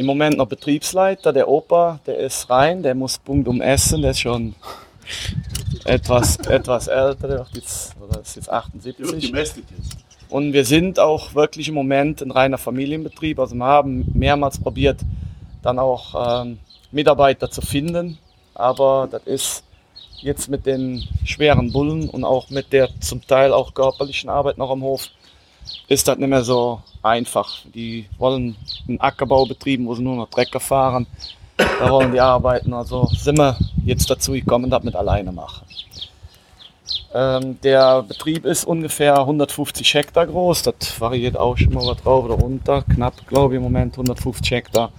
[0.00, 1.30] Im Moment noch Betriebsleiter.
[1.30, 4.54] Der Opa, der ist rein, der muss Punkt um essen, der ist schon
[5.84, 8.96] etwas, etwas älter, jetzt, oder ist jetzt 78.
[8.96, 9.98] gemästet jetzt.
[10.30, 13.38] Und wir sind auch wirklich im Moment ein reiner Familienbetrieb.
[13.38, 15.00] Also wir haben mehrmals probiert,
[15.60, 16.60] dann auch ähm,
[16.92, 18.16] Mitarbeiter zu finden.
[18.54, 19.64] Aber das ist
[20.22, 24.70] jetzt mit den schweren Bullen und auch mit der zum Teil auch körperlichen Arbeit noch
[24.70, 25.08] am Hof,
[25.88, 27.48] ist das nicht mehr so einfach.
[27.74, 28.56] Die wollen
[28.88, 31.06] einen Ackerbau betrieben, wo sie nur noch Trecker fahren.
[31.56, 32.72] Da wollen die arbeiten.
[32.72, 35.66] Also sind wir jetzt dazu gekommen, das mit alleine machen.
[37.12, 40.62] Ähm, der Betrieb ist ungefähr 150 Hektar groß.
[40.62, 42.82] Das variiert auch schon mal was drauf oder runter.
[42.82, 44.92] Knapp, glaube ich, im Moment 150 Hektar.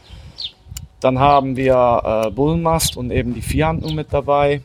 [1.00, 4.62] Dann haben wir äh, Bullenmast und eben die Viehhandlung mit dabei,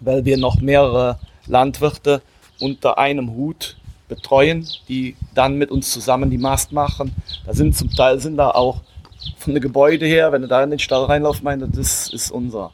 [0.00, 2.20] weil wir noch mehrere Landwirte
[2.60, 3.77] unter einem Hut
[4.08, 7.14] betreuen, die dann mit uns zusammen die Mast machen.
[7.46, 8.80] Da sind zum Teil sind da auch
[9.36, 12.72] von den Gebäude her, wenn du da in den Stall reinlaufst, meine, das ist unser.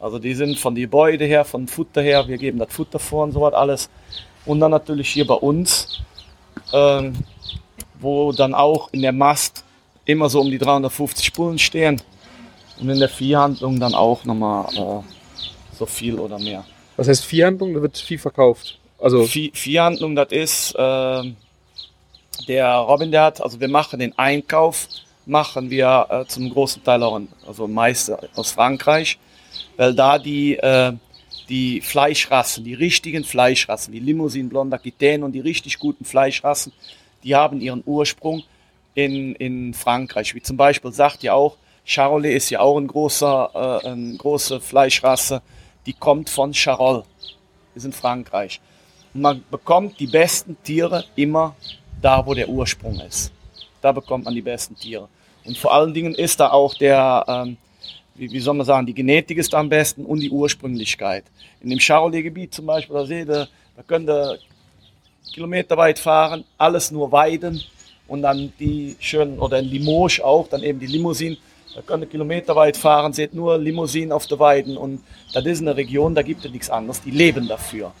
[0.00, 3.24] Also die sind von den Gebäude her, von Futter her, wir geben das Futter vor
[3.24, 3.90] und so was alles.
[4.44, 6.00] Und dann natürlich hier bei uns,
[6.72, 7.14] ähm,
[8.00, 9.64] wo dann auch in der Mast
[10.04, 12.00] immer so um die 350 Bullen stehen
[12.80, 16.64] und in der Viehhandlung dann auch nochmal äh, so viel oder mehr.
[16.96, 17.74] Was heißt Viehhandlung?
[17.74, 18.78] Da wird Vieh verkauft.
[19.02, 21.36] Also Vieh, Viehhandlung, das ist, ähm,
[22.46, 24.86] der Robin, der hat, also wir machen den Einkauf,
[25.26, 29.18] machen wir äh, zum großen Teil auch, also meist aus Frankreich,
[29.76, 30.92] weil da die, äh,
[31.48, 36.72] die Fleischrassen, die richtigen Fleischrassen, die Limousin, Blond Aquitaine und die richtig guten Fleischrassen,
[37.24, 38.44] die haben ihren Ursprung
[38.94, 40.34] in, in Frankreich.
[40.36, 44.60] Wie zum Beispiel sagt ja auch, Charolais ist ja auch ein großer, äh, eine große
[44.60, 45.42] Fleischrasse,
[45.86, 47.04] die kommt von Charolles,
[47.74, 48.60] ist in Frankreich.
[49.14, 51.54] Man bekommt die besten Tiere immer
[52.00, 53.30] da, wo der Ursprung ist.
[53.80, 55.08] Da bekommt man die besten Tiere.
[55.44, 57.56] Und vor allen Dingen ist da auch der, ähm,
[58.14, 61.24] wie, wie soll man sagen, die Genetik ist am besten und die Ursprünglichkeit.
[61.60, 64.38] In dem Charolais-Gebiet zum Beispiel, da seht ihr, da könnt ihr
[65.32, 67.62] kilometerweit fahren, alles nur Weiden
[68.08, 71.38] und dann die schönen, oder in Limoges auch, dann eben die Limousinen,
[71.74, 75.02] da könnt ihr kilometerweit fahren, seht nur Limousinen auf der Weiden und
[75.32, 77.92] das ist eine Region, da gibt es nichts anderes, die leben dafür.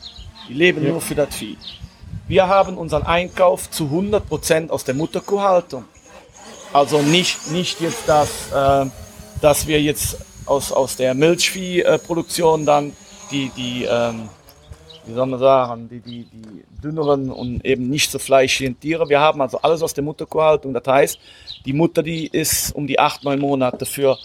[0.48, 1.56] Die leben nur für das Vieh.
[2.28, 5.84] Wir haben unseren Einkauf zu 100% aus der Mutterkuhhaltung.
[6.72, 8.86] Also nicht, nicht jetzt, dass, äh,
[9.40, 12.92] dass wir jetzt aus, aus der Milchviehproduktion dann
[13.30, 14.28] die, die ähm,
[15.04, 19.08] wie soll man sagen, die, die, die dünneren und eben nicht so fleischigen Tiere.
[19.08, 20.72] Wir haben also alles aus der Mutterkuhhaltung.
[20.74, 21.18] Das heißt,
[21.64, 24.16] die Mutter, die ist um die acht, neun Monate für,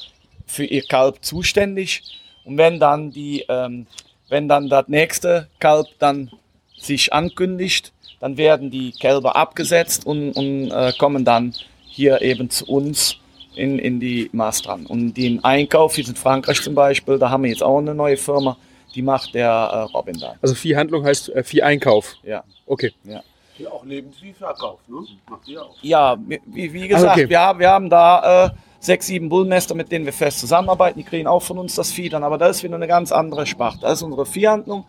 [0.46, 2.04] für ihr Kalb zuständig.
[2.46, 3.88] Und wenn dann die, ähm,
[4.30, 6.32] wenn dann das nächste Kalb dann
[6.78, 11.54] sich ankündigt, dann werden die Kälber abgesetzt und, und äh, kommen dann
[11.86, 13.18] hier eben zu uns
[13.56, 14.86] in, in die Mast dran.
[14.86, 18.18] Und den Einkauf, hier in Frankreich zum Beispiel, da haben wir jetzt auch eine neue
[18.18, 18.58] Firma,
[18.96, 20.36] die macht der äh, Robin da.
[20.42, 22.16] Also Viehhandlung heißt äh, Vieheinkauf.
[22.24, 22.44] Ja.
[22.66, 22.94] Okay.
[23.04, 23.22] Ja.
[23.58, 25.04] Ja, auch Lebensvieh verkauft, ne?
[25.28, 25.76] Macht ihr auch.
[25.82, 26.16] Ja,
[26.46, 27.28] wie, wie gesagt, okay.
[27.28, 28.50] wir, haben, wir haben da äh,
[28.80, 31.00] sechs, sieben Bullnester, mit denen wir fest zusammenarbeiten.
[31.00, 33.46] Die kriegen auch von uns das Vieh dann, aber das ist wieder eine ganz andere
[33.46, 33.80] Sparte.
[33.82, 34.86] Das ist unsere Viehhandlung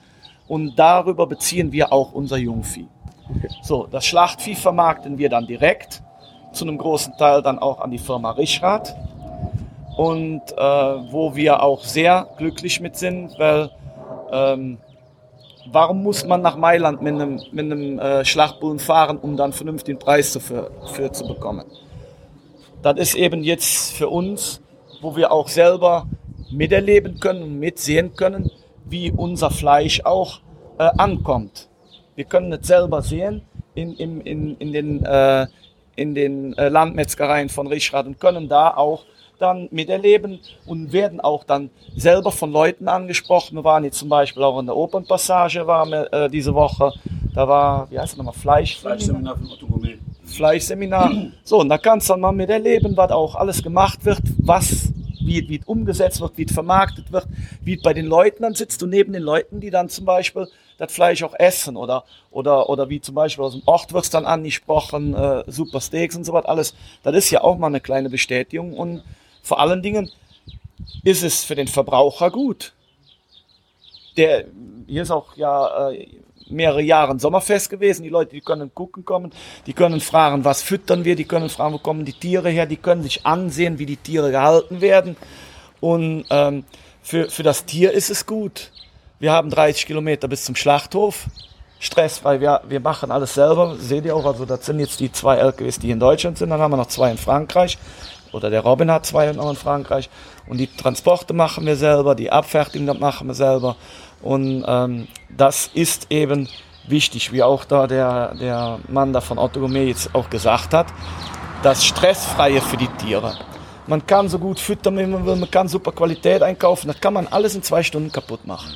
[0.47, 2.87] und darüber beziehen wir auch unser Jungvieh.
[3.63, 6.03] So, das Schlachtvieh vermarkten wir dann direkt,
[6.53, 8.97] zu einem großen Teil dann auch an die Firma Richrath.
[9.99, 13.69] und äh, wo wir auch sehr glücklich mit sind, weil
[14.31, 14.79] ähm,
[15.73, 19.99] warum muss man nach Mailand mit einem, mit einem äh, Schlachtbullen fahren, um dann vernünftigen
[19.99, 21.65] Preis dafür, für zu bekommen?
[22.83, 24.61] Das ist eben jetzt für uns,
[25.01, 26.07] wo wir auch selber
[26.51, 28.51] miterleben können und mitsehen können,
[28.85, 30.41] wie unser Fleisch auch
[30.79, 31.69] äh, ankommt.
[32.15, 33.43] Wir können es selber sehen
[33.75, 35.47] in, in, in, in den, äh,
[35.97, 39.05] in den äh, Landmetzgereien von Richrad und können da auch
[39.39, 43.57] dann miterleben und werden auch dann selber von Leuten angesprochen.
[43.57, 46.93] Wir waren jetzt zum Beispiel auch in der Opernpassage waren wir, äh, diese Woche.
[47.35, 48.79] Da war, wie heißt es nochmal, Fleisch?
[48.79, 49.99] Fleischseminar von Otto Gourmet.
[50.35, 51.13] Fleischseminar.
[51.45, 55.49] So, und da kannst du dann mal miterleben, was auch alles gemacht wird, was, wie,
[55.49, 57.27] wie es umgesetzt wird, wie es vermarktet wird,
[57.63, 60.49] wie bei den Leuten dann sitzt du neben den Leuten, die dann zum Beispiel
[60.79, 64.11] das Fleisch auch essen oder, oder, oder wie zum Beispiel aus dem Ort wird es
[64.11, 66.75] dann angesprochen, äh, super Steaks und so was alles.
[67.03, 69.03] Das ist ja auch mal eine kleine Bestätigung und
[69.43, 70.11] vor allen Dingen
[71.03, 72.73] ist es für den Verbraucher gut.
[74.17, 74.47] Der,
[74.87, 76.07] hier ist auch ja äh,
[76.51, 78.03] mehrere Jahre ein Sommerfest gewesen.
[78.03, 79.33] Die Leute, die können gucken kommen,
[79.67, 82.77] die können fragen, was füttern wir, die können fragen, wo kommen die Tiere her, die
[82.77, 85.17] können sich ansehen, wie die Tiere gehalten werden.
[85.81, 86.65] Und ähm,
[87.03, 88.71] für, für das Tier ist es gut.
[89.19, 91.27] Wir haben 30 Kilometer bis zum Schlachthof.
[91.81, 93.77] Stressfrei, wir, wir machen alles selber.
[93.79, 96.51] Seht ihr auch, also das sind jetzt die zwei LKWs, die in Deutschland sind.
[96.51, 97.79] Dann haben wir noch zwei in Frankreich
[98.33, 100.09] oder der Robin hat zwei noch in Frankreich.
[100.47, 103.77] Und die Transporte machen wir selber, die Abfertigung machen wir selber.
[104.23, 106.49] Und ähm, das ist eben
[106.87, 110.87] wichtig, wie auch da der, der Mann da von Otto Gourmet jetzt auch gesagt hat,
[111.63, 113.39] das Stressfreie für die Tiere.
[113.87, 117.15] Man kann so gut füttern, wie man will, man kann super Qualität einkaufen, das kann
[117.15, 118.71] man alles in zwei Stunden kaputt machen.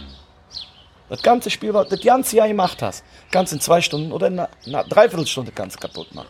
[1.09, 4.28] Das ganze Spiel, was du das ganze Jahr gemacht hast, kannst in zwei Stunden oder
[4.28, 6.28] in einer, einer Dreiviertelstunde kannst kaputt machen.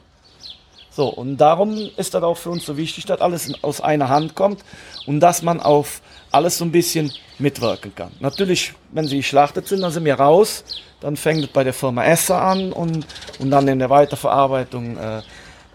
[0.90, 4.34] So, und darum ist das auch für uns so wichtig, dass alles aus einer Hand
[4.34, 4.62] kommt
[5.06, 6.02] und dass man auf
[6.32, 8.12] alles so ein bisschen mitwirken kann.
[8.20, 10.64] Natürlich, wenn sie geschlachtet sind, dann sind wir raus.
[11.00, 13.06] Dann fängt es bei der Firma Esser an und,
[13.38, 15.18] und dann in der Weiterverarbeitung äh,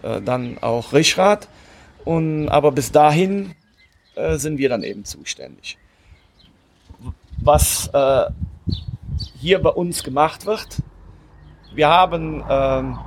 [0.02, 1.48] äh, dann auch Richrad.
[2.04, 3.54] Und, aber bis dahin
[4.14, 5.78] äh, sind wir dann eben zuständig.
[7.40, 8.24] Was äh,
[9.40, 10.82] hier bei uns gemacht wird,
[11.74, 12.98] wir haben ähm,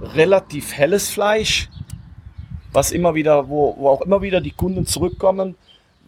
[0.00, 1.68] relativ helles Fleisch,
[2.72, 5.56] was immer wieder, wo, wo auch immer wieder die Kunden zurückkommen.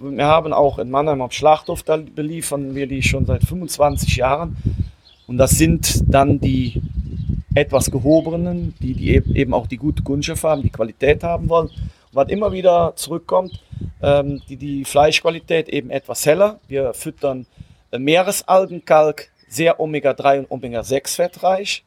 [0.02, 4.56] Wir haben auch in Mannheim am Schlachthof, da beliefern wir die schon seit 25 Jahren.
[5.28, 6.82] Und das sind dann die
[7.54, 11.68] etwas gehobenen, die, die eben auch die gute Kundschaft haben, die Qualität haben wollen.
[11.68, 13.62] Und was immer wieder zurückkommt,
[14.02, 16.58] ähm, die, die Fleischqualität eben etwas heller.
[16.66, 17.46] Wir füttern
[17.96, 21.84] Meeresalgenkalk, sehr Omega-3 und Omega-6 fettreich.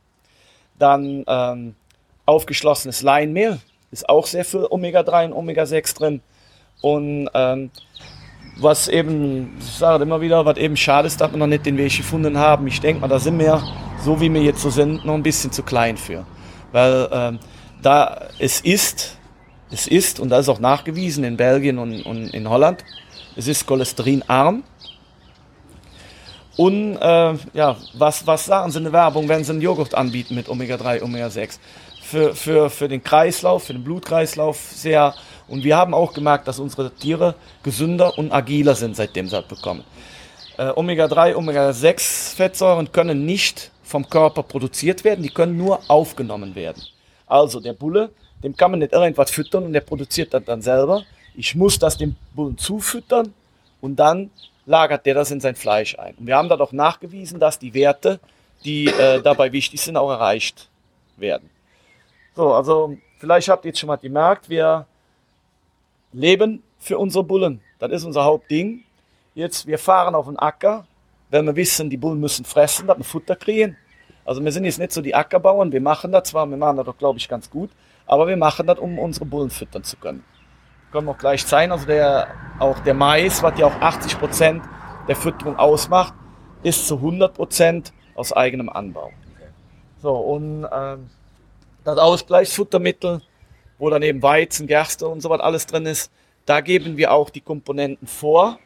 [0.80, 1.76] Dann ähm,
[2.26, 3.59] aufgeschlossenes Leinmehl,
[3.91, 6.22] ist auch sehr viel Omega-3 und Omega-6 drin.
[6.82, 7.72] Und ähm,
[8.58, 11.78] was eben, ich sage immer wieder, was eben schade ist, dass wir noch nicht den
[11.78, 12.68] Weg gefunden haben.
[12.68, 13.62] Ich denke mal, da sind wir,
[14.03, 16.26] so wie wir jetzt so sind, noch ein bisschen zu klein für.
[16.72, 17.39] Weil ähm,
[17.82, 19.18] da es ist,
[19.72, 22.84] es ist, und das ist auch nachgewiesen in Belgien und, und in Holland,
[23.36, 24.64] es ist cholesterinarm.
[26.58, 30.36] Und äh, ja, was, was sagen sie in der Werbung, wenn sie einen Joghurt anbieten
[30.36, 31.60] mit Omega-3, Omega-6?
[32.01, 35.14] Für, für, für den Kreislauf, für den Blutkreislauf sehr.
[35.48, 39.48] Und wir haben auch gemerkt, dass unsere Tiere gesünder und agiler sind, seitdem sie das
[39.48, 39.84] bekommen.
[40.58, 46.84] Äh, Omega-3, Omega-6 Fettsäuren können nicht vom Körper produziert werden, die können nur aufgenommen werden.
[47.28, 48.10] Also der Bulle,
[48.43, 51.04] dem kann man nicht irgendwas füttern und der produziert das dann selber.
[51.36, 53.34] Ich muss das dem Bullen zufüttern
[53.82, 54.32] und dann
[54.66, 56.16] lagert der das in sein Fleisch ein.
[56.16, 58.20] Und wir haben da doch nachgewiesen, dass die Werte,
[58.64, 60.70] die äh, dabei wichtig sind, auch erreicht
[61.18, 61.50] werden.
[62.36, 64.88] So, also vielleicht habt ihr jetzt schon mal gemerkt, wir
[66.16, 67.61] leben für unsere Bullen.
[67.80, 68.84] Das ist unser Hauptding.
[69.34, 70.88] Jetzt, wir fahren auf den Acker,
[71.30, 73.76] wenn wir wissen, die Bullen müssen fressen, dass wir Futter kriegen.
[74.24, 76.86] Also wir sind jetzt nicht so die Ackerbauern, wir machen das zwar, wir machen das
[76.86, 77.70] doch, glaube ich, ganz gut,
[78.07, 80.24] aber wir machen das, um unsere Bullen füttern zu können.
[80.91, 84.63] Können wir auch gleich zeigen, also der, auch der Mais, was ja auch 80 Prozent
[85.07, 86.13] der Fütterung ausmacht,
[86.63, 89.11] ist zu 100 Prozent aus eigenem Anbau.
[90.01, 91.09] So, und ähm,
[91.84, 93.22] das Ausgleichsfuttermittel,
[93.78, 96.11] wo dann eben Weizen, Gerste und so was alles drin ist,
[96.45, 98.59] da geben wir auch die Komponenten vor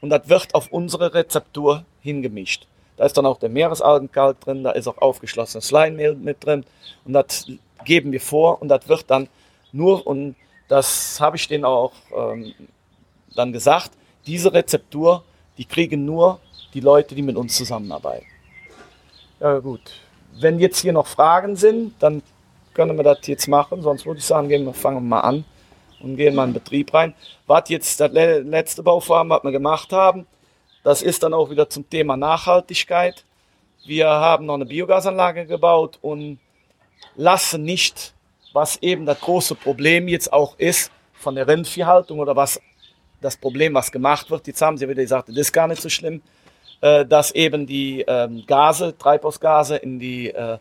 [0.00, 2.66] und das wird auf unsere Rezeptur hingemischt.
[2.96, 6.64] Da ist dann auch der Meeresalgenkalk drin, da ist auch aufgeschlossenes Leinmehl mit drin
[7.04, 7.46] und das
[7.84, 9.28] geben wir vor und das wird dann
[9.72, 10.34] nur, und
[10.68, 12.54] das habe ich denen auch ähm,
[13.34, 13.90] dann gesagt,
[14.26, 15.24] diese Rezeptur,
[15.56, 16.40] die kriegen nur
[16.74, 18.26] die Leute, die mit uns zusammenarbeiten.
[19.40, 19.80] Ja gut,
[20.40, 22.22] wenn jetzt hier noch Fragen sind, dann
[22.78, 23.82] können wir das jetzt machen.
[23.82, 25.44] Sonst würde ich sagen, gehen wir, fangen wir mal an
[26.00, 27.12] und gehen mal in den Betrieb rein.
[27.48, 30.26] Was jetzt das le- letzte Bauvorhaben, was wir gemacht haben,
[30.84, 33.24] das ist dann auch wieder zum Thema Nachhaltigkeit.
[33.84, 36.38] Wir haben noch eine Biogasanlage gebaut und
[37.16, 38.14] lassen nicht,
[38.52, 42.60] was eben das große Problem jetzt auch ist von der Rindviehhaltung oder was
[43.20, 44.46] das Problem, was gemacht wird.
[44.46, 46.22] Jetzt haben sie wieder gesagt, das ist gar nicht so schlimm,
[46.80, 50.58] äh, dass eben die ähm, Gase, Treibhausgase in die, äh,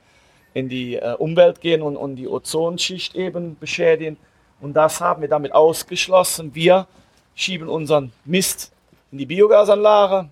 [0.57, 4.17] in die äh, Umwelt gehen und, und die Ozonschicht eben beschädigen.
[4.59, 6.55] Und das haben wir damit ausgeschlossen.
[6.55, 6.87] Wir
[7.35, 8.71] schieben unseren Mist
[9.11, 10.29] in die Biogasanlage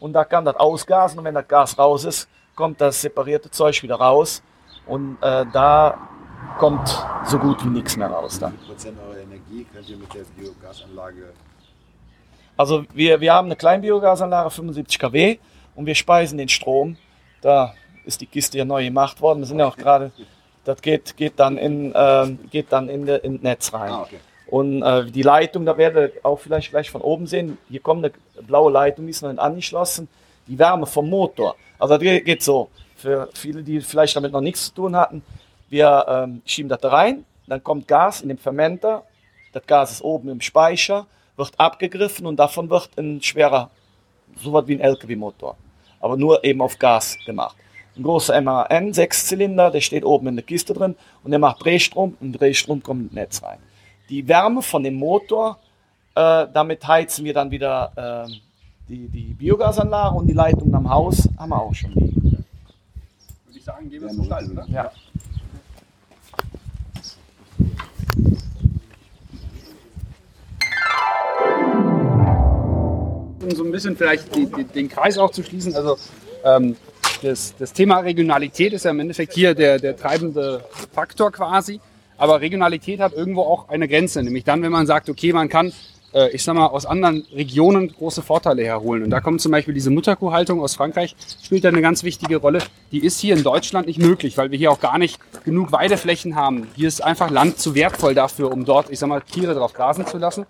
[0.00, 3.80] und da kann das ausgasen und wenn das Gas raus ist, kommt das separierte Zeug
[3.84, 4.42] wieder raus
[4.86, 5.96] und äh, da
[6.58, 6.88] kommt
[7.24, 8.58] so gut wie nichts mehr raus dann.
[8.66, 11.32] Prozent eurer Energie könnt ihr mit der Biogasanlage
[12.56, 15.38] Also wir, wir haben eine Kleinbiogasanlage, 75 kW,
[15.76, 16.96] und wir speisen den Strom.
[17.40, 17.74] Da
[18.10, 19.40] ist die Kiste ja neu gemacht worden.
[19.40, 20.12] Wir sind ja auch gerade,
[20.64, 23.92] das geht, geht dann in, ähm, geht dann in, de, in das Netz rein.
[23.92, 24.18] Ah, okay.
[24.46, 27.56] Und äh, die Leitung, da werdet ihr auch vielleicht gleich von oben sehen.
[27.68, 30.08] Hier kommt eine blaue Leitung, die ist noch nicht angeschlossen.
[30.48, 31.54] Die Wärme vom Motor.
[31.78, 32.68] Also das geht geht so.
[32.96, 35.22] Für viele, die vielleicht damit noch nichts zu tun hatten.
[35.68, 39.04] Wir ähm, schieben das da rein, dann kommt Gas in den Fermenter.
[39.52, 41.06] Das Gas ist oben im Speicher,
[41.36, 43.70] wird abgegriffen und davon wird ein schwerer,
[44.36, 45.56] so was wie ein LKW-Motor.
[46.00, 47.56] Aber nur eben auf Gas gemacht.
[47.96, 52.16] Ein großer MAN, Sechszylinder, der steht oben in der Kiste drin und der macht Drehstrom
[52.20, 53.58] und Drehstrom kommt ins Netz rein.
[54.08, 55.58] Die Wärme von dem Motor,
[56.14, 58.32] äh, damit heizen wir dann wieder äh,
[58.88, 62.22] die, die Biogasanlage und die Leitungen am Haus haben wir auch schon liegen.
[62.22, 64.64] Würde ich sagen, gehen wir zum Stall, oder?
[64.68, 64.90] Ja.
[73.42, 75.96] um so ein bisschen vielleicht die, die, den Kreis auch zu schließen, also
[76.44, 76.76] ähm,
[77.22, 81.80] das, das Thema Regionalität ist ja im Endeffekt hier der, der treibende Faktor quasi.
[82.16, 85.72] Aber Regionalität hat irgendwo auch eine Grenze, nämlich dann, wenn man sagt, okay, man kann,
[86.32, 89.04] ich sag mal, aus anderen Regionen große Vorteile herholen.
[89.04, 92.60] Und da kommt zum Beispiel diese Mutterkuhhaltung aus Frankreich, spielt da eine ganz wichtige Rolle.
[92.92, 96.36] Die ist hier in Deutschland nicht möglich, weil wir hier auch gar nicht genug Weideflächen
[96.36, 96.68] haben.
[96.74, 100.06] Hier ist einfach Land zu wertvoll dafür, um dort, ich sag mal, Tiere drauf grasen
[100.06, 100.46] zu lassen.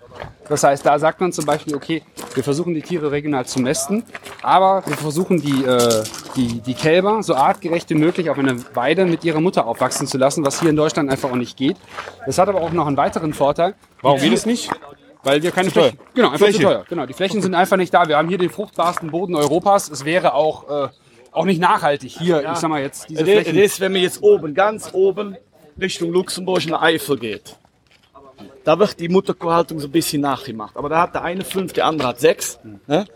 [0.49, 2.03] Das heißt, da sagt man zum Beispiel, okay,
[2.35, 4.03] wir versuchen die Tiere regional zu mästen,
[4.43, 6.03] aber wir versuchen die, äh,
[6.37, 10.19] die, die Kälber so artgerecht wie möglich auf einer Weide mit ihrer Mutter aufwachsen zu
[10.19, 11.77] lassen, was hier in Deutschland einfach auch nicht geht.
[12.27, 13.75] Das hat aber auch noch einen weiteren Vorteil.
[14.03, 14.71] Warum geht es nicht?
[15.23, 15.99] Weil wir keine Flächen.
[16.15, 16.85] Genau, einfach zu teuer.
[16.89, 18.09] Genau, die Flächen sind einfach nicht da.
[18.09, 19.91] Wir haben hier den fruchtbarsten Boden Europas.
[19.91, 20.89] Es wäre auch, äh,
[21.33, 23.59] auch nicht nachhaltig hier, ich sag mal jetzt, diese Das Flächen.
[23.59, 25.37] ist, wenn man jetzt oben, ganz oben
[25.81, 27.57] Richtung Luxemburg in der Eifel geht.
[28.65, 30.77] Da wird die Mutterkuhhaltung so ein bisschen nachgemacht.
[30.77, 32.59] Aber da hat der eine fünf, der andere hat sechs.
[32.87, 33.07] Ne?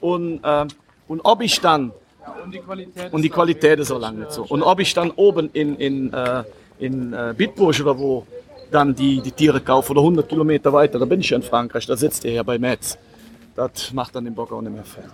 [0.00, 0.68] Und, ähm,
[1.08, 1.92] und ob ich dann.
[3.12, 4.44] Und die Qualität ist auch lange nicht so.
[4.44, 6.44] Und ob ich dann oben in, in, äh,
[6.78, 8.26] in äh, Bitburg oder wo
[8.70, 11.86] dann die, die Tiere kaufe oder 100 Kilometer weiter, da bin ich ja in Frankreich,
[11.86, 12.98] da sitzt der ja bei Metz.
[13.54, 15.04] Das macht dann den Bock auch nicht mehr fett.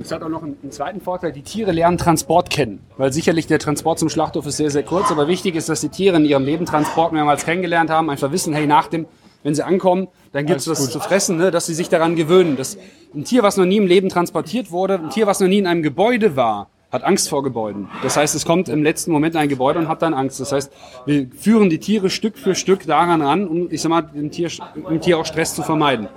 [0.00, 2.80] Es hat auch noch einen, einen zweiten Vorteil, die Tiere lernen Transport kennen.
[2.98, 5.88] Weil sicherlich der Transport zum Schlachthof ist sehr, sehr kurz, aber wichtig ist, dass die
[5.88, 9.06] Tiere in ihrem Leben Transport mehrmals kennengelernt haben, einfach wissen, hey, nach dem,
[9.42, 12.56] wenn sie ankommen, dann gibt es was zu fressen, ne, dass sie sich daran gewöhnen.
[12.56, 12.76] Das,
[13.14, 15.66] ein Tier, was noch nie im Leben transportiert wurde, ein Tier, was noch nie in
[15.66, 17.88] einem Gebäude war, hat Angst vor Gebäuden.
[18.02, 20.38] Das heißt, es kommt im letzten Moment in ein Gebäude und hat dann Angst.
[20.40, 20.70] Das heißt,
[21.06, 24.50] wir führen die Tiere Stück für Stück daran ran, um, ich sag mal, dem Tier,
[24.88, 26.08] dem Tier auch Stress zu vermeiden.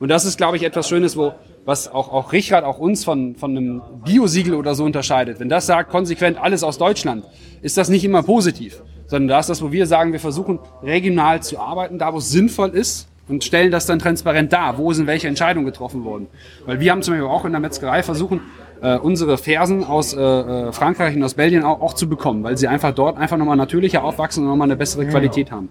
[0.00, 1.34] Und das ist, glaube ich, etwas Schönes, wo,
[1.66, 5.38] was auch, auch Richard, auch uns von, von einem Biosiegel oder so unterscheidet.
[5.38, 7.24] Wenn das sagt, konsequent alles aus Deutschland,
[7.60, 8.82] ist das nicht immer positiv.
[9.06, 12.30] Sondern da ist das, wo wir sagen, wir versuchen regional zu arbeiten, da wo es
[12.30, 16.26] sinnvoll ist und stellen das dann transparent dar, wo sind welche Entscheidungen getroffen worden.
[16.64, 18.40] Weil wir haben zum Beispiel auch in der Metzgerei versuchen,
[18.82, 22.58] äh, unsere Fersen aus äh, äh, Frankreich und aus Belgien auch, auch zu bekommen, weil
[22.58, 25.70] sie einfach dort einfach nochmal natürlicher aufwachsen und nochmal eine bessere Qualität haben.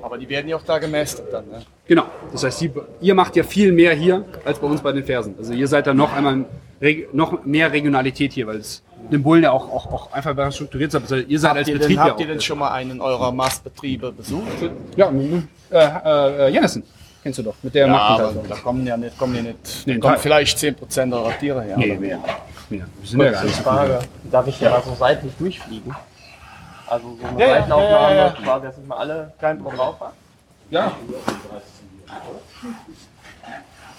[0.00, 1.46] Aber die werden ja auch da gemästet dann.
[1.48, 1.62] Ne?
[1.86, 2.04] Genau.
[2.32, 5.34] Das heißt, Sie, ihr macht ja viel mehr hier als bei uns bei den Fersen.
[5.38, 6.44] Also ihr seid da noch einmal
[7.12, 10.92] noch mehr Regionalität hier, weil es den Bullen ja auch, auch, auch einfach besser strukturiert
[10.92, 11.00] ist.
[11.00, 13.30] Also ihr seid als Habt ihr, Betrieb denn, habt ihr denn schon mal einen eurer
[13.30, 14.46] Mastbetriebe besucht?
[14.96, 15.12] Ja,
[15.70, 16.82] äh, äh, Jennissen.
[17.22, 18.48] Kennst du doch, mit der Ja, aber Markenhaltung.
[18.48, 21.76] da kommen ja nicht, kommen ja nicht Nee, da kommen vielleicht 10% eurer Tiere her.
[21.76, 22.18] Nee, mehr.
[22.68, 22.86] mehr.
[23.00, 23.56] Wir sind ja gar nicht.
[23.56, 23.98] Frage,
[24.30, 25.94] darf ich hier mal so seitlich durchfliegen?
[26.88, 28.30] Also so eine Ja, ja, Seitenaufnahme, ja, ja.
[28.42, 30.12] quasi, dass ich mal alle kleinen drauf habe.
[30.70, 30.92] Ja.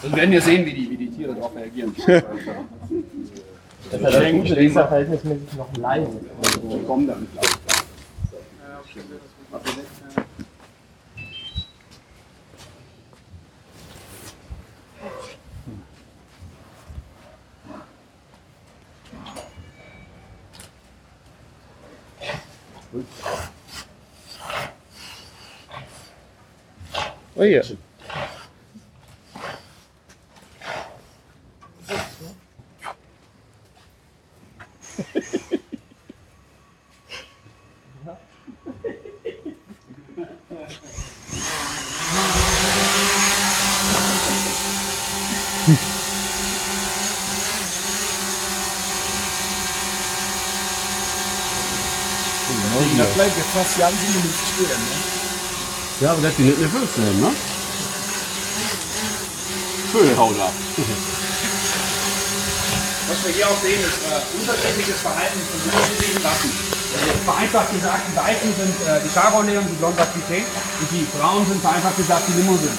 [0.02, 1.96] Dann werden wir sehen, wie die, wie die Tiere darauf reagieren.
[3.92, 6.08] Das ist ja das Gute, die ist ja verhältnismäßig noch leise.
[6.64, 7.08] Die kommen
[22.94, 23.06] dann.
[27.36, 27.62] Oh ja.
[52.98, 54.68] Das bleibt jetzt fast ganz Minuten stehen.
[54.70, 54.98] Ne?
[56.02, 57.32] Ja, aber das die nicht mehr fünf nehmen, ne?
[59.92, 60.52] Schön haut ab.
[63.08, 66.52] Was wir hier auch sehen, ist äh, unterschiedliches Verhalten von unterschiedlichen Rassen.
[66.94, 70.46] Also vereinfacht gesagt, die Weißen sind äh, die Charolais und die Blonde Aquitaine
[70.82, 72.74] und die Braunen sind vereinfacht gesagt die Limousin.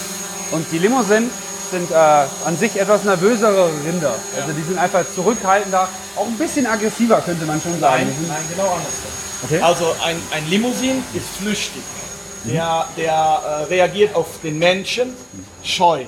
[0.50, 1.30] Und die Limousin
[1.70, 4.14] sind äh, an sich etwas nervösere Rinder.
[4.36, 8.06] Also die sind einfach zurückhaltender, auch ein bisschen aggressiver könnte man schon sagen.
[8.08, 9.12] Die sind- Nein, genau andersrum.
[9.60, 11.82] Also ein, ein Limousin ist flüchtig.
[12.44, 15.16] Der, der äh, reagiert auf den Menschen
[15.62, 16.04] scheu.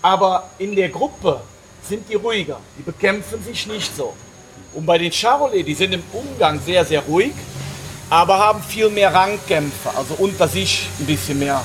[0.00, 1.40] Aber in der Gruppe
[1.86, 2.60] sind die ruhiger.
[2.78, 4.14] Die bekämpfen sich nicht so.
[4.74, 7.32] Und bei den Charolais, die sind im Umgang sehr, sehr ruhig,
[8.10, 11.62] aber haben viel mehr Rangkämpfe, also unter sich ein bisschen mehr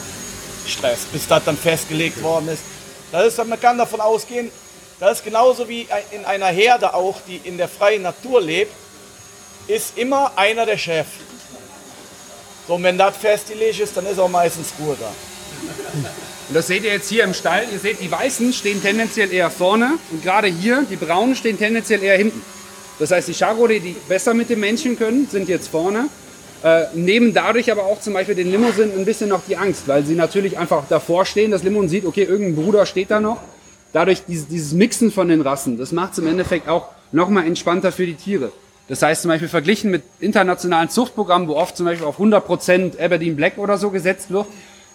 [0.65, 2.63] Stress, bis das dann festgelegt worden ist.
[3.11, 4.51] Das ist, man kann davon ausgehen,
[4.99, 8.73] das ist genauso wie in einer Herde auch, die in der freien Natur lebt,
[9.67, 11.07] ist immer einer der Chef.
[12.67, 15.11] So, und wenn das festgelegt ist, dann ist auch meistens Ruhe da.
[16.49, 17.63] Und das seht ihr jetzt hier im Stall.
[17.71, 22.03] Ihr seht, die Weißen stehen tendenziell eher vorne und gerade hier, die Braunen stehen tendenziell
[22.03, 22.41] eher hinten.
[22.99, 26.07] Das heißt, die Charolais, die besser mit dem Menschen können, sind jetzt vorne.
[26.63, 30.05] Äh, nehmen dadurch aber auch zum Beispiel den Limousin ein bisschen noch die Angst, weil
[30.05, 31.51] sie natürlich einfach davor stehen.
[31.51, 33.41] Das Limousin sieht, okay, irgendein Bruder steht da noch.
[33.91, 37.91] Dadurch dieses, dieses Mixen von den Rassen, das macht es im Endeffekt auch nochmal entspannter
[37.91, 38.51] für die Tiere.
[38.87, 43.35] Das heißt zum Beispiel verglichen mit internationalen Zuchtprogrammen, wo oft zum Beispiel auf 100% Aberdeen
[43.35, 44.47] Black oder so gesetzt wird,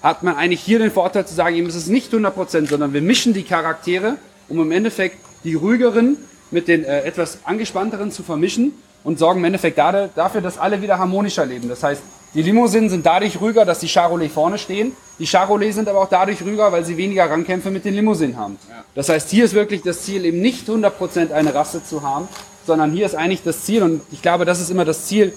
[0.03, 3.03] hat man eigentlich hier den Vorteil zu sagen, eben es ist nicht 100%, sondern wir
[3.03, 4.17] mischen die Charaktere,
[4.49, 6.17] um im Endeffekt die ruhigeren
[6.51, 8.73] mit den äh, etwas angespannteren zu vermischen
[9.05, 11.69] und sorgen im Endeffekt dafür, dass alle wieder harmonischer leben.
[11.69, 12.03] Das heißt,
[12.35, 14.93] die Limousinen sind dadurch ruhiger, dass die Charolais vorne stehen.
[15.19, 18.59] Die Charolais sind aber auch dadurch ruhiger, weil sie weniger Rangkämpfe mit den Limousinen haben.
[18.95, 22.29] Das heißt, hier ist wirklich das Ziel, eben nicht 100% eine Rasse zu haben,
[22.69, 25.37] sondern hier ist eigentlich das Ziel, und ich glaube, das ist immer das Ziel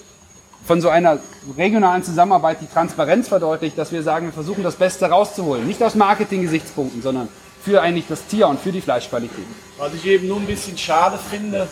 [0.67, 1.17] von so einer
[1.57, 5.65] regionalen Zusammenarbeit, die Transparenz verdeutlicht, dass wir sagen, wir versuchen das Beste rauszuholen.
[5.65, 7.29] Nicht aus Marketing-Gesichtspunkten, sondern
[7.63, 9.45] für eigentlich das Tier und für die Fleischqualität.
[9.77, 11.67] Was ich eben nur ein bisschen schade finde,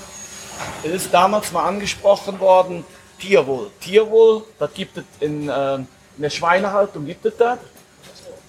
[0.83, 2.83] es ist damals mal angesprochen worden,
[3.19, 3.69] Tierwohl.
[3.81, 5.87] Tierwohl, das gibt es in, äh, in
[6.17, 7.59] der Schweinehaltung, gibt es das.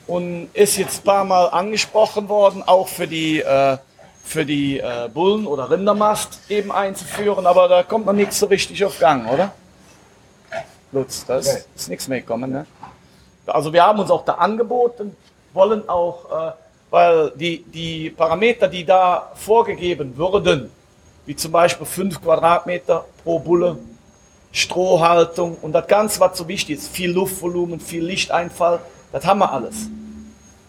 [0.07, 3.77] Und ist jetzt ein paar Mal angesprochen worden, auch für die, äh,
[4.25, 8.85] für die äh, Bullen- oder Rindermast eben einzuführen, aber da kommt noch nichts so richtig
[8.85, 9.53] auf Gang, oder?
[10.93, 12.51] Lutz, da ist, ist nichts mehr gekommen.
[12.51, 12.67] Ne?
[13.47, 15.17] Also wir haben uns auch da angeboten,
[15.53, 16.53] wollen auch, äh,
[16.91, 20.71] weil die, die Parameter, die da vorgegeben würden,
[21.27, 23.79] wie zum Beispiel 5 Quadratmeter pro Bulle,
[24.53, 28.81] Strohhaltung und das Ganze, was so wichtig ist, viel Luftvolumen, viel Lichteinfall,
[29.13, 29.89] das haben wir alles.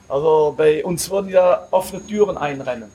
[0.08, 2.92] Also bei uns würden ja offene Türen einrennen.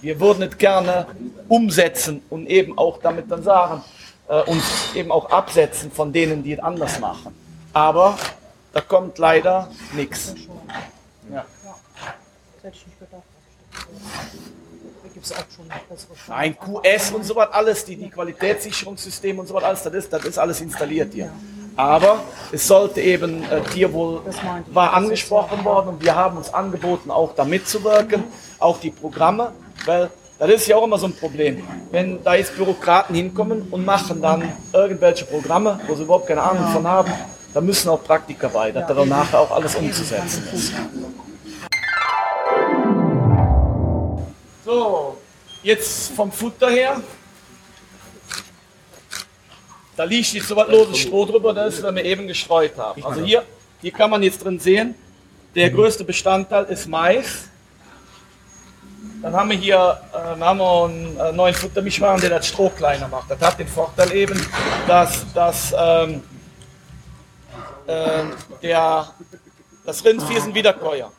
[0.00, 1.06] Wir würden es gerne
[1.48, 3.82] umsetzen und eben auch damit dann sagen,
[4.28, 7.34] äh, uns eben auch absetzen von denen, die es anders machen.
[7.72, 8.16] Aber
[8.72, 10.34] da kommt leider nichts.
[11.32, 11.44] Ja.
[16.28, 20.12] Nein, QS und so was alles, die, die Qualitätssicherungssysteme und so was alles, das ist,
[20.12, 21.30] das ist alles installiert hier.
[21.76, 22.20] Aber
[22.50, 24.22] es sollte eben, äh, Tierwohl
[24.72, 28.24] war angesprochen worden und wir haben uns angeboten, auch da mitzuwirken,
[28.58, 29.52] auch die Programme,
[29.86, 31.62] weil das ist ja auch immer so ein Problem.
[31.90, 36.68] Wenn da jetzt Bürokraten hinkommen und machen dann irgendwelche Programme, wo sie überhaupt keine Ahnung
[36.72, 37.12] von haben,
[37.52, 40.72] da müssen auch Praktiker bei, dass da dann nachher auch alles umzusetzen ist.
[44.64, 45.16] So,
[45.62, 47.00] jetzt vom Futter her.
[49.96, 53.04] Da liegt jetzt so was loses Stroh drüber, das wir eben gestreut haben.
[53.04, 53.42] Also hier,
[53.80, 54.94] hier kann man jetzt drin sehen,
[55.56, 57.48] der größte Bestandteil ist Mais.
[59.22, 63.08] Dann haben wir hier äh, haben wir einen äh, neuen Futtermischwagen, der das Stroh kleiner
[63.08, 63.30] macht.
[63.30, 64.40] Das hat den Vorteil eben,
[64.86, 66.22] dass, dass ähm,
[67.88, 68.32] ähm,
[68.62, 69.08] der,
[69.84, 71.10] das Rindvieh ist ein Wiederkäuer.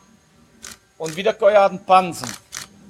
[0.97, 2.30] Und Wiederkäuer hat einen Pansen.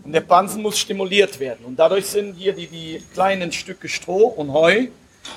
[0.03, 1.65] Und der Pansen muss stimuliert werden.
[1.65, 4.87] Und dadurch sind hier die, die kleinen Stücke Stroh und Heu,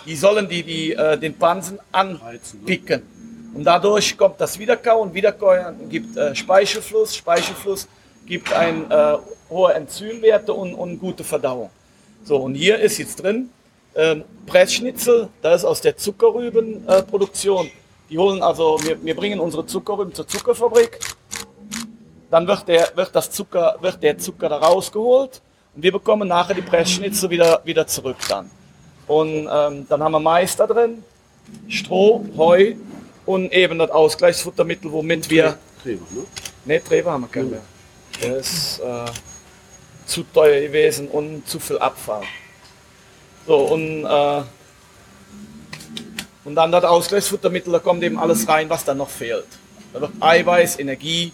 [0.07, 3.03] die sollen die, die, äh, den Pansen anpicken.
[3.55, 5.13] Und dadurch kommt das Wiederkauen.
[5.13, 7.15] Wiederkauen gibt äh, Speichelfluss.
[7.15, 7.87] Speichelfluss
[8.27, 9.17] gibt ein, äh,
[9.53, 11.71] hohe Enzymwerte und, und gute Verdauung.
[12.25, 13.51] So, und hier ist jetzt drin
[13.95, 17.71] ähm, Pressschnitzel, das ist aus der Zuckerrübenproduktion.
[18.11, 20.99] Die holen also, wir, wir bringen unsere Zucker rüber zur Zuckerfabrik.
[22.31, 25.43] Dann wird der, wird, das Zucker, wird der Zucker da rausgeholt
[25.75, 28.51] und wir bekommen nachher die Pressschnitzel wieder, wieder zurück dann.
[29.07, 31.05] Und ähm, dann haben wir Mais da drin,
[31.69, 32.75] Stroh, Heu
[33.27, 35.59] und eben das Ausgleichsfuttermittel, womit wir.
[35.83, 36.25] Treber, ne?
[36.65, 38.37] Ne, Treber haben wir keinen mehr.
[38.39, 39.05] Ist äh,
[40.13, 42.23] zu teuer gewesen und zu viel Abfall.
[43.47, 44.43] So, und, äh,
[46.45, 49.47] und dann das Ausgleichsfuttermittel, da kommt eben alles rein, was dann noch fehlt.
[49.95, 51.33] Da wird Eiweiß, Energie,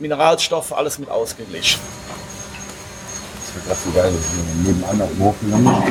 [0.00, 1.80] Mineralstoffe, alles mit ausgeglichen.
[3.68, 5.84] Das ist geil, dass wir nebenan auf dem Hof gegangen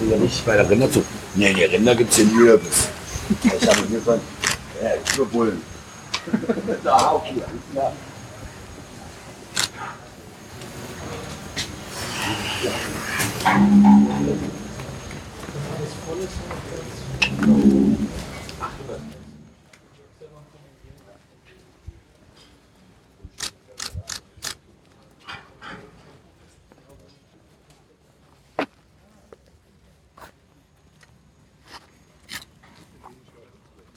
[0.00, 0.10] sind.
[0.10, 1.06] Ja nicht bei der Rinderzucht.
[1.36, 2.88] Nee, die Rinder gibt es in nirgends.
[3.44, 4.20] Ich habe mir gesagt,
[4.82, 5.62] ja, ich nur Bullen.
[6.84, 7.92] da, okay, alles klar.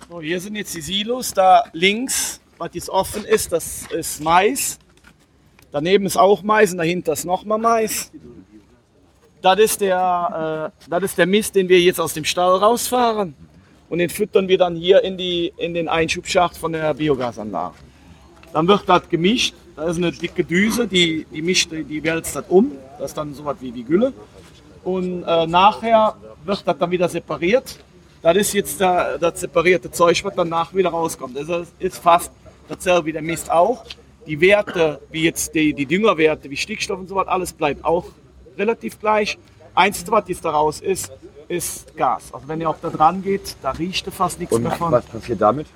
[0.07, 1.33] So, hier sind jetzt die Silos.
[1.33, 4.79] Da links, was jetzt offen ist, das ist Mais.
[5.75, 8.09] Daneben ist auch Mais und dahinter ist nochmal Mais.
[9.41, 13.35] Das ist, der, äh, das ist der Mist, den wir jetzt aus dem Stall rausfahren.
[13.89, 17.75] Und den füttern wir dann hier in, die, in den Einschubschacht von der Biogasanlage.
[18.53, 19.53] Dann wird das gemischt.
[19.75, 22.71] Da ist eine dicke Düse, die, die mischt, die wälzt das um.
[22.97, 24.13] Das ist dann so was wie die Gülle.
[24.85, 26.15] Und äh, nachher
[26.45, 27.79] wird das dann wieder separiert.
[28.21, 31.35] Das ist jetzt das separierte Zeug, was danach wieder rauskommt.
[31.37, 32.31] Das ist fast
[32.69, 33.83] dasselbe wie der Mist auch.
[34.27, 38.05] Die Werte, wie jetzt die, die Düngerwerte, wie Stickstoff und so was, alles bleibt auch
[38.57, 39.37] relativ gleich.
[39.75, 41.11] Einzige, was jetzt daraus ist,
[41.47, 42.33] ist Gas.
[42.33, 44.91] Also wenn ihr auch da dran geht, da riecht ihr fast nichts Und mehr von.
[44.91, 45.67] was passiert damit?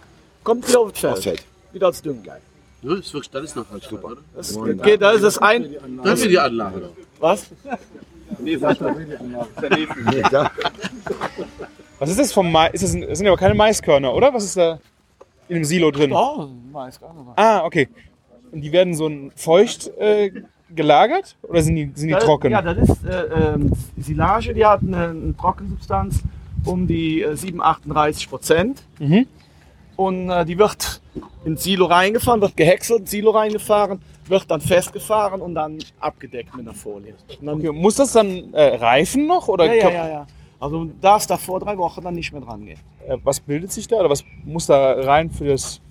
[0.43, 1.13] Kommt wieder aufs Feld.
[1.13, 1.45] Aufs Feld.
[1.73, 2.37] Wieder als Dünger.
[2.81, 4.13] Ja, das, ist wirklich, das ist noch halt super.
[4.35, 5.75] Das geht, da ist es ein.
[6.03, 6.89] Das ist die Anlage.
[7.19, 7.47] Was?
[8.39, 10.51] Nee, klar.
[11.99, 12.73] Was ist das vom Mais?
[12.73, 14.33] Ist das, ein, das sind aber keine Maiskörner, oder?
[14.33, 14.79] Was ist da
[15.49, 16.13] in dem Silo drin?
[16.13, 17.25] Oh, Mais, gar nicht.
[17.35, 17.89] Ah, okay.
[18.51, 20.31] Und die werden so ein feucht äh,
[20.75, 22.51] gelagert oder sind die, sind die Das- trocken?
[22.51, 26.21] Ja, das ist äh, ähm, Silage, die hat eine, eine Trockensubstanz
[26.65, 28.83] um die äh, 7, 38 Prozent.
[28.99, 29.25] Mhm.
[29.95, 31.01] Und äh, die wird
[31.43, 36.65] ins Silo reingefahren, wird gehäckselt, ins Silo reingefahren, wird dann festgefahren und dann abgedeckt mit
[36.67, 37.15] einer Folie.
[37.45, 39.47] Okay, muss das dann äh, reifen noch?
[39.47, 40.27] Oder ja, ja, ja, ja.
[40.59, 42.79] Also du darfst da vor drei Wochen dann nicht mehr dran gehen.
[43.07, 45.81] Äh, was bildet sich da oder was muss da rein für das?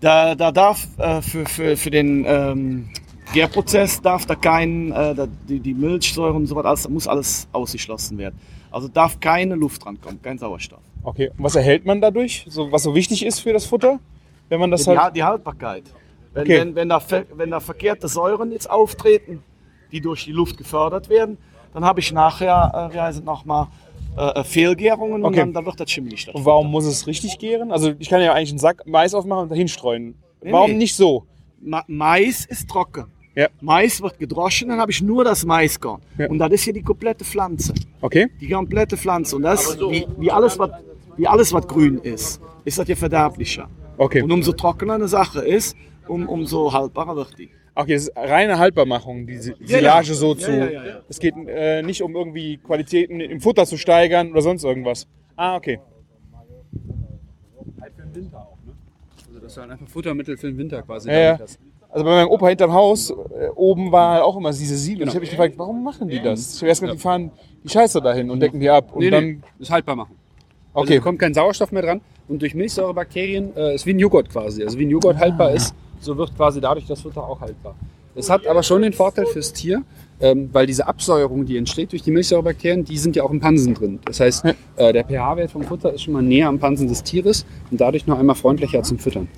[0.00, 2.88] Da, da darf äh, für, für, für den ähm,
[3.32, 7.08] Gärprozess darf da kein, äh, da, die, die Milchsäure und so was, alles, da muss
[7.08, 8.38] alles ausgeschlossen werden.
[8.70, 10.80] Also darf keine Luft dran kommen, kein Sauerstoff.
[11.02, 12.46] Okay, und was erhält man dadurch?
[12.48, 13.98] So, was so wichtig ist für das Futter?
[14.48, 15.16] Wenn man das die, halt.
[15.16, 15.84] die Haltbarkeit.
[16.32, 16.60] Wenn, Okay.
[16.60, 17.02] wenn, wenn, da,
[17.34, 19.42] wenn da verkehrte Säuren jetzt auftreten,
[19.90, 21.38] die durch die Luft gefördert werden,
[21.74, 23.66] dann habe ich nachher, äh, wie heißt es nochmal,
[24.16, 25.36] äh, äh, Fehlgärungen und Okay.
[25.36, 26.26] dann, dann wird das schimmelig.
[26.26, 27.72] Das Und warum muss es richtig gären?
[27.72, 30.14] Also ich kann ja eigentlich einen Sack Mais aufmachen und dahin streuen.
[30.42, 30.78] Nee, warum nee.
[30.78, 31.24] nicht so?
[31.60, 33.06] Ma Mais ist trocken.
[33.34, 33.48] Ja.
[33.60, 36.02] Mais wird gedroschen, dann habe ich nur das Maiskorn.
[36.18, 36.28] Ja.
[36.28, 37.72] Und das ist hier die komplette Pflanze.
[38.02, 38.28] Okay?
[38.40, 39.36] Die komplette Pflanze.
[39.36, 40.70] Und das, wie, wie, alles, was,
[41.16, 43.68] wie alles, was grün ist, ist das hier verderblicher.
[43.96, 44.20] Okay.
[44.20, 45.76] Und umso trockener eine Sache ist,
[46.08, 47.50] um, umso haltbarer wird die.
[47.74, 50.14] Okay, das ist reine Haltbarmachung, die Silage ja.
[50.14, 50.50] so zu.
[50.50, 51.00] ja, ja, ja.
[51.08, 55.06] Es geht äh, nicht um irgendwie Qualitäten im Futter zu steigern oder sonst irgendwas.
[55.36, 55.80] Ah, okay.
[59.26, 61.10] Also das ist halt einfach Futtermittel für den Winter quasi.
[61.10, 61.58] Ja, das-
[61.88, 64.98] Also bei meinem Opa hinterm Haus, äh, oben war halt auch immer diese Silos.
[65.00, 65.08] Genau.
[65.10, 66.54] Ich habe mich gefragt, warum machen die das?
[66.56, 67.30] Ich habe erst gedacht, die fahren
[67.64, 68.92] die Scheiße dahin und decken die ab.
[68.94, 70.16] Und Nee, dann, nee, ist haltbar machen.
[70.72, 70.96] Also okay.
[70.96, 74.62] da kommt kein Sauerstoff mehr dran und durch Milchsäurebakterien äh, ist wie ein Joghurt quasi.
[74.64, 77.74] Also wie ein Joghurt haltbar ist, so wird quasi dadurch das Futter auch haltbar.
[78.14, 79.82] Es hat aber schon den Vorteil fürs Tier,
[80.20, 83.74] ähm, weil diese Absäuerung, die entsteht durch die Milchsäurebakterien, die sind ja auch im Pansen
[83.74, 84.00] drin.
[84.04, 84.44] Das heißt,
[84.76, 88.06] äh, der pH-Wert vom Futter ist schon mal näher am Pansen des Tieres und dadurch
[88.06, 89.28] noch einmal freundlicher zum Füttern.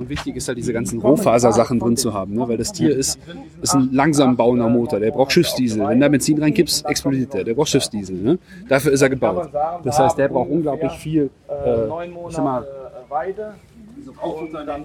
[0.00, 2.48] Und wichtig ist halt diese ganzen Rohfasersachen drin zu haben, ne?
[2.48, 3.20] weil das Tier ist,
[3.60, 4.98] ist ein langsam bauender Motor.
[4.98, 5.86] Der braucht Schiffsdiesel.
[5.86, 7.44] Wenn da Benzin reinkippst, explodiert der.
[7.44, 8.16] Der braucht Schiffsdiesel.
[8.16, 8.38] Ne?
[8.66, 9.50] Dafür ist er gebaut.
[9.84, 11.28] Das heißt, der braucht unglaublich viel.
[11.48, 12.66] Äh, neun ich sag mal,
[13.10, 13.54] Monate äh,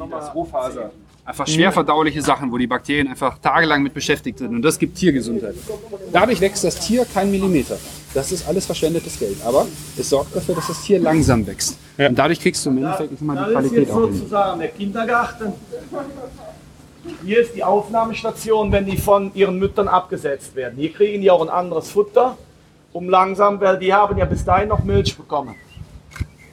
[0.01, 0.09] Weide.
[0.11, 0.91] das Rohfaser.
[1.27, 4.49] Einfach schwer verdauliche Sachen, wo die Bakterien einfach tagelang mit beschäftigt sind.
[4.49, 5.55] Und das gibt Tiergesundheit.
[6.11, 7.77] Dadurch wächst das Tier kein Millimeter.
[8.13, 9.37] Das ist alles verschwendetes Geld.
[9.43, 9.65] Aber
[9.97, 11.77] es sorgt dafür, dass das Tier langsam wächst.
[11.97, 14.13] Und dadurch kriegst du im Endeffekt nicht mal die Das ist Qualität jetzt auch hin.
[14.13, 15.53] sozusagen der Kindergarten.
[17.23, 20.75] Hier ist die Aufnahmestation, wenn die von ihren Müttern abgesetzt werden.
[20.77, 22.37] Hier kriegen die auch ein anderes Futter,
[22.93, 25.55] um langsam, weil die haben ja bis dahin noch Milch bekommen.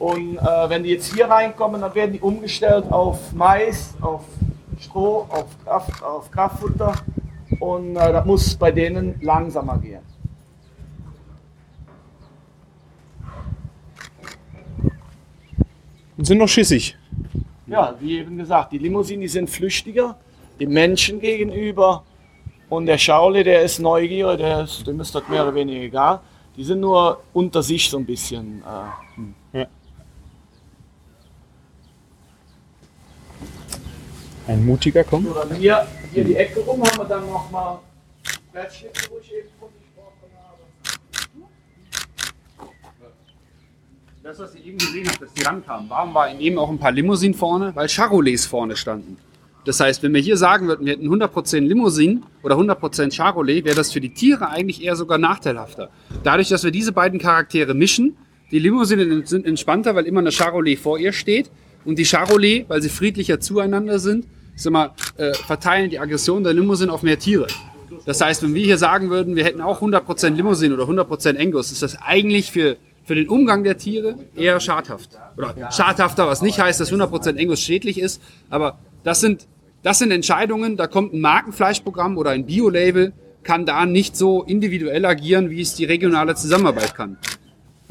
[0.03, 4.25] Und äh, wenn die jetzt hier reinkommen, dann werden die umgestellt auf Mais, auf
[4.77, 6.93] Stroh, auf, Kraft, auf Kraftfutter.
[7.61, 10.01] Und äh, das muss bei denen langsamer gehen.
[16.17, 16.97] Und sind noch schissig.
[17.65, 20.17] Ja, wie eben gesagt, die Limousinen die sind flüchtiger,
[20.59, 22.03] dem Menschen gegenüber.
[22.67, 26.19] Und der Schaule, der ist neugierig, der ist, dem ist das mehr oder weniger egal.
[26.57, 28.61] Die sind nur unter sich so ein bisschen.
[28.63, 29.42] Äh,
[34.47, 35.27] Ein mutiger kommt.
[35.33, 37.79] dann hier, hier die Ecke rum haben wir dann nochmal
[38.51, 40.59] Quetschnitze, wo ich eben von gesprochen habe.
[44.21, 46.77] Das, was ihr eben gesehen habt, dass die rankamen, warum war in eben auch ein
[46.77, 47.73] paar Limousinen vorne?
[47.73, 49.17] Weil Charolais vorne standen.
[49.65, 53.75] Das heißt, wenn wir hier sagen würden, wir hätten 100% Limousinen oder 100% Charolais, wäre
[53.75, 55.89] das für die Tiere eigentlich eher sogar nachteilhafter.
[56.23, 58.17] Dadurch, dass wir diese beiden Charaktere mischen,
[58.51, 61.49] die Limousinen sind entspannter, weil immer eine Charolais vor ihr steht
[61.85, 66.53] und die Charolais, weil sie friedlicher zueinander sind, sag mal, äh, verteilen die Aggression der
[66.53, 67.47] Limousine auf mehr Tiere.
[68.05, 71.71] Das heißt, wenn wir hier sagen würden, wir hätten auch 100% Limousine oder 100% Angus,
[71.71, 75.11] ist das eigentlich für, für den Umgang der Tiere eher schadhaft.
[75.37, 79.47] Oder schadhafter, was nicht heißt, dass 100% Angus schädlich ist, aber das sind,
[79.83, 85.05] das sind Entscheidungen, da kommt ein Markenfleischprogramm oder ein Bio-Label, kann da nicht so individuell
[85.05, 87.17] agieren, wie es die regionale Zusammenarbeit kann.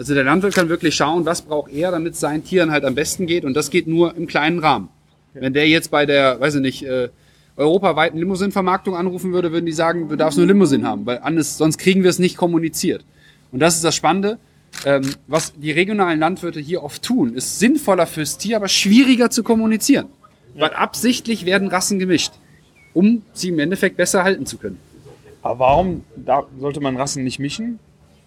[0.03, 2.97] Also der Landwirt kann wirklich schauen, was braucht er, damit es seinen Tieren halt am
[2.97, 4.89] besten geht und das geht nur im kleinen Rahmen.
[5.33, 7.09] Wenn der jetzt bei der, weiß ich nicht, äh,
[7.57, 11.79] europaweiten Limousinenvermarktung anrufen würde, würden die sagen, du darfst nur Limousin haben, weil anders, sonst
[11.79, 13.05] kriegen wir es nicht kommuniziert.
[13.53, 14.39] Und das ist das Spannende.
[14.85, 19.45] Ähm, was die regionalen Landwirte hier oft tun, ist sinnvoller fürs Tier, aber schwieriger zu
[19.45, 20.07] kommunizieren.
[20.57, 22.33] Weil absichtlich werden Rassen gemischt,
[22.93, 24.81] um sie im Endeffekt besser halten zu können.
[25.43, 26.05] Aber warum
[26.59, 27.79] sollte man Rassen nicht mischen?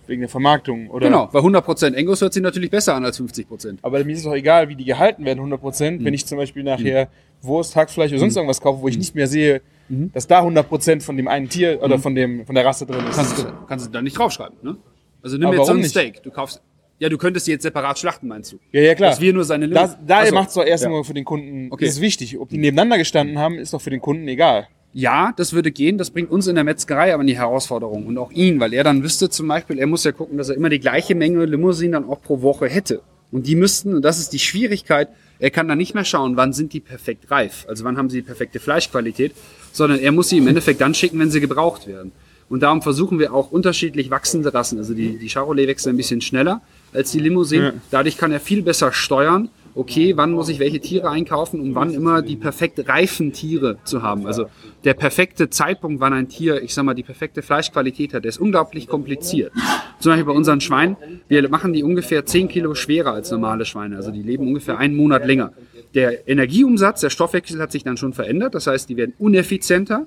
[0.07, 1.07] Wegen der Vermarktung, oder?
[1.07, 3.77] Genau, weil 100% Angus hört sich natürlich besser an als 50%.
[3.81, 6.03] Aber mir ist es doch egal, wie die gehalten werden, 100%.
[6.03, 7.09] Wenn ich zum Beispiel nachher
[7.41, 11.15] Wurst, Hackfleisch oder sonst irgendwas kaufe, wo ich nicht mehr sehe, dass da 100% von
[11.17, 13.15] dem einen Tier oder von, dem, von der Rasse drin ist.
[13.15, 14.77] Kannst du, kannst du da nicht draufschreiben, ne?
[15.21, 15.89] Also nimm Aber jetzt so ein nicht?
[15.89, 16.21] Steak.
[16.23, 16.61] Du kaufst.
[16.97, 18.57] Ja, du könntest die jetzt separat schlachten, meinst du?
[18.71, 19.09] Ja, ja, klar.
[19.09, 20.33] Dass wir nur seine Da, Lim- da Ach so.
[20.35, 20.89] macht es doch erst Ja.
[20.89, 21.85] nur für den Kunden, Okay.
[21.85, 22.39] das ist wichtig.
[22.39, 24.67] Ob die nebeneinander gestanden haben, ist doch für den Kunden egal.
[24.97, 25.97] Ja, das würde gehen.
[25.97, 28.05] Das bringt uns in der Metzgerei aber in die Herausforderung.
[28.05, 30.55] Und auch ihn, weil er dann wüsste zum Beispiel, er muss ja gucken, dass er
[30.55, 33.01] immer die gleiche Menge Limousinen dann auch pro Woche hätte.
[33.29, 36.53] Und die müssten, und das ist die Schwierigkeit, er kann dann nicht mehr schauen, wann
[36.53, 37.65] sind die perfekt reif.
[37.67, 39.33] Also wann haben sie die perfekte Fleischqualität,
[39.73, 42.13] sondern er muss sie im Endeffekt dann schicken, wenn sie gebraucht werden.
[42.47, 44.77] Und darum versuchen wir auch unterschiedlich wachsende Rassen.
[44.77, 46.61] Also die, die Charolais wechseln ein bisschen schneller
[46.93, 47.81] als die Limousinen.
[47.91, 51.93] Dadurch kann er viel besser steuern, okay, wann muss ich welche Tiere einkaufen, um wann
[51.93, 54.25] immer die perfekt reifen Tiere zu haben.
[54.25, 54.45] Also
[54.83, 58.39] der perfekte Zeitpunkt, wann ein Tier, ich sag mal, die perfekte Fleischqualität hat, der ist
[58.39, 59.51] unglaublich kompliziert.
[59.99, 60.95] Zum Beispiel bei unseren Schweinen,
[61.27, 63.97] wir machen die ungefähr 10 Kilo schwerer als normale Schweine.
[63.97, 65.51] Also die leben ungefähr einen Monat länger.
[65.93, 68.55] Der Energieumsatz, der Stoffwechsel hat sich dann schon verändert.
[68.55, 70.05] Das heißt, die werden uneffizienter.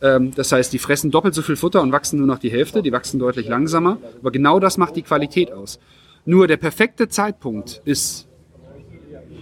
[0.00, 2.82] Ähm, Das heißt, die fressen doppelt so viel Futter und wachsen nur noch die Hälfte.
[2.82, 3.98] Die wachsen deutlich langsamer.
[4.20, 5.80] Aber genau das macht die Qualität aus.
[6.24, 8.27] Nur der perfekte Zeitpunkt ist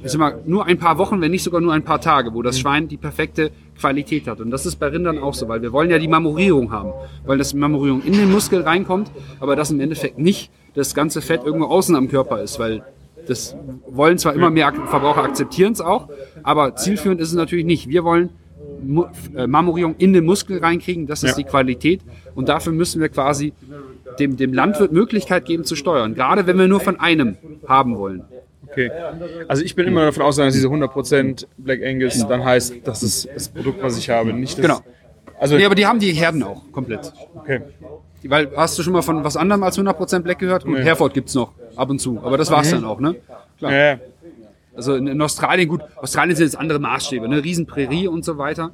[0.02, 2.42] ich sag mal, nur ein paar Wochen, wenn nicht sogar nur ein paar Tage, wo
[2.42, 4.40] das Schwein die perfekte Qualität hat.
[4.40, 6.92] Und das ist bei Rindern auch so, weil wir wollen ja die Marmorierung haben,
[7.24, 9.10] weil das Marmorierung in den Muskel reinkommt,
[9.40, 12.82] aber das im Endeffekt nicht das ganze Fett irgendwo außen am Körper ist, weil
[13.26, 13.56] das
[13.88, 16.08] wollen zwar immer mehr Verbraucher akzeptieren es auch,
[16.42, 17.88] aber zielführend ist es natürlich nicht.
[17.88, 18.30] Wir wollen
[19.34, 22.02] äh, Marmorierung in den Muskel reinkriegen, das ist die Qualität
[22.34, 23.52] und dafür müssen wir quasi
[24.18, 27.36] dem, dem Landwirt Möglichkeit geben zu steuern, gerade wenn wir nur von einem
[27.66, 28.24] haben wollen.
[28.70, 28.90] Okay.
[29.48, 33.28] Also ich bin immer davon ausgegangen, dass diese 100% Black Angus dann heißt, das ist
[33.34, 34.32] das Produkt, was ich habe.
[34.32, 34.80] Nicht das, Genau.
[35.38, 37.12] Also, Nee, aber die haben die Herden auch komplett.
[37.34, 37.60] okay.
[38.22, 40.64] Die- Weil hast du schon mal von was anderem als 100% Black gehört?
[40.64, 43.16] Gut, Hereford gibt's noch ab und zu, aber das war's dann auch, ne?
[43.58, 43.72] Klar.
[43.72, 43.98] Ja.
[44.74, 47.42] Also in, in Australien, gut, Australien sind jetzt andere Maßstäbe, ne?
[47.44, 48.70] Riesenprärie und so weiter.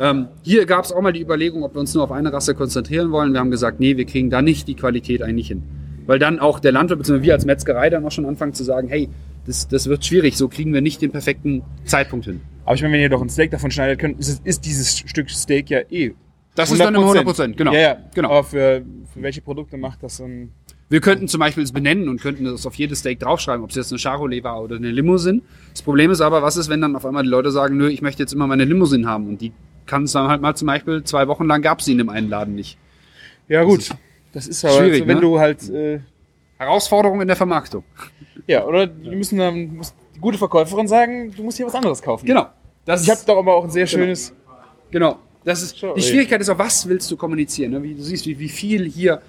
[0.00, 3.10] Ähm, hier gab's auch mal die Überlegung, ob wir uns nur auf eine Rasse konzentrieren
[3.12, 3.32] wollen.
[3.32, 5.62] Wir haben gesagt, nee, wir kriegen da nicht die Qualität eigentlich hin.
[6.06, 8.88] Weil dann auch der Landwirt, beziehungsweise wir als Metzgerei dann auch schon anfangen zu sagen,
[8.88, 9.08] hey,
[9.46, 12.40] das, das wird schwierig, so kriegen wir nicht den perfekten Zeitpunkt hin.
[12.64, 15.30] Aber ich meine, wenn ihr doch ein Steak davon schneidet könnt, ist, ist dieses Stück
[15.30, 16.14] Steak ja eh.
[16.56, 17.72] Das ist dann immer 100%, genau.
[17.72, 17.96] Ja, ja.
[18.14, 18.30] Genau.
[18.30, 20.52] Aber für, für welche Produkte macht das so ein.
[20.88, 23.76] Wir könnten zum Beispiel es benennen und könnten das auf jedes Steak draufschreiben, ob es
[23.76, 25.42] jetzt eine Charolais war oder eine Limousine.
[25.72, 28.02] Das Problem ist aber, was ist, wenn dann auf einmal die Leute sagen, nö, ich
[28.02, 29.52] möchte jetzt immer meine Limousine haben und die
[29.84, 32.08] kann es dann halt mal zum Beispiel zwei Wochen lang gab es sie in dem
[32.08, 32.78] einen Laden nicht.
[33.48, 33.90] Ja, gut.
[34.36, 35.20] Das ist aber, schwierig, also, wenn ne?
[35.22, 35.70] du halt.
[35.70, 36.00] Äh,
[36.58, 37.84] Herausforderung in der Vermarktung.
[38.46, 39.76] ja, oder die müssen dann.
[39.76, 42.26] Muss die gute Verkäuferin sagen, du musst hier was anderes kaufen.
[42.26, 42.46] Genau.
[42.84, 44.34] Das Ich habe doch aber auch ein sehr schönes.
[44.90, 45.18] Genau.
[45.42, 47.70] Das ist, die Schwierigkeit ist auch, was willst du kommunizieren?
[47.72, 47.82] Ne?
[47.82, 49.22] Wie du siehst, wie, wie viel hier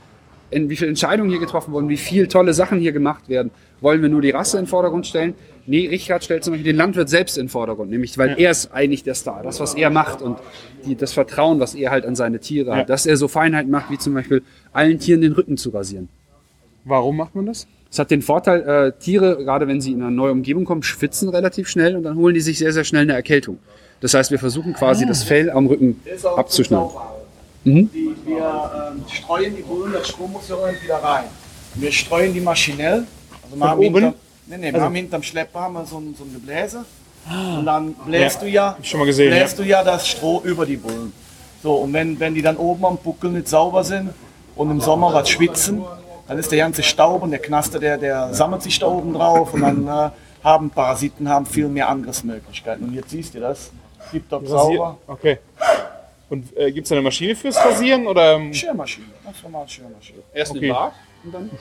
[0.49, 3.51] in, wie viele Entscheidungen hier getroffen wurden, wie viele tolle Sachen hier gemacht werden.
[3.79, 5.35] Wollen wir nur die Rasse in den Vordergrund stellen?
[5.69, 8.71] Nee, Richard stellt zum Beispiel den Landwirt selbst in den Vordergrund, nämlich weil er ist
[8.71, 10.37] eigentlich der Star, das, was er macht und
[10.85, 13.91] die, das Vertrauen, was er halt an seine Tiere hat, dass er so Feinheiten macht,
[13.91, 16.07] wie zum Beispiel allen Tieren den Rücken zu rasieren.
[16.85, 17.67] Warum macht man das?
[17.91, 21.29] Es hat den Vorteil, äh, Tiere, gerade wenn sie in eine neue Umgebung kommen, schwitzen
[21.29, 23.59] relativ schnell und dann holen die sich sehr, sehr schnell eine Erkältung.
[23.99, 25.99] Das heißt, wir versuchen quasi das Fell am Rücken
[26.35, 26.91] abzuschneiden.
[27.63, 27.89] Mhm.
[27.93, 31.25] Die, wir ähm, streuen die Bullen, das Strom muss ja irgendwie wieder rein.
[31.75, 33.03] Wir streuen die maschinell.
[33.43, 34.13] Also haben oben?
[34.47, 36.85] Nee, nee, wir haben hinterm Schlepper haben wir so ein, so ein Gebläse.
[37.29, 40.77] Und dann bläst du ja, schon mal gesehen, bläst du ja das Stroh über die
[40.77, 41.11] Bullen.
[41.61, 44.11] So, und wenn, wenn die dann oben am Buckel nicht sauber sind
[44.55, 45.83] und im Sommer was schwitzen,
[46.27, 49.53] dann ist der ganze Staub und der Knaster, der, der sammelt sich da oben drauf
[49.53, 50.09] und dann äh,
[50.43, 52.87] haben Parasiten haben viel mehr Angriffsmöglichkeiten.
[52.87, 53.71] Und jetzt siehst du das,
[54.11, 54.97] gibt doch sauber.
[55.07, 55.39] Okay.
[56.29, 60.19] Und äh, gibt es da eine Maschine fürs Rasieren oder ähm, Schermaschine, ganz normal Schermaschine.
[60.33, 60.59] Erst Okay.
[60.61, 60.93] den Bart
[61.27, 61.51] und dann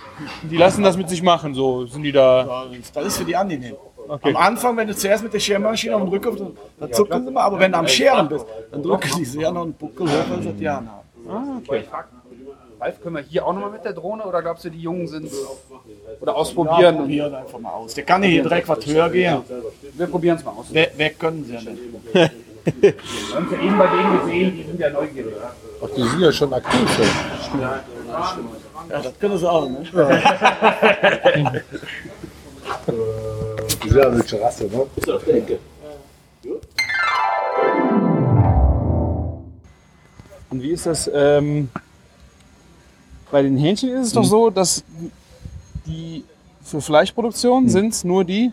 [0.51, 1.55] die lassen das mit sich machen?
[1.55, 2.67] So sind die da?
[2.95, 3.77] Das ist für die angenehm.
[4.09, 7.43] Am Anfang, wenn du zuerst mit der Schermaschine auf den Rücken, dann zucken sie mal,
[7.43, 10.45] aber wenn du am Scheren bist, dann drücken die sehr noch einen Buckel hoch, als
[10.45, 11.07] sie die anhaben.
[12.79, 15.31] Ralf, können wir hier auch nochmal mit der Drohne oder glaubst du, die Jungen sind
[16.21, 16.99] oder ausprobieren?
[16.99, 17.95] Probieren einfach mal aus.
[17.95, 19.43] Der kann hier direkt was höher gehen.
[19.95, 20.73] wir probieren es mal aus.
[20.73, 21.83] Weg, weg können sie ja nicht.
[22.65, 22.95] Wir
[23.35, 25.35] haben es ja eben bei denen gesehen, die sind ja neugierig.
[25.83, 26.91] Ach, die sind ja schon aktiv.
[27.51, 27.61] schon.
[27.61, 27.83] Ja,
[28.89, 29.83] das können sie auch, ne?
[33.83, 34.87] Die sind ja eine Terrasse, ne?
[40.51, 41.11] Und wie ist das?
[41.13, 41.69] Ähm,
[43.31, 44.85] bei den Hähnchen ist es doch so, dass
[45.87, 46.25] die
[46.63, 48.53] für Fleischproduktion sind es nur die.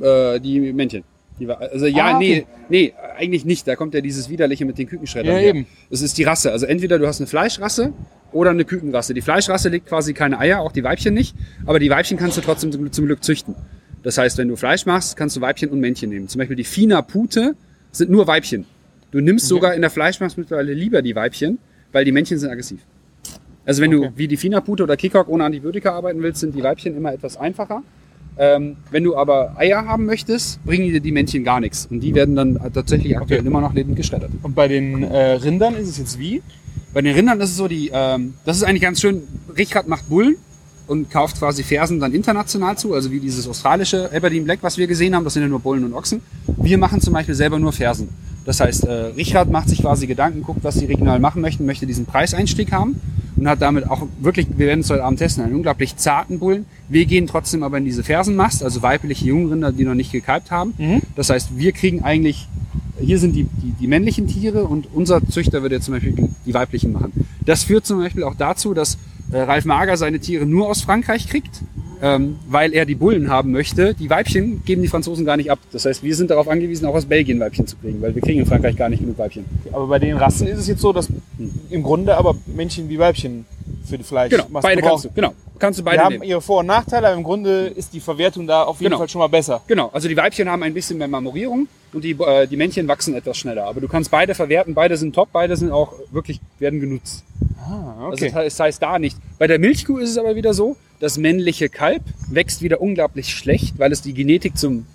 [0.00, 1.04] Äh, die Männchen.
[1.38, 2.46] Die war, also ja, Ah, okay.
[2.68, 3.66] nee, nee, eigentlich nicht.
[3.66, 5.32] Da kommt ja dieses Widerliche mit den Kükenschreddern.
[5.34, 5.48] Ja, her.
[5.50, 5.66] eben.
[5.88, 6.52] Das ist die Rasse.
[6.52, 7.92] Also entweder du hast eine Fleischrasse
[8.32, 9.14] oder eine Kükenrasse.
[9.14, 11.34] Die Fleischrasse legt quasi keine Eier, auch die Weibchen nicht.
[11.66, 13.54] Aber die Weibchen kannst du trotzdem zum, Glück züchten.
[14.02, 16.28] Das heißt, wenn du Fleisch machst, kannst du Weibchen und Männchen nehmen.
[16.28, 17.54] Zum Beispiel die Fina Pute
[17.92, 18.64] sind nur Weibchen.
[19.10, 21.58] Du nimmst sogar in der Fleischmachst mittlerweile lieber die Weibchen,
[21.92, 22.80] weil die Männchen sind aggressiv.
[23.66, 26.62] Also wenn du wie die Fina Pute oder Kikok ohne Antibiotika arbeiten willst, sind die
[26.62, 27.82] Weibchen immer etwas einfacher.
[28.38, 31.86] Ähm, wenn du aber Eier haben möchtest, bringen dir die Männchen gar nichts.
[31.90, 34.30] Und die werden dann tatsächlich aktuell immer noch lebend geschreddert.
[34.42, 36.42] Und bei den äh, Rindern ist es jetzt wie?
[36.92, 39.22] Bei den Rindern ist es so, die, ähm, das ist eigentlich ganz schön,
[39.56, 40.36] Richard macht Bullen
[40.86, 44.88] und kauft quasi Fersen dann international zu, also wie dieses australische Aberdeen Black, was wir
[44.88, 46.20] gesehen haben, das sind ja nur Bullen und Ochsen.
[46.56, 48.08] Wir machen zum Beispiel selber nur Fersen.
[48.44, 51.86] Das heißt, äh, Richard macht sich quasi Gedanken, guckt, was sie regional machen möchten, möchte
[51.86, 53.00] diesen Preiseinstieg haben
[53.36, 56.66] und hat damit auch wirklich, wir werden es heute Abend testen, einen unglaublich zarten Bullen.
[56.88, 60.74] Wir gehen trotzdem aber in diese Fersenmast, also weibliche Jungrinder, die noch nicht gekalbt haben.
[61.14, 62.48] Das heißt, wir kriegen eigentlich,
[63.00, 66.14] hier sind die, die, die männlichen Tiere und unser Züchter würde jetzt zum Beispiel
[66.46, 67.12] die, weiblichen machen.
[67.44, 68.98] Das führt zum Beispiel auch dazu, dass
[69.32, 71.62] äh, Ralf Mager seine Tiere nur aus Frankreich kriegt,
[72.02, 73.94] ähm, weil er die Bullen haben möchte.
[73.94, 75.58] Die Weibchen geben die Franzosen gar nicht ab.
[75.72, 78.40] Das heißt, wir sind darauf angewiesen, auch aus Belgien Weibchen zu kriegen, weil wir kriegen
[78.40, 79.44] in Frankreich gar nicht genug Weibchen.
[79.72, 81.08] Aber bei den Rassen ist es jetzt so, dass
[81.70, 83.44] im Grunde aber Männchen wie Weibchen
[83.84, 84.30] für die Fleisch.
[84.30, 86.24] Genau, beide gebraucht- kannst du, genau, kannst du Die beide haben nehmen.
[86.24, 88.98] ihre Vor- und Nachteile, aber im Grunde ist die Verwertung da auf jeden Genau.
[88.98, 89.60] Fall schon mal besser.
[89.66, 93.14] Genau, also die Weibchen haben ein bisschen mehr Marmorierung und die, äh, die Männchen wachsen
[93.14, 93.64] etwas schneller.
[93.66, 97.22] Aber du kannst beide verwerten, beide sind top, beide sind auch wirklich, werden genutzt.
[97.58, 99.16] Ah, Also das heißt, das heißt da nicht.
[99.38, 103.78] Bei der Milchkuh ist es aber wieder so, das männliche Kalb wächst wieder unglaublich schlecht,
[103.78, 104.86] weil es die Genetik zum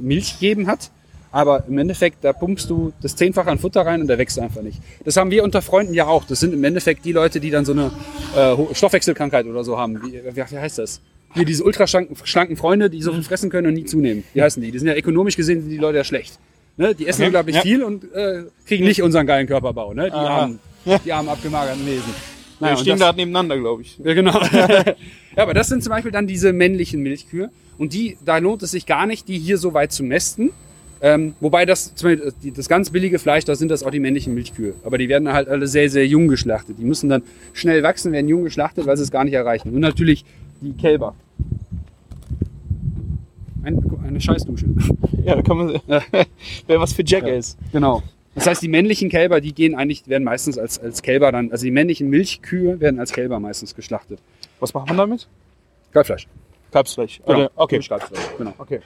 [0.00, 0.90] Milchgeben hat.
[1.34, 4.62] Aber im Endeffekt, da pumpst du das Zehnfache an Futter rein und der wächst einfach
[4.62, 4.78] nicht.
[5.04, 6.22] Das haben wir unter Freunden ja auch.
[6.24, 7.90] Das sind im Endeffekt die Leute, die dann so eine
[8.36, 10.00] äh, Stoffwechselkrankheit oder so haben.
[10.04, 11.00] Wie, wie, heißt das?
[11.34, 14.22] Hier diese ultraschlanken schlanken Freunde, die so viel fressen können und nie zunehmen.
[14.32, 14.70] Wie heißen die?
[14.70, 16.38] Die sind ja ökonomisch gesehen sind die Leute ja schlecht.
[16.76, 16.94] Ne?
[16.94, 17.62] Die essen Okay, unglaublich ja.
[17.62, 19.92] viel und äh, kriegen nicht unseren geilen Körperbau.
[19.92, 20.04] Ne?
[20.04, 20.42] Die, Aha.
[20.42, 20.60] armen,
[21.04, 22.04] die armen abgemagerten Wesen.
[22.06, 22.14] Wir
[22.60, 23.98] Naja, und stehen das- da nebeneinander, glaube ich.
[23.98, 24.40] ja, genau.
[24.52, 24.94] ja,
[25.34, 27.50] aber das sind zum Beispiel dann diese männlichen Milchkühe.
[27.76, 30.52] Und die, da lohnt es sich gar nicht, die hier so weit zu mästen.
[31.06, 34.00] Ähm, wobei das, zum Beispiel, die- das ganz billige Fleisch, da sind das auch die
[34.00, 34.72] männlichen Milchkühe.
[34.84, 36.78] Aber die werden halt alle sehr, sehr jung geschlachtet.
[36.78, 37.22] Die müssen dann
[37.52, 39.68] schnell wachsen, werden jung geschlachtet, weil sie es gar nicht erreichen.
[39.74, 40.24] Und natürlich
[40.62, 41.14] die Kälber.
[43.62, 44.66] Ein, eine Scheißdusche.
[45.24, 45.68] Ja, da kann man.
[46.66, 47.56] Wäre was für Jackass.
[47.72, 48.02] Genau.
[48.34, 51.64] Das heißt, die männlichen Kälber, die gehen eigentlich, werden meistens als, als Kälber dann, also
[51.64, 54.20] die männlichen Milchkühe werden als Kälber meistens geschlachtet.
[54.58, 55.28] Was macht man damit?
[55.92, 56.26] Kalbfleisch.
[56.72, 57.20] Kalbsfleisch.
[57.26, 57.48] Genau.
[57.54, 57.78] Okay.
[57.78, 58.54] Kalbsfleisch, genau.
[58.58, 58.80] Okay.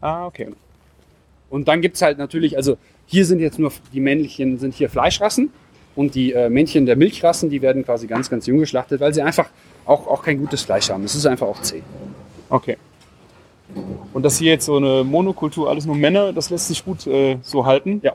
[0.00, 0.48] Ah, okay.
[1.52, 5.50] Und dann gibt's halt natürlich, also hier sind jetzt nur, die männlichen sind hier Fleischrassen
[5.94, 9.20] und die äh, Männchen der Milchrassen, die werden quasi ganz, ganz jung geschlachtet, weil sie
[9.20, 9.50] einfach
[9.84, 11.04] auch, auch kein gutes Fleisch haben.
[11.04, 11.82] Es ist einfach auch zäh.
[12.48, 12.78] Okay.
[14.14, 17.36] Und das hier jetzt so eine Monokultur, alles nur Männer, das lässt sich gut äh,
[17.42, 18.00] so halten.
[18.02, 18.14] Ja,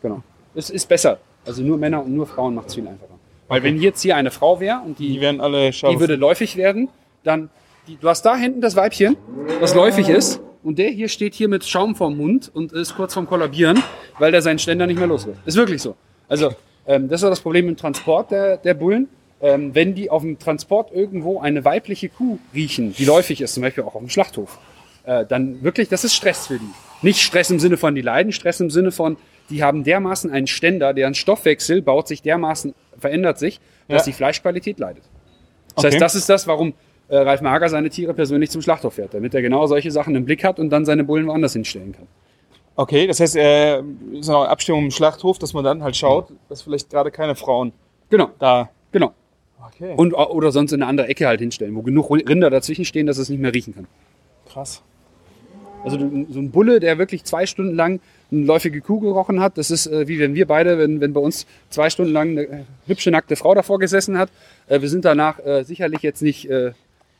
[0.00, 0.22] genau.
[0.54, 1.18] Es ist besser.
[1.44, 3.18] Also nur Männer und nur Frauen macht's viel einfacher.
[3.48, 5.92] Weil wenn jetzt hier eine Frau wäre und die, Die werden alle scharf.
[5.92, 6.90] die würde läufig werden,
[7.24, 7.50] dann,
[7.88, 9.16] die, du hast da hinten das Weibchen,
[9.58, 13.14] was läufig ist, und der hier steht hier mit Schaum vorm Mund und ist kurz
[13.14, 13.82] vorm Kollabieren,
[14.18, 15.38] weil der seinen Ständer nicht mehr los wird.
[15.46, 15.96] Ist wirklich so.
[16.28, 16.50] Also,
[16.86, 19.08] ähm, das war das Problem im Transport der, der Bullen.
[19.40, 23.62] Ähm, wenn die auf dem Transport irgendwo eine weibliche Kuh riechen, die läufig ist, zum
[23.62, 24.58] Beispiel auch auf dem Schlachthof,
[25.04, 26.70] äh, dann wirklich, das ist Stress für die.
[27.00, 29.16] Nicht Stress im Sinne von, die leiden, Stress im Sinne von,
[29.48, 33.58] die haben dermaßen einen Ständer, deren Stoffwechsel baut sich dermaßen, verändert sich,
[33.88, 34.10] dass Ja.
[34.12, 35.04] die Fleischqualität leidet.
[35.76, 35.92] Das Okay.
[35.94, 36.74] heißt, das ist das, warum
[37.08, 40.24] äh, Ralf Mager seine Tiere persönlich zum Schlachthof fährt, damit er genau solche Sachen im
[40.24, 42.06] Blick hat und dann seine Bullen woanders hinstellen kann.
[42.76, 43.80] Okay, das heißt, äh,
[44.12, 47.72] ist eine Abstimmung im Schlachthof, dass man dann halt schaut, dass vielleicht gerade keine Frauen
[48.10, 48.70] Genau, da.
[48.92, 49.12] genau.
[49.66, 49.94] Okay.
[49.96, 53.18] Und, oder sonst in eine andere Ecke halt hinstellen, wo genug Rinder dazwischen stehen, dass
[53.18, 53.86] es nicht mehr riechen kann.
[54.50, 54.82] Krass.
[55.84, 58.00] Also so ein Bulle, der wirklich zwei Stunden lang
[58.32, 61.20] eine läufige Kuh gerochen hat, das ist äh, wie wenn wir beide, wenn, wenn bei
[61.20, 64.30] uns zwei Stunden lang eine äh, hübsche nackte Frau davor gesessen hat.
[64.66, 66.72] Äh, wir sind danach äh, sicherlich jetzt nicht äh,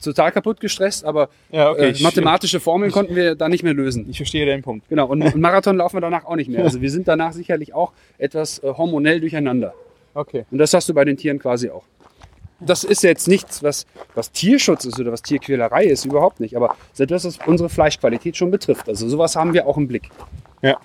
[0.04, 1.90] total kaputt gestresst, aber Ja, okay.
[1.90, 4.06] äh, mathematische Formeln konnten wir da nicht mehr lösen.
[4.08, 4.88] ich verstehe deinen Punkt.
[4.88, 6.64] Genau, und, und Marathon laufen wir danach auch nicht mehr.
[6.64, 9.74] Also wir sind danach sicherlich auch etwas äh, hormonell durcheinander.
[10.14, 10.44] Okay.
[10.50, 11.84] Und das hast du bei den Tieren quasi auch.
[12.60, 16.56] Das ist jetzt nichts, was, was Tierschutz ist oder was Tierquälerei ist, überhaupt nicht.
[16.56, 18.88] Aber das ist etwas, was unsere Fleischqualität schon betrifft.
[18.88, 20.10] Also sowas haben wir auch im Blick.
[20.60, 20.76] Ja.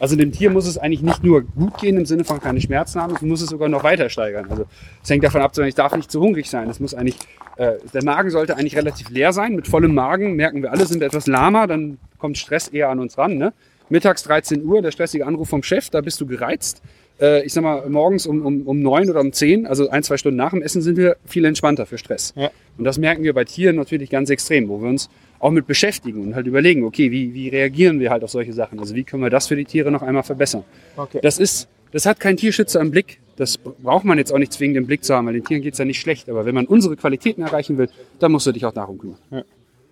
[0.00, 3.00] Also dem Tier muss es eigentlich nicht nur gut gehen im Sinne von keine Schmerzen
[3.00, 4.46] haben, es muss es sogar noch weiter steigern.
[4.50, 4.66] Also
[5.02, 6.68] es hängt davon ab, ich darf nicht zu hungrig sein.
[6.70, 7.16] Es muss eigentlich,
[7.56, 9.54] äh, der Magen sollte eigentlich relativ leer sein.
[9.54, 13.00] Mit vollem Magen merken wir alle, sind wir etwas lahmer, dann kommt Stress eher an
[13.00, 13.36] uns ran.
[13.36, 13.52] Ne?
[13.88, 16.82] Mittags 13 Uhr, der stressige Anruf vom Chef, da bist du gereizt.
[17.20, 20.16] Äh, ich sag mal, morgens um, um, um 9 oder um 10, also ein, zwei
[20.16, 22.32] Stunden nach dem Essen, sind wir viel entspannter für Stress.
[22.36, 22.50] Ja.
[22.76, 25.08] Und das merken wir bei Tieren natürlich ganz extrem, wo wir uns
[25.38, 28.78] auch mit beschäftigen und halt überlegen, okay, wie, wie reagieren wir halt auf solche Sachen?
[28.78, 30.64] Also wie können wir das für die Tiere noch einmal verbessern?
[30.96, 31.18] Okay.
[31.22, 33.20] Das ist, das hat kein Tierschützer im Blick.
[33.36, 35.78] Das braucht man jetzt auch nicht zwingend im Blick zu haben, weil den Tieren geht's
[35.78, 36.28] ja nicht schlecht.
[36.28, 37.88] Aber wenn man unsere Qualitäten erreichen will,
[38.18, 39.18] dann musst du dich auch darum kümmern.
[39.30, 39.44] Ja.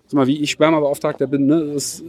[0.07, 1.71] Sag mal, wie ich Spermabeauftragter bin, ne?
[1.73, 2.03] Das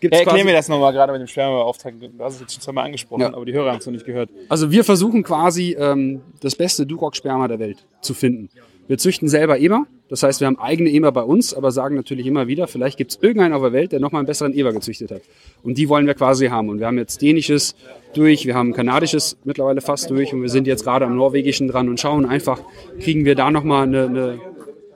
[0.00, 1.94] gibt's Ja, erklär mir das nochmal gerade mit dem Spermabeauftrag.
[2.00, 3.34] Du hast es jetzt schon zweimal angesprochen, Ja.
[3.34, 4.30] aber die Hörer haben es noch nicht gehört.
[4.48, 8.48] Also wir versuchen quasi ähm, das beste Duroc-Sperma der Welt zu finden.
[8.88, 12.26] Wir züchten selber Eber, das heißt, wir haben eigene Eber bei uns, aber sagen natürlich
[12.26, 15.12] immer wieder, vielleicht gibt es irgendeinen auf der Welt, der nochmal einen besseren Eber gezüchtet
[15.12, 15.22] hat.
[15.62, 16.68] Und die wollen wir quasi haben.
[16.70, 17.76] Und wir haben jetzt dänisches
[18.14, 21.88] durch, wir haben kanadisches mittlerweile fast durch und wir sind jetzt gerade am norwegischen dran
[21.88, 22.60] und schauen einfach,
[22.98, 24.40] kriegen wir da nochmal eine, eine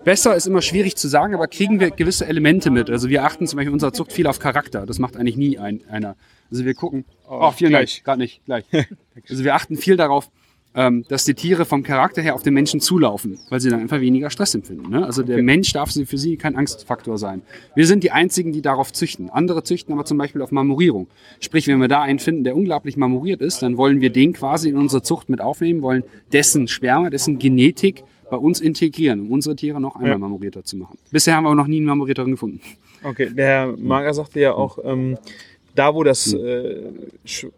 [0.05, 2.91] Besser ist immer schwierig zu sagen, aber kriegen wir gewisse Elemente mit.
[2.91, 4.85] Also wir achten zum Beispiel in unserer Zucht viel auf Charakter.
[4.85, 6.17] Das macht eigentlich nie ein, einer.
[6.51, 7.07] Also wir gucken.
[7.29, 7.97] Oh, vielen gleich.
[7.97, 8.05] Dank.
[8.05, 8.65] Gerade nicht, gleich.
[9.29, 10.31] also wir achten viel darauf,
[10.75, 14.01] ähm, dass die Tiere vom Charakter her auf den Menschen zulaufen, weil sie dann einfach
[14.01, 14.91] weniger Stress empfinden.
[14.91, 15.07] Ne?
[15.07, 17.43] Also der Mensch darf für sie kein Angstfaktor sein.
[17.75, 19.31] Wir sind die Einzigen, die darauf züchten.
[19.31, 21.07] Andere züchten aber zum Beispiel auf Marmorierung.
[21.41, 24.69] Sprich, wenn wir da einen finden, der unglaublich marmoriert ist, dann wollen wir den quasi
[24.69, 29.57] in unsere Zucht mit aufnehmen, wollen dessen Sperma, dessen Genetik bei uns integrieren, um unsere
[29.57, 30.19] Tiere noch einmal Ja.
[30.19, 30.99] marmorierter zu machen.
[31.11, 32.61] Bisher haben wir aber noch nie einen marmorierteren gefunden.
[33.03, 35.19] Okay, der Herr Mager sagte ja auch, ähm,
[35.75, 36.83] da wo das äh,
[37.27, 37.51] Sch-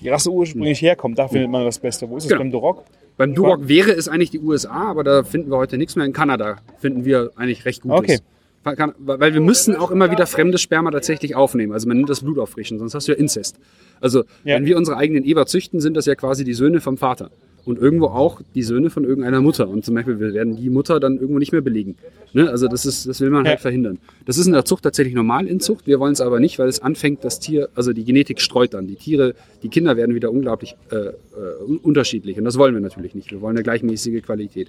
[0.00, 2.08] die Rasse ursprünglich herkommt, da findet man das Beste.
[2.08, 2.40] Wo ist es Genau.
[2.40, 2.84] beim Duroc?
[3.16, 6.06] Beim Duroc wäre es eigentlich die USA, aber da finden wir heute nichts mehr.
[6.06, 7.98] In Kanada finden wir eigentlich recht Gutes.
[7.98, 8.18] Okay.
[8.98, 11.72] Weil wir müssen auch immer wieder fremdes Sperma tatsächlich aufnehmen.
[11.72, 13.58] Also man nennt das Blut auffrischen, sonst hast du ja Inzest.
[14.00, 14.56] Also Ja.
[14.56, 17.30] wenn wir unsere eigenen Eber züchten, sind das ja quasi die Söhne vom Vater.
[17.68, 19.68] Und irgendwo auch die Söhne von irgendeiner Mutter.
[19.68, 21.96] Und zum Beispiel wir werden die Mutter dann irgendwo nicht mehr belegen.
[22.32, 22.48] Ne?
[22.50, 23.98] Also das ist, das will man halt verhindern.
[24.24, 25.86] Das ist in der Zucht tatsächlich normal in Zucht.
[25.86, 28.86] Wir wollen es aber nicht, weil es anfängt, das Tier, also die Genetik streut dann.
[28.86, 31.12] Die Tiere, die Kinder werden wieder unglaublich äh, äh,
[31.66, 32.38] un- unterschiedlich.
[32.38, 33.30] Und das wollen wir natürlich nicht.
[33.32, 34.68] Wir wollen eine gleichmäßige Qualität.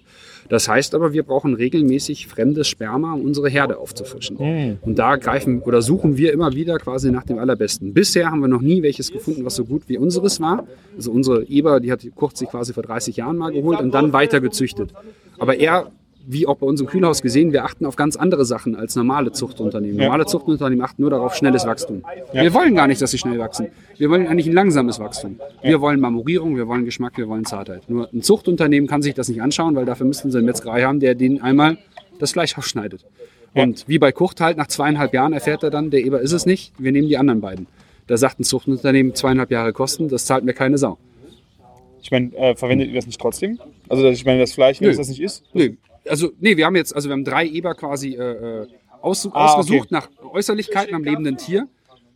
[0.50, 4.36] Das heißt aber, wir brauchen regelmäßig fremdes Sperma, um unsere Herde aufzufrischen.
[4.82, 7.94] Und da greifen oder suchen wir immer wieder quasi nach dem Allerbesten.
[7.94, 10.68] Bisher haben wir noch nie welches gefunden, was so gut wie unseres war.
[10.98, 14.14] Also unsere Eber, die hat Kurt sich quasi vor 30 Jahren mal geholt und dann
[14.14, 14.94] weiter gezüchtet.
[15.38, 15.92] Aber er,
[16.28, 19.32] wie auch bei uns im Kühlhaus gesehen, wir achten auf ganz andere Sachen als normale
[19.32, 19.98] Zuchtunternehmen.
[19.98, 22.04] Normale Zuchtunternehmen achten nur darauf schnelles Wachstum.
[22.34, 23.68] Wir wollen gar nicht, dass sie schnell wachsen.
[23.98, 25.40] Wir wollen eigentlich ein langsames Wachstum.
[25.62, 27.90] Wir wollen Marmorierung, wir wollen Geschmack, wir wollen Zartheit.
[27.90, 31.00] Nur ein Zuchtunternehmen kann sich das nicht anschauen, weil dafür müssten sie eine Metzgerei haben,
[31.00, 31.78] der denen einmal
[32.20, 33.06] das Fleisch aufschneidet.
[33.54, 36.46] Und wie bei Kurt halt, nach zweieinhalb Jahren erfährt er dann, der Eber ist es
[36.46, 37.68] nicht, wir nehmen die anderen beiden.
[38.08, 40.98] Da sagt ein Zuchtunternehmen, zweieinhalb Jahre Kosten, das zahlt mir keine Sau.
[42.02, 43.60] Ich meine, äh, verwendet ihr das nicht trotzdem?
[43.88, 44.92] Also ich meine, das Fleisch, wenn Nö.
[44.92, 45.44] es das nicht ist?
[45.54, 45.78] Nee,
[46.08, 48.68] also nee, wir haben jetzt, also wir haben drei Eber quasi äh, äh,
[49.02, 51.68] aus, Ah, ausgesucht nach Äußerlichkeiten am lebenden Tier.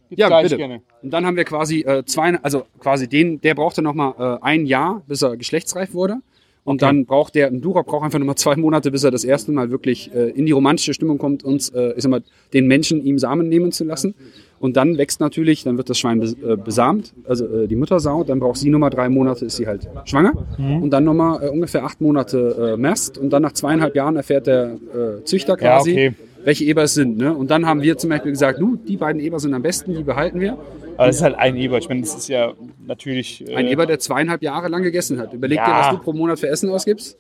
[0.10, 0.58] Ja, bitte.
[0.58, 0.82] gerne.
[1.02, 4.44] Und dann haben wir quasi äh, zwei, also quasi den, der brauchte noch mal äh,
[4.44, 6.18] ein Jahr, bis er geschlechtsreif wurde.
[6.66, 9.52] Und dann braucht der, ein Duroc braucht einfach nochmal zwei Monate, bis er das erste
[9.52, 12.24] Mal wirklich äh, in die romantische Stimmung kommt, uns, äh, ich sag mal,
[12.54, 14.16] den Menschen ihm Samen nehmen zu lassen.
[14.64, 18.40] Und dann wächst natürlich, dann wird das Schwein äh, besamt, also äh, die Muttersau, dann
[18.40, 20.32] braucht sie nochmal drei Monate, ist sie halt schwanger.
[20.58, 23.18] Und dann nochmal äh, ungefähr acht Monate äh, Mast.
[23.18, 24.78] Und dann nach zweieinhalb Jahren erfährt der
[25.20, 26.14] äh, Züchter Ja, quasi, okay.
[26.46, 27.18] welche Eber es sind.
[27.18, 27.34] Ne?
[27.36, 30.04] Und dann haben wir zum Beispiel gesagt, nu, die beiden Eber sind am besten, die
[30.04, 30.54] behalten wir.
[30.96, 31.78] Aber das ist halt ein Eber.
[31.80, 32.54] Ich meine, das ist ja
[32.88, 33.46] natürlich.
[33.46, 35.34] Äh, Ein Eber, der zweieinhalb Jahre lang gegessen hat.
[35.34, 35.80] Überleg dir, Ja.
[35.82, 37.18] was du pro Monat für Essen ausgibst.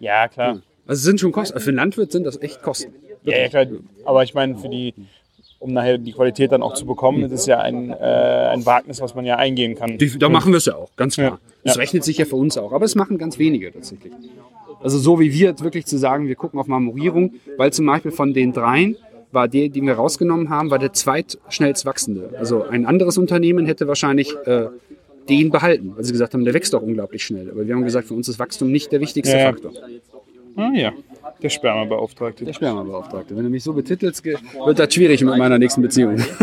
[0.00, 0.62] Ja, klar.
[0.88, 1.60] Also es sind schon Kosten.
[1.60, 2.92] Für einen Landwirt sind das echt Kosten.
[3.22, 3.66] Ja, ja, klar.
[4.04, 4.94] Aber ich meine, für die,
[5.62, 9.00] um nachher die Qualität dann auch zu bekommen, das ist ja ein, äh, ein Wagnis,
[9.00, 9.96] was man ja eingehen kann.
[10.18, 11.38] Da machen wir es ja auch, ganz klar.
[11.64, 11.80] Das Ja.
[11.80, 12.72] rechnet sich ja für uns auch.
[12.72, 14.12] Aber es machen ganz wenige tatsächlich.
[14.82, 18.10] Also so wie wir jetzt wirklich zu sagen, wir gucken auf Marmorierung, weil zum Beispiel
[18.10, 18.96] von den dreien
[19.30, 22.30] war der, den wir rausgenommen haben, war der zweitschnellst wachsende.
[22.38, 24.66] Also ein anderes Unternehmen hätte wahrscheinlich äh,
[25.28, 27.48] den behalten, weil sie gesagt haben, der wächst doch unglaublich schnell.
[27.50, 29.44] Aber wir haben gesagt, für uns ist Wachstum nicht der wichtigste Ja.
[29.52, 29.70] Faktor.
[30.56, 30.92] Ah ja,
[31.42, 32.44] der Spermabeauftragte.
[32.44, 33.36] Der Spermabeauftragte.
[33.36, 36.22] Wenn du mich so betitelst, wird das schwierig mit meiner nächsten Beziehung.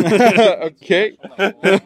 [0.62, 1.18] okay.